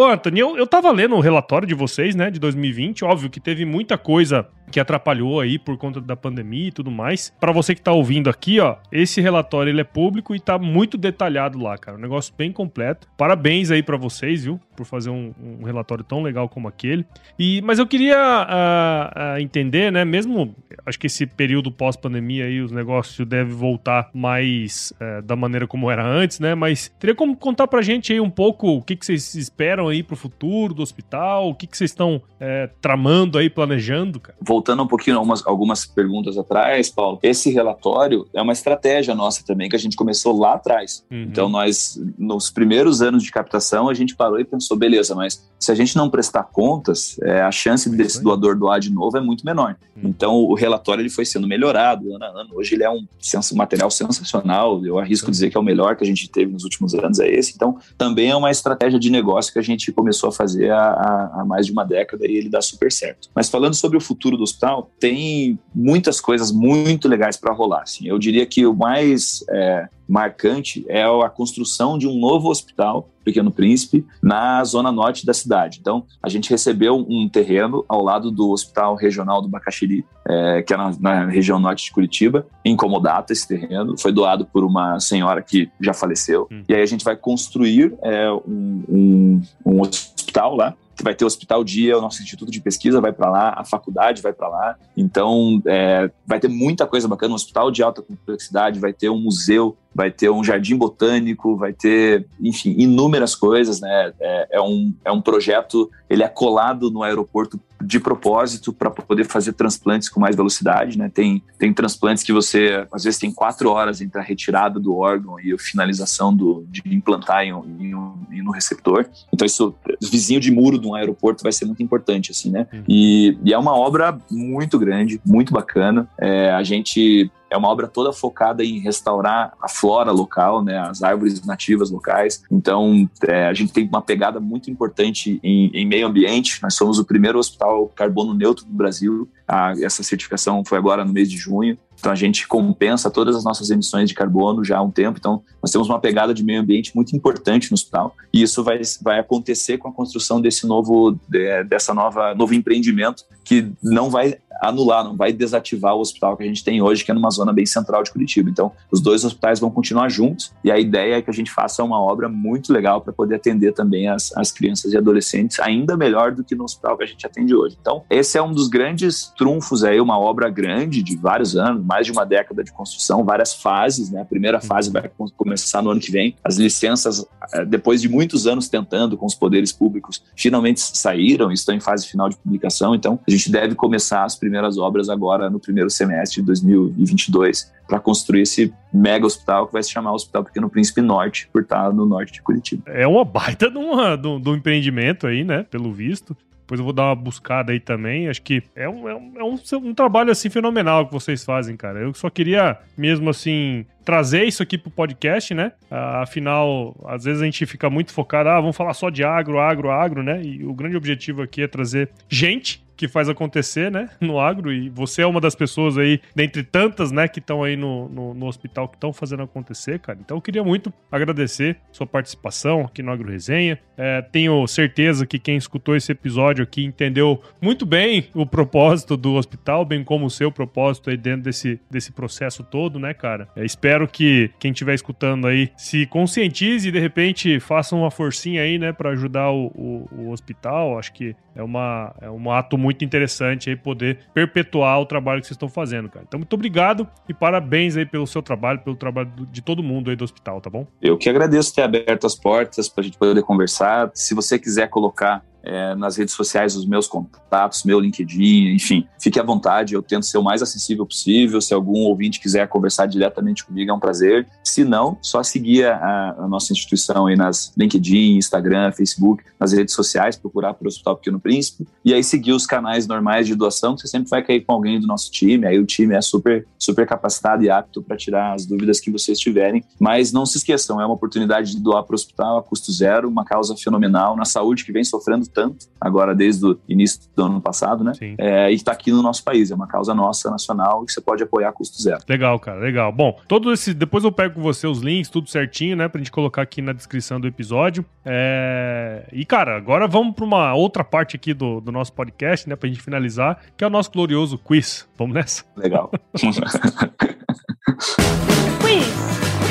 Ô, 0.00 0.06
Anthony, 0.06 0.40
eu, 0.40 0.56
eu 0.56 0.66
tava 0.66 0.90
lendo 0.90 1.14
o 1.14 1.20
relatório 1.20 1.68
de 1.68 1.74
vocês, 1.74 2.14
né, 2.14 2.30
de 2.30 2.40
2020. 2.40 3.04
Óbvio 3.04 3.28
que 3.28 3.38
teve 3.38 3.66
muita 3.66 3.98
coisa 3.98 4.48
que 4.70 4.80
atrapalhou 4.80 5.40
aí 5.40 5.58
por 5.58 5.76
conta 5.76 6.00
da 6.00 6.16
pandemia 6.16 6.68
e 6.68 6.72
tudo 6.72 6.90
mais. 6.90 7.32
Para 7.40 7.52
você 7.52 7.74
que 7.74 7.82
tá 7.82 7.92
ouvindo 7.92 8.30
aqui, 8.30 8.60
ó, 8.60 8.76
esse 8.90 9.20
relatório 9.20 9.70
ele 9.70 9.80
é 9.80 9.84
público 9.84 10.34
e 10.34 10.40
tá 10.40 10.58
muito 10.58 10.96
detalhado 10.96 11.58
lá, 11.58 11.76
cara. 11.76 11.96
Um 11.96 12.00
negócio 12.00 12.32
bem 12.36 12.52
completo. 12.52 13.08
Parabéns 13.16 13.70
aí 13.70 13.82
para 13.82 13.96
vocês, 13.96 14.44
viu, 14.44 14.60
por 14.76 14.86
fazer 14.86 15.10
um, 15.10 15.32
um, 15.42 15.64
relatório 15.64 16.04
tão 16.04 16.22
legal 16.22 16.48
como 16.48 16.68
aquele. 16.68 17.04
E, 17.38 17.60
mas 17.62 17.78
eu 17.78 17.86
queria 17.86 18.16
uh, 18.16 19.36
uh, 19.36 19.40
entender, 19.40 19.90
né, 19.90 20.04
mesmo 20.04 20.54
acho 20.86 20.98
que 20.98 21.06
esse 21.06 21.26
período 21.26 21.70
pós-pandemia 21.70 22.46
aí 22.46 22.60
os 22.60 22.72
negócios 22.72 23.26
devem 23.26 23.54
voltar 23.54 24.10
mais 24.12 24.92
uh, 25.00 25.22
da 25.22 25.36
maneira 25.36 25.66
como 25.66 25.90
era 25.90 26.06
antes, 26.06 26.40
né? 26.40 26.54
Mas 26.54 26.92
teria 26.98 27.14
como 27.14 27.36
contar 27.36 27.66
pra 27.66 27.82
gente 27.82 28.12
aí 28.12 28.20
um 28.20 28.30
pouco 28.30 28.68
o 28.68 28.82
que, 28.82 28.96
que 28.96 29.04
vocês 29.04 29.34
esperam 29.34 29.88
aí 29.88 30.02
pro 30.02 30.16
futuro 30.16 30.74
do 30.74 30.82
hospital? 30.82 31.50
O 31.50 31.54
que, 31.54 31.66
que 31.66 31.76
vocês 31.76 31.90
estão 31.90 32.22
é, 32.38 32.68
tramando 32.80 33.38
aí, 33.38 33.50
planejando, 33.50 34.20
cara? 34.20 34.36
Voltando 34.60 34.82
um 34.82 34.86
pouquinho 34.86 35.16
algumas, 35.16 35.46
algumas 35.46 35.86
perguntas 35.86 36.36
atrás, 36.36 36.90
Paulo, 36.90 37.18
esse 37.22 37.50
relatório 37.50 38.26
é 38.34 38.42
uma 38.42 38.52
estratégia 38.52 39.14
nossa 39.14 39.42
também, 39.44 39.68
que 39.68 39.76
a 39.76 39.78
gente 39.78 39.96
começou 39.96 40.38
lá 40.38 40.54
atrás. 40.54 41.02
Uhum. 41.10 41.22
Então, 41.22 41.48
nós, 41.48 42.00
nos 42.18 42.50
primeiros 42.50 43.00
anos 43.02 43.22
de 43.22 43.30
captação, 43.30 43.88
a 43.88 43.94
gente 43.94 44.14
parou 44.14 44.38
e 44.38 44.44
pensou, 44.44 44.76
beleza, 44.76 45.14
mas 45.14 45.48
se 45.58 45.72
a 45.72 45.74
gente 45.74 45.96
não 45.96 46.08
prestar 46.08 46.44
contas, 46.44 47.18
é, 47.22 47.40
a 47.40 47.50
chance 47.50 47.88
desse 47.90 48.22
doador 48.22 48.56
doar 48.56 48.78
de 48.80 48.92
novo 48.92 49.16
é 49.16 49.20
muito 49.20 49.44
menor. 49.44 49.76
Uhum. 49.96 50.08
Então, 50.10 50.34
o 50.36 50.54
relatório 50.54 51.02
ele 51.02 51.10
foi 51.10 51.24
sendo 51.24 51.46
melhorado 51.46 52.14
ano 52.14 52.24
a 52.24 52.28
ano. 52.28 52.50
Hoje 52.52 52.74
ele 52.74 52.84
é 52.84 52.90
um 52.90 53.06
material 53.54 53.90
sensacional, 53.90 54.84
eu 54.84 54.98
arrisco 54.98 55.26
uhum. 55.26 55.32
dizer 55.32 55.50
que 55.50 55.56
é 55.56 55.60
o 55.60 55.64
melhor 55.64 55.96
que 55.96 56.04
a 56.04 56.06
gente 56.06 56.28
teve 56.28 56.52
nos 56.52 56.64
últimos 56.64 56.94
anos, 56.94 57.18
é 57.18 57.28
esse. 57.28 57.52
Então, 57.54 57.78
também 57.96 58.30
é 58.30 58.36
uma 58.36 58.50
estratégia 58.50 58.98
de 58.98 59.10
negócio 59.10 59.52
que 59.52 59.58
a 59.58 59.62
gente 59.62 59.80
gente 59.80 59.92
começou 59.92 60.28
a 60.28 60.32
fazer 60.32 60.70
há, 60.70 61.30
há, 61.34 61.44
mais 61.44 61.66
de 61.66 61.72
uma 61.72 61.84
década 61.84 62.26
e 62.26 62.36
ele 62.36 62.48
dá 62.48 62.60
super 62.60 62.92
certo. 62.92 63.28
Mas 63.34 63.48
falando 63.48 63.74
sobre 63.74 63.96
o 63.96 64.00
futuro 64.00 64.36
do 64.36 64.44
hospital, 64.50 64.90
tem 64.98 65.58
muitas 65.74 66.20
coisas 66.20 66.50
muito 66.50 67.08
legais 67.08 67.36
para 67.36 67.52
rolar. 67.52 67.82
Assim. 67.82 68.06
Eu 68.06 68.18
diria 68.18 68.44
que 68.46 68.66
o 68.66 68.74
mais 68.74 69.44
é, 69.50 69.88
marcante 70.10 70.84
é 70.88 71.04
a 71.04 71.28
construção 71.28 71.96
de 71.96 72.08
um 72.08 72.18
novo 72.18 72.48
hospital, 72.50 73.08
Pequeno 73.24 73.50
Príncipe, 73.50 74.04
na 74.20 74.62
zona 74.64 74.90
norte 74.90 75.24
da 75.24 75.32
cidade. 75.32 75.78
Então, 75.80 76.04
a 76.22 76.28
gente 76.28 76.50
recebeu 76.50 76.96
um 76.96 77.28
terreno 77.28 77.84
ao 77.88 78.02
lado 78.02 78.30
do 78.30 78.50
Hospital 78.50 78.96
Regional 78.96 79.40
do 79.40 79.48
Bacaxiri, 79.48 80.04
é, 80.26 80.62
que 80.62 80.74
é 80.74 80.76
na, 80.76 80.90
na, 80.98 81.26
região 81.26 81.60
norte 81.60 81.84
de 81.84 81.92
Curitiba, 81.92 82.46
incomodata 82.64 83.32
esse 83.32 83.46
terreno, 83.46 83.96
foi 83.98 84.10
doado 84.10 84.44
por 84.44 84.64
uma 84.64 84.98
senhora 84.98 85.42
que 85.42 85.70
já 85.80 85.94
faleceu. 85.94 86.48
Hum. 86.50 86.64
E 86.68 86.74
aí 86.74 86.82
a 86.82 86.86
gente 86.86 87.04
vai 87.04 87.14
construir 87.14 87.94
é, 88.02 88.30
um, 88.32 88.84
um, 88.88 89.42
um 89.64 89.80
hospital 89.80 90.56
lá, 90.56 90.74
vai 91.02 91.14
ter 91.14 91.24
o 91.24 91.26
Hospital 91.26 91.64
Dia, 91.64 91.98
o 91.98 92.00
nosso 92.00 92.22
instituto 92.22 92.50
de 92.50 92.60
pesquisa 92.60 93.00
vai 93.00 93.12
para 93.12 93.30
lá, 93.30 93.54
a 93.56 93.64
faculdade 93.64 94.22
vai 94.22 94.32
para 94.32 94.48
lá. 94.48 94.76
Então, 94.96 95.62
é, 95.66 96.10
vai 96.26 96.40
ter 96.40 96.48
muita 96.48 96.86
coisa 96.86 97.08
bacana. 97.08 97.32
Um 97.32 97.36
hospital 97.36 97.70
de 97.70 97.82
alta 97.82 98.02
complexidade, 98.02 98.80
vai 98.80 98.92
ter 98.92 99.08
um 99.08 99.20
museu 99.20 99.76
vai 99.94 100.10
ter 100.10 100.30
um 100.30 100.42
jardim 100.42 100.76
botânico, 100.76 101.56
vai 101.56 101.72
ter, 101.72 102.26
enfim, 102.40 102.74
inúmeras 102.78 103.34
coisas, 103.34 103.80
né? 103.80 104.12
É, 104.20 104.48
é, 104.52 104.60
um, 104.60 104.94
é 105.04 105.10
um 105.10 105.20
projeto, 105.20 105.90
ele 106.08 106.22
é 106.22 106.28
colado 106.28 106.90
no 106.90 107.02
aeroporto 107.02 107.58
de 107.82 107.98
propósito 107.98 108.72
para 108.72 108.90
poder 108.90 109.24
fazer 109.24 109.54
transplantes 109.54 110.08
com 110.08 110.20
mais 110.20 110.36
velocidade, 110.36 110.98
né? 110.98 111.10
Tem, 111.12 111.42
tem 111.58 111.72
transplantes 111.72 112.22
que 112.22 112.32
você, 112.32 112.86
às 112.92 113.04
vezes, 113.04 113.18
tem 113.18 113.32
quatro 113.32 113.70
horas 113.70 114.00
entre 114.00 114.20
a 114.20 114.22
retirada 114.22 114.78
do 114.78 114.96
órgão 114.96 115.40
e 115.40 115.52
a 115.52 115.58
finalização 115.58 116.34
do, 116.34 116.64
de 116.68 116.82
implantar 116.86 117.42
em, 117.42 117.50
em, 117.50 117.94
em 118.30 118.42
no 118.42 118.52
receptor. 118.52 119.06
Então, 119.32 119.46
isso, 119.46 119.74
vizinho 120.00 120.40
de 120.40 120.50
muro 120.50 120.78
de 120.78 120.86
um 120.86 120.94
aeroporto 120.94 121.42
vai 121.42 121.52
ser 121.52 121.64
muito 121.64 121.82
importante, 121.82 122.30
assim, 122.30 122.50
né? 122.50 122.66
Uhum. 122.72 122.84
E, 122.88 123.38
e 123.44 123.52
é 123.52 123.58
uma 123.58 123.74
obra 123.76 124.18
muito 124.30 124.78
grande, 124.78 125.20
muito 125.24 125.52
bacana. 125.52 126.08
É, 126.18 126.52
a 126.52 126.62
gente 126.62 127.30
é 127.50 127.56
uma 127.56 127.68
obra 127.68 127.88
toda 127.88 128.12
focada 128.12 128.64
em 128.64 128.78
restaurar 128.78 129.52
a 129.60 129.68
flora 129.68 130.12
local, 130.12 130.62
né, 130.62 130.78
as 130.78 131.02
árvores 131.02 131.44
nativas 131.44 131.90
locais. 131.90 132.42
Então, 132.50 133.08
é, 133.26 133.46
a 133.46 133.52
gente 133.52 133.72
tem 133.72 133.86
uma 133.86 134.00
pegada 134.00 134.38
muito 134.38 134.70
importante 134.70 135.40
em, 135.42 135.70
em, 135.74 135.86
meio 135.86 136.06
ambiente. 136.06 136.62
Nós 136.62 136.74
somos 136.74 136.98
o 136.98 137.04
primeiro 137.04 137.38
hospital 137.38 137.88
carbono 137.88 138.32
neutro 138.32 138.64
do 138.64 138.72
Brasil. 138.72 139.28
A, 139.50 139.72
essa 139.82 140.04
certificação 140.04 140.64
foi 140.64 140.78
agora 140.78 141.04
no 141.04 141.12
mês 141.12 141.28
de 141.28 141.36
junho. 141.36 141.76
Então 141.98 142.12
a 142.12 142.14
gente 142.14 142.46
compensa 142.46 143.10
todas 143.10 143.34
as 143.34 143.44
nossas 143.44 143.68
emissões 143.68 144.08
de 144.08 144.14
carbono 144.14 144.64
já 144.64 144.78
há 144.78 144.82
um 144.82 144.90
tempo. 144.90 145.18
Então 145.18 145.42
nós 145.60 145.72
temos 145.72 145.88
uma 145.88 145.98
pegada 145.98 146.32
de 146.32 146.44
meio 146.44 146.60
ambiente 146.60 146.94
muito 146.94 147.16
importante 147.16 147.70
no 147.70 147.74
hospital 147.74 148.14
e 148.32 148.42
isso 148.42 148.62
vai, 148.62 148.80
vai 149.02 149.18
acontecer 149.18 149.76
com 149.78 149.88
a 149.88 149.92
construção 149.92 150.40
desse 150.40 150.66
novo 150.66 151.18
de, 151.28 151.64
dessa 151.64 151.92
nova 151.92 152.32
novo 152.34 152.54
empreendimento 152.54 153.24
que 153.44 153.72
não 153.82 154.08
vai 154.08 154.38
anular, 154.60 155.02
não 155.02 155.16
vai 155.16 155.32
desativar 155.32 155.94
o 155.94 156.00
hospital 156.00 156.36
que 156.36 156.42
a 156.42 156.46
gente 156.46 156.62
tem 156.62 156.82
hoje, 156.82 157.04
que 157.04 157.10
é 157.10 157.14
numa 157.14 157.30
zona 157.30 157.52
bem 157.52 157.64
central 157.64 158.02
de 158.02 158.10
Curitiba. 158.10 158.50
Então, 158.50 158.70
os 158.90 159.00
dois 159.00 159.24
hospitais 159.24 159.58
vão 159.58 159.70
continuar 159.70 160.08
juntos 160.10 160.52
e 160.62 160.70
a 160.70 160.78
ideia 160.78 161.16
é 161.16 161.22
que 161.22 161.30
a 161.30 161.32
gente 161.32 161.50
faça 161.50 161.82
uma 161.82 162.00
obra 162.00 162.28
muito 162.28 162.72
legal 162.72 163.00
para 163.00 163.12
poder 163.12 163.36
atender 163.36 163.72
também 163.72 164.08
as, 164.08 164.36
as 164.36 164.52
crianças 164.52 164.92
e 164.92 164.98
adolescentes 164.98 165.58
ainda 165.60 165.96
melhor 165.96 166.32
do 166.32 166.44
que 166.44 166.54
no 166.54 166.64
hospital 166.64 166.96
que 166.98 167.04
a 167.04 167.06
gente 167.06 167.26
atende 167.26 167.54
hoje. 167.54 167.76
Então, 167.80 168.04
esse 168.10 168.36
é 168.36 168.42
um 168.42 168.52
dos 168.52 168.68
grandes 168.68 169.32
trunfos 169.40 169.82
aí, 169.82 169.98
uma 169.98 170.18
obra 170.18 170.50
grande 170.50 171.02
de 171.02 171.16
vários 171.16 171.56
anos, 171.56 171.82
mais 171.82 172.04
de 172.04 172.12
uma 172.12 172.26
década 172.26 172.62
de 172.62 172.70
construção, 172.70 173.24
várias 173.24 173.54
fases, 173.54 174.10
né? 174.10 174.20
A 174.20 174.24
primeira 174.26 174.60
fase 174.60 174.92
vai 174.92 175.10
começar 175.34 175.80
no 175.80 175.88
ano 175.88 175.98
que 175.98 176.12
vem. 176.12 176.36
As 176.44 176.58
licenças, 176.58 177.24
eh, 177.54 177.64
depois 177.64 178.02
de 178.02 178.08
muitos 178.10 178.46
anos 178.46 178.68
tentando 178.68 179.16
com 179.16 179.24
os 179.24 179.34
poderes 179.34 179.72
públicos, 179.72 180.22
finalmente 180.36 180.78
saíram, 180.78 181.50
estão 181.50 181.74
em 181.74 181.80
fase 181.80 182.06
final 182.06 182.28
de 182.28 182.36
publicação. 182.36 182.94
Então, 182.94 183.18
a 183.26 183.30
gente 183.30 183.50
deve 183.50 183.74
começar 183.74 184.24
as 184.24 184.36
primeiras 184.36 184.76
obras 184.76 185.08
agora 185.08 185.48
no 185.48 185.58
primeiro 185.58 185.88
semestre 185.88 186.42
de 186.42 186.46
2022 186.46 187.72
para 187.88 187.98
construir 187.98 188.42
esse 188.42 188.70
mega 188.92 189.24
hospital 189.24 189.66
que 189.66 189.72
vai 189.72 189.82
se 189.82 189.90
chamar 189.90 190.12
Hospital 190.12 190.44
Pequeno 190.44 190.68
Príncipe 190.68 191.00
Norte, 191.00 191.48
por 191.50 191.62
estar 191.62 191.90
no 191.94 192.04
norte 192.04 192.34
de 192.34 192.42
Curitiba. 192.42 192.82
É 192.86 193.06
uma 193.06 193.24
baita 193.24 193.70
de, 193.70 193.78
uma, 193.78 194.16
de, 194.16 194.28
um, 194.28 194.38
de 194.38 194.48
um 194.50 194.54
empreendimento 194.54 195.26
aí, 195.26 195.44
né? 195.44 195.64
Pelo 195.70 195.92
visto. 195.92 196.36
Depois 196.70 196.78
eu 196.78 196.84
vou 196.84 196.92
dar 196.92 197.06
uma 197.06 197.16
buscada 197.16 197.72
aí 197.72 197.80
também. 197.80 198.28
Acho 198.28 198.40
que 198.42 198.62
é 198.76 198.88
um, 198.88 199.08
é 199.08 199.14
um, 199.16 199.32
é 199.38 199.42
um, 199.42 199.58
um 199.88 199.92
trabalho 199.92 200.30
assim 200.30 200.48
fenomenal 200.48 201.04
que 201.04 201.12
vocês 201.12 201.44
fazem, 201.44 201.76
cara. 201.76 201.98
Eu 201.98 202.14
só 202.14 202.30
queria 202.30 202.78
mesmo 202.96 203.28
assim 203.28 203.84
trazer 204.04 204.44
isso 204.44 204.62
aqui 204.62 204.78
pro 204.78 204.88
podcast, 204.88 205.52
né? 205.52 205.72
Ah, 205.90 206.22
afinal, 206.22 206.94
às 207.04 207.24
vezes 207.24 207.42
a 207.42 207.44
gente 207.44 207.66
fica 207.66 207.90
muito 207.90 208.12
focado, 208.12 208.50
ah, 208.50 208.60
vamos 208.60 208.76
falar 208.76 208.94
só 208.94 209.10
de 209.10 209.24
agro, 209.24 209.58
agro, 209.58 209.90
agro, 209.90 210.22
né? 210.22 210.40
E 210.44 210.64
o 210.64 210.72
grande 210.72 210.96
objetivo 210.96 211.42
aqui 211.42 211.62
é 211.62 211.66
trazer 211.66 212.08
gente 212.28 212.80
que 213.00 213.08
faz 213.08 213.30
acontecer, 213.30 213.90
né, 213.90 214.10
no 214.20 214.38
agro, 214.38 214.70
e 214.70 214.90
você 214.90 215.22
é 215.22 215.26
uma 215.26 215.40
das 215.40 215.54
pessoas 215.54 215.96
aí, 215.96 216.20
dentre 216.36 216.62
tantas, 216.62 217.10
né, 217.10 217.26
que 217.26 217.38
estão 217.38 217.64
aí 217.64 217.74
no, 217.74 218.10
no, 218.10 218.34
no, 218.34 218.46
hospital 218.46 218.86
que 218.86 218.96
estão 218.96 219.10
fazendo 219.10 219.42
acontecer, 219.42 219.98
cara. 220.00 220.18
Então 220.20 220.36
eu 220.36 220.40
queria 220.42 220.62
muito 220.62 220.92
agradecer 221.10 221.78
sua 221.90 222.06
participação 222.06 222.82
aqui 222.82 223.02
no 223.02 223.10
Agro 223.10 223.30
Resenha. 223.30 223.78
É, 223.96 224.20
tenho 224.20 224.66
certeza 224.66 225.24
que 225.24 225.38
quem 225.38 225.56
escutou 225.56 225.96
esse 225.96 226.12
episódio 226.12 226.62
aqui 226.62 226.84
entendeu 226.84 227.42
muito 227.58 227.86
bem 227.86 228.28
o 228.34 228.44
propósito 228.44 229.16
do 229.16 229.32
hospital, 229.32 229.82
bem 229.82 230.04
como 230.04 230.26
o 230.26 230.30
seu 230.30 230.52
propósito 230.52 231.08
aí 231.08 231.16
dentro 231.16 231.44
desse, 231.44 231.80
desse 231.90 232.12
processo 232.12 232.62
todo, 232.62 232.98
né, 232.98 233.14
cara? 233.14 233.48
É, 233.56 233.64
espero 233.64 234.06
que 234.06 234.50
quem 234.58 234.72
estiver 234.72 234.92
escutando 234.92 235.46
aí 235.46 235.72
se 235.74 236.04
conscientize 236.04 236.86
e 236.86 236.92
de 236.92 237.00
repente 237.00 237.60
faça 237.60 237.96
uma 237.96 238.10
forcinha 238.10 238.60
aí, 238.60 238.78
né, 238.78 238.92
para 238.92 239.08
ajudar 239.08 239.50
o, 239.50 239.68
o, 239.68 240.08
o 240.18 240.30
hospital. 240.30 240.98
Acho 240.98 241.14
que 241.14 241.34
é, 241.54 241.62
uma, 241.62 242.14
é 242.20 242.30
um 242.30 242.50
ato 242.50 242.76
muito 242.76 242.89
interessante 243.04 243.70
aí 243.70 243.76
poder 243.76 244.18
perpetuar 244.34 245.00
o 245.00 245.06
trabalho 245.06 245.40
que 245.40 245.46
vocês 245.46 245.56
estão 245.56 245.68
fazendo, 245.68 246.08
cara. 246.08 246.24
Então, 246.26 246.38
muito 246.38 246.52
obrigado 246.52 247.08
e 247.28 247.34
parabéns 247.34 247.96
aí 247.96 248.06
pelo 248.06 248.26
seu 248.26 248.42
trabalho, 248.42 248.80
pelo 248.80 248.96
trabalho 248.96 249.30
de 249.50 249.62
todo 249.62 249.82
mundo 249.82 250.10
aí 250.10 250.16
do 250.16 250.24
hospital, 250.24 250.60
tá 250.60 250.70
bom? 250.70 250.86
Eu 251.00 251.16
que 251.16 251.28
agradeço 251.28 251.74
ter 251.74 251.82
aberto 251.82 252.26
as 252.26 252.34
portas 252.34 252.88
para 252.88 253.02
a 253.02 253.04
gente 253.04 253.18
poder 253.18 253.42
conversar. 253.42 254.10
Se 254.14 254.34
você 254.34 254.58
quiser 254.58 254.88
colocar 254.88 255.44
é, 255.62 255.94
nas 255.94 256.16
redes 256.16 256.34
sociais 256.34 256.76
os 256.76 256.86
meus 256.86 257.06
contatos, 257.06 257.84
meu 257.84 258.00
LinkedIn, 258.00 258.74
enfim, 258.74 259.06
fique 259.20 259.38
à 259.38 259.42
vontade, 259.42 259.94
eu 259.94 260.02
tento 260.02 260.26
ser 260.26 260.38
o 260.38 260.42
mais 260.42 260.62
acessível 260.62 261.06
possível. 261.06 261.60
Se 261.60 261.74
algum 261.74 262.00
ouvinte 262.00 262.40
quiser 262.40 262.66
conversar 262.68 263.06
diretamente 263.06 263.64
comigo, 263.64 263.90
é 263.90 263.94
um 263.94 264.00
prazer. 264.00 264.46
Se 264.64 264.84
não, 264.84 265.18
só 265.20 265.42
seguir 265.42 265.86
a, 265.86 266.36
a 266.38 266.48
nossa 266.48 266.72
instituição 266.72 267.26
aí 267.26 267.36
nas 267.36 267.72
LinkedIn, 267.76 268.36
Instagram, 268.36 268.92
Facebook, 268.92 269.44
nas 269.58 269.72
redes 269.72 269.94
sociais, 269.94 270.36
procurar 270.36 270.74
por 270.74 270.86
Hospital 270.86 271.16
Pequeno 271.16 271.40
Príncipe, 271.40 271.86
e 272.04 272.14
aí 272.14 272.24
seguir 272.24 272.52
os 272.52 272.66
canais 272.66 273.06
normais 273.06 273.46
de 273.46 273.54
doação, 273.54 273.94
que 273.94 274.02
você 274.02 274.08
sempre 274.08 274.30
vai 274.30 274.42
cair 274.42 274.64
com 274.64 274.72
alguém 274.72 274.98
do 274.98 275.06
nosso 275.06 275.30
time, 275.30 275.66
aí 275.66 275.78
o 275.78 275.86
time 275.86 276.14
é 276.14 276.20
super, 276.20 276.66
super 276.78 277.06
capacitado 277.06 277.62
e 277.62 277.70
apto 277.70 278.02
para 278.02 278.16
tirar 278.16 278.54
as 278.54 278.64
dúvidas 278.64 279.00
que 279.00 279.10
vocês 279.10 279.38
tiverem. 279.38 279.84
Mas 279.98 280.32
não 280.32 280.46
se 280.46 280.58
esqueçam, 280.58 281.00
é 281.00 281.04
uma 281.04 281.14
oportunidade 281.14 281.72
de 281.72 281.80
doar 281.80 282.02
para 282.04 282.14
o 282.14 282.16
hospital 282.16 282.58
a 282.58 282.62
custo 282.62 282.90
zero, 282.92 283.28
uma 283.28 283.44
causa 283.44 283.76
fenomenal 283.76 284.36
na 284.36 284.44
saúde 284.44 284.84
que 284.84 284.92
vem 284.92 285.04
sofrendo 285.04 285.49
tanto, 285.52 285.86
agora 286.00 286.34
desde 286.34 286.66
o 286.66 286.78
início 286.88 287.22
do 287.34 287.44
ano 287.44 287.60
passado, 287.60 288.02
né? 288.02 288.12
É, 288.38 288.70
e 288.70 288.74
está 288.74 288.92
aqui 288.92 289.10
no 289.10 289.22
nosso 289.22 289.44
país. 289.44 289.70
É 289.70 289.74
uma 289.74 289.86
causa 289.86 290.14
nossa, 290.14 290.50
nacional, 290.50 291.04
que 291.04 291.12
você 291.12 291.20
pode 291.20 291.42
apoiar 291.42 291.70
a 291.70 291.72
custo 291.72 292.00
zero. 292.00 292.20
Legal, 292.28 292.58
cara, 292.58 292.80
legal. 292.80 293.12
Bom, 293.12 293.38
todo 293.46 293.72
esse. 293.72 293.94
Depois 293.94 294.24
eu 294.24 294.32
pego 294.32 294.56
com 294.56 294.62
você 294.62 294.86
os 294.86 295.00
links, 295.00 295.30
tudo 295.30 295.48
certinho, 295.48 295.96
né? 295.96 296.08
Pra 296.08 296.18
gente 296.18 296.32
colocar 296.32 296.62
aqui 296.62 296.80
na 296.80 296.92
descrição 296.92 297.40
do 297.40 297.46
episódio. 297.46 298.04
É... 298.24 299.26
E, 299.32 299.44
cara, 299.44 299.76
agora 299.76 300.06
vamos 300.06 300.34
para 300.34 300.44
uma 300.44 300.74
outra 300.74 301.04
parte 301.04 301.36
aqui 301.36 301.54
do, 301.54 301.80
do 301.80 301.92
nosso 301.92 302.12
podcast, 302.12 302.68
né? 302.68 302.76
Pra 302.76 302.88
gente 302.88 303.02
finalizar, 303.02 303.60
que 303.76 303.84
é 303.84 303.86
o 303.86 303.90
nosso 303.90 304.10
glorioso 304.10 304.58
quiz. 304.58 305.08
Vamos 305.16 305.34
nessa? 305.34 305.64
Legal. 305.76 306.10
quiz! 308.80 309.69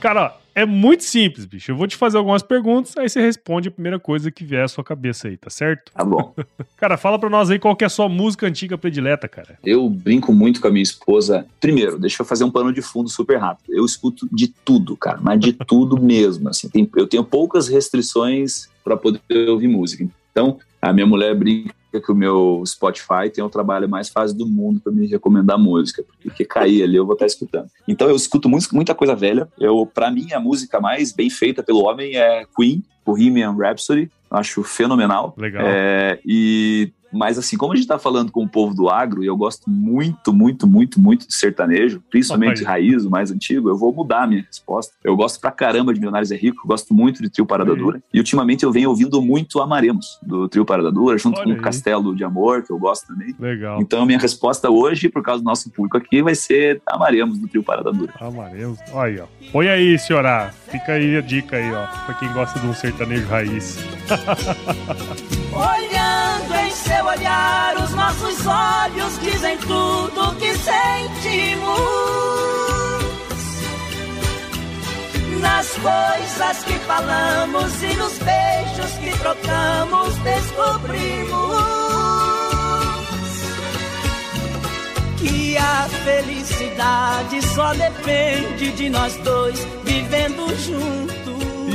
Cara, 0.00 0.36
é 0.54 0.66
muito 0.66 1.04
simples, 1.04 1.44
bicho. 1.44 1.70
Eu 1.70 1.76
vou 1.76 1.86
te 1.86 1.96
fazer 1.96 2.18
algumas 2.18 2.42
perguntas, 2.42 2.96
aí 2.96 3.08
você 3.08 3.20
responde 3.20 3.68
a 3.68 3.70
primeira 3.70 3.98
coisa 3.98 4.30
que 4.30 4.44
vier 4.44 4.64
à 4.64 4.68
sua 4.68 4.82
cabeça 4.82 5.28
aí, 5.28 5.36
tá 5.36 5.50
certo? 5.50 5.92
Tá 5.92 6.04
bom. 6.04 6.34
cara, 6.76 6.96
fala 6.96 7.18
pra 7.18 7.30
nós 7.30 7.48
aí 7.48 7.60
qual 7.60 7.76
que 7.76 7.84
é 7.84 7.86
a 7.86 7.90
sua 7.90 8.08
música 8.08 8.46
antiga 8.46 8.76
predileta, 8.76 9.28
cara. 9.28 9.58
Eu 9.64 9.88
brinco 9.88 10.32
muito 10.32 10.60
com 10.60 10.66
a 10.66 10.70
minha 10.70 10.82
esposa. 10.82 11.46
Primeiro, 11.60 11.98
deixa 11.98 12.22
eu 12.22 12.26
fazer 12.26 12.42
um 12.42 12.50
pano 12.50 12.72
de 12.72 12.82
fundo 12.82 13.08
super 13.08 13.38
rápido. 13.38 13.72
Eu 13.72 13.84
escuto 13.84 14.28
de 14.32 14.48
tudo, 14.48 14.96
cara, 14.96 15.18
mas 15.20 15.38
de 15.38 15.52
tudo 15.66 16.00
mesmo. 16.00 16.48
Assim, 16.48 16.68
eu 16.96 17.06
tenho 17.06 17.22
poucas 17.22 17.68
restrições 17.68 18.68
para 18.82 18.96
poder 18.96 19.48
ouvir 19.48 19.68
música. 19.68 20.04
Então, 20.32 20.58
a 20.82 20.92
minha 20.92 21.06
mulher 21.06 21.36
brinca 21.36 21.77
que 21.92 22.12
o 22.12 22.14
meu 22.14 22.62
Spotify 22.66 23.30
tem 23.32 23.42
o 23.42 23.48
trabalho 23.48 23.88
mais 23.88 24.08
fácil 24.08 24.36
do 24.36 24.46
mundo 24.46 24.80
para 24.80 24.92
me 24.92 25.06
recomendar 25.06 25.58
música, 25.58 26.04
porque 26.22 26.44
cair 26.44 26.82
ali 26.82 26.96
eu 26.96 27.06
vou 27.06 27.14
estar 27.14 27.26
escutando. 27.26 27.68
Então 27.86 28.08
eu 28.08 28.16
escuto 28.16 28.48
muito, 28.48 28.74
muita 28.74 28.94
coisa 28.94 29.14
velha. 29.14 29.48
Eu, 29.58 29.86
para 29.86 30.10
mim, 30.10 30.32
a 30.32 30.40
música 30.40 30.80
mais 30.80 31.12
bem 31.12 31.30
feita 31.30 31.62
pelo 31.62 31.84
homem 31.84 32.16
é 32.16 32.44
Queen, 32.56 32.82
Bohemian 33.04 33.56
Rhapsody. 33.56 34.10
Acho 34.30 34.62
fenomenal. 34.62 35.34
Legal. 35.38 35.62
É, 35.66 36.20
e 36.24 36.92
mas 37.12 37.38
assim, 37.38 37.56
como 37.56 37.72
a 37.72 37.76
gente 37.76 37.84
está 37.84 37.98
falando 37.98 38.30
com 38.30 38.42
o 38.42 38.48
povo 38.48 38.74
do 38.74 38.88
agro, 38.88 39.22
e 39.22 39.26
eu 39.26 39.36
gosto 39.36 39.68
muito, 39.68 40.32
muito, 40.32 40.66
muito, 40.66 41.00
muito 41.00 41.26
de 41.26 41.34
sertanejo, 41.34 42.02
principalmente 42.10 42.62
raiz, 42.64 43.04
o 43.04 43.10
mais 43.10 43.30
antigo, 43.30 43.68
eu 43.68 43.76
vou 43.76 43.92
mudar 43.92 44.24
a 44.24 44.26
minha 44.26 44.42
resposta. 44.42 44.94
Eu 45.02 45.16
gosto 45.16 45.40
pra 45.40 45.50
caramba 45.50 45.92
de 45.92 46.00
Milionários 46.00 46.30
é 46.30 46.36
Rico, 46.36 46.66
gosto 46.66 46.92
muito 46.92 47.22
de 47.22 47.30
Trio 47.30 47.46
Parada 47.46 47.74
Dura. 47.74 48.02
E 48.12 48.18
ultimamente 48.18 48.64
eu 48.64 48.72
venho 48.72 48.90
ouvindo 48.90 49.20
muito 49.22 49.60
Amaremos, 49.60 50.18
do 50.22 50.48
Trio 50.48 50.64
Parada 50.64 50.90
Dura, 50.90 51.16
junto 51.18 51.40
Olha 51.40 51.54
com 51.54 51.60
o 51.60 51.62
Castelo 51.62 52.14
de 52.14 52.24
Amor, 52.24 52.62
que 52.62 52.72
eu 52.72 52.78
gosto 52.78 53.08
também. 53.08 53.34
Legal. 53.38 53.80
Então 53.80 54.02
a 54.02 54.06
minha 54.06 54.18
resposta 54.18 54.70
hoje, 54.70 55.08
por 55.08 55.22
causa 55.22 55.42
do 55.42 55.46
nosso 55.46 55.70
público 55.70 55.96
aqui, 55.96 56.22
vai 56.22 56.34
ser 56.34 56.82
Amaremos, 56.86 57.38
do 57.38 57.48
Trio 57.48 57.62
Parada 57.62 57.92
Dura. 57.92 58.12
Amaremos. 58.20 58.78
Olha 58.92 59.08
aí, 59.08 59.20
ó. 59.20 59.26
Põe 59.52 59.68
aí, 59.68 59.98
senhora. 59.98 60.50
Fica 60.70 60.92
aí 60.92 61.16
a 61.16 61.20
dica 61.20 61.56
aí, 61.56 61.72
ó, 61.72 61.86
pra 62.04 62.14
quem 62.14 62.30
gosta 62.32 62.58
de 62.58 62.66
um 62.66 62.74
sertanejo 62.74 63.26
raiz. 63.26 63.78
Seu 66.88 67.04
olhar, 67.04 67.76
os 67.76 67.90
nossos 67.90 68.46
olhos 68.46 69.20
dizem 69.20 69.58
tudo 69.58 70.30
o 70.30 70.34
que 70.36 70.54
sentimos. 70.54 71.68
Nas 75.38 75.68
coisas 75.74 76.64
que 76.64 76.72
falamos 76.86 77.82
e 77.82 77.94
nos 77.94 78.16
beijos 78.18 78.90
que 79.02 79.18
trocamos, 79.18 80.16
descobrimos 80.16 81.58
que 85.18 85.58
a 85.58 85.88
felicidade 86.04 87.42
só 87.54 87.74
depende 87.74 88.72
de 88.72 88.88
nós 88.88 89.14
dois 89.18 89.62
vivendo 89.84 90.48
juntos. 90.64 91.27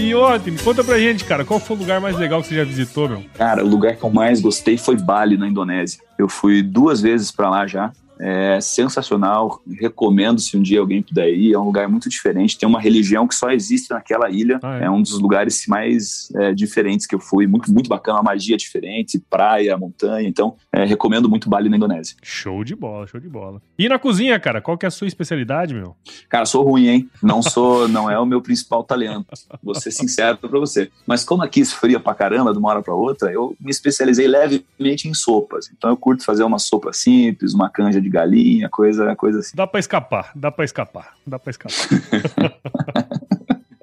E 0.03 0.13
ótimo, 0.13 0.59
conta 0.61 0.83
pra 0.83 0.99
gente, 0.99 1.23
cara, 1.23 1.45
qual 1.45 1.61
foi 1.61 1.77
o 1.77 1.79
lugar 1.79 2.01
mais 2.01 2.17
legal 2.17 2.41
que 2.41 2.49
você 2.49 2.55
já 2.55 2.65
visitou, 2.65 3.07
meu? 3.07 3.23
Cara, 3.35 3.63
o 3.63 3.67
lugar 3.69 3.95
que 3.95 4.03
eu 4.03 4.09
mais 4.09 4.41
gostei 4.41 4.77
foi 4.77 4.97
Bali, 4.97 5.37
na 5.37 5.47
Indonésia. 5.47 5.97
Eu 6.19 6.27
fui 6.27 6.61
duas 6.61 6.99
vezes 6.99 7.31
para 7.31 7.49
lá 7.49 7.65
já. 7.65 7.89
É 8.20 8.59
sensacional, 8.61 9.61
recomendo 9.80 10.39
se 10.39 10.57
um 10.57 10.61
dia 10.61 10.80
alguém 10.80 11.01
puder 11.01 11.30
ir. 11.30 11.53
É 11.53 11.59
um 11.59 11.66
lugar 11.66 11.88
muito 11.88 12.09
diferente. 12.09 12.57
Tem 12.57 12.68
uma 12.68 12.80
religião 12.80 13.28
que 13.28 13.36
só 13.36 13.51
existe 13.51 13.91
naquela 13.91 14.30
ilha. 14.30 14.59
Ah, 14.61 14.80
é. 14.80 14.86
é. 14.86 14.89
um 14.89 15.01
dos 15.01 15.20
lugares 15.20 15.66
mais 15.68 16.30
é, 16.36 16.53
diferentes 16.53 17.05
que 17.05 17.16
eu 17.16 17.20
fui. 17.20 17.47
Muito, 17.47 17.72
muito 17.72 17.89
bacana, 17.89 18.18
uma 18.18 18.32
magia 18.32 18.55
diferente, 18.57 19.22
praia, 19.30 19.78
montanha. 19.78 20.28
Então, 20.28 20.55
é, 20.72 20.84
recomendo 20.86 21.30
muito 21.30 21.49
Bali 21.49 21.70
na 21.70 21.78
Indonésia. 21.78 22.16
Show 22.22 22.64
de 22.64 22.76
bola, 22.76 23.07
show 23.07 23.20
de 23.20 23.30
bola. 23.30 23.61
E 23.78 23.89
na 23.89 23.99
cozinha, 23.99 24.39
cara, 24.39 24.61
qual 24.61 24.78
que 24.78 24.86
é 24.86 24.88
a 24.88 24.91
sua 24.91 25.07
especialidade, 25.07 25.74
meu? 25.74 25.95
Cara, 26.30 26.45
sou 26.45 26.64
ruim, 26.64 26.88
hein? 26.88 27.09
Não 27.22 27.41
sou, 27.41 27.88
não 27.88 28.09
é 28.09 28.20
o 28.20 28.26
meu 28.26 28.41
principal 28.41 28.84
talento. 28.84 29.26
Vou 29.61 29.76
ser 29.76 29.91
sincero 29.91 30.38
pra 30.38 30.59
você. 30.59 30.89
Mas 31.05 31.24
como 31.24 31.43
aqui 31.43 31.59
esfria 31.59 31.99
pra 31.99 32.14
caramba 32.14 32.51
de 32.51 32.59
uma 32.59 32.70
hora 32.70 32.82
pra 32.82 32.93
outra, 32.93 33.32
eu 33.32 33.55
me 33.59 33.72
especializei 33.72 34.28
levemente 34.28 35.07
em 35.07 35.14
sopas. 35.14 35.70
Então 35.76 35.89
eu 35.89 35.97
curto 35.97 36.24
fazer 36.24 36.43
uma 36.43 36.59
sopa 36.59 36.93
simples, 36.93 37.53
uma 37.53 37.70
canja 37.70 38.01
de 38.03 38.09
galinha, 38.09 38.69
coisa, 38.69 39.15
coisa 39.15 39.39
assim. 39.39 39.55
Dá 39.55 39.65
para 39.65 39.79
escapar, 39.79 40.31
dá 40.35 40.51
para 40.51 40.65
escapar, 40.65 41.13
dá 41.25 41.39
para 41.39 41.49
escapar. 41.49 41.73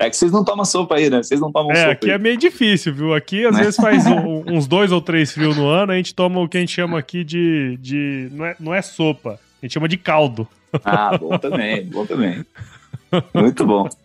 É 0.01 0.09
que 0.09 0.17
vocês 0.17 0.33
não 0.33 0.43
tomam 0.43 0.65
sopa 0.65 0.95
aí, 0.95 1.11
né? 1.11 1.23
Vocês 1.23 1.39
não 1.39 1.53
tomam 1.53 1.73
é, 1.73 1.75
sopa. 1.75 1.89
É, 1.89 1.93
aqui 1.93 2.07
aí. 2.07 2.13
é 2.13 2.19
meio 2.19 2.39
difícil, 2.39 2.95
viu? 2.95 3.15
Aqui 3.15 3.45
às 3.45 3.55
né? 3.55 3.65
vezes 3.65 3.77
faz 3.77 4.07
um, 4.09 4.45
uns 4.47 4.67
dois 4.67 4.91
ou 4.93 5.03
três 5.03 5.31
frios 5.31 5.59
no 5.59 5.69
ano, 5.69 5.93
a 5.93 5.97
gente 5.97 6.15
toma 6.15 6.41
o 6.41 6.49
que 6.49 6.57
a 6.57 6.61
gente 6.61 6.73
chama 6.73 6.99
aqui 6.99 7.23
de. 7.23 7.77
de 7.77 8.31
não, 8.33 8.47
é, 8.47 8.57
não 8.59 8.75
é 8.75 8.81
sopa, 8.81 9.39
a 9.63 9.67
gente 9.67 9.75
chama 9.75 9.87
de 9.87 9.99
caldo. 9.99 10.49
Ah, 10.83 11.19
bom 11.19 11.37
também, 11.37 11.85
bom 11.85 12.07
também. 12.07 12.47
Muito 13.35 13.67
bom. 13.67 13.91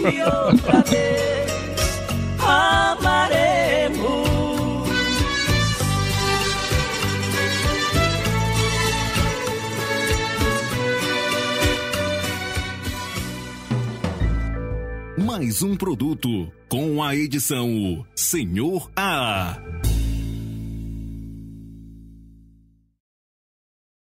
Mais 15.25 15.61
um 15.63 15.75
produto 15.75 16.51
com 16.67 17.01
a 17.01 17.15
edição 17.15 18.05
Senhor 18.15 18.91
A. 18.95 19.57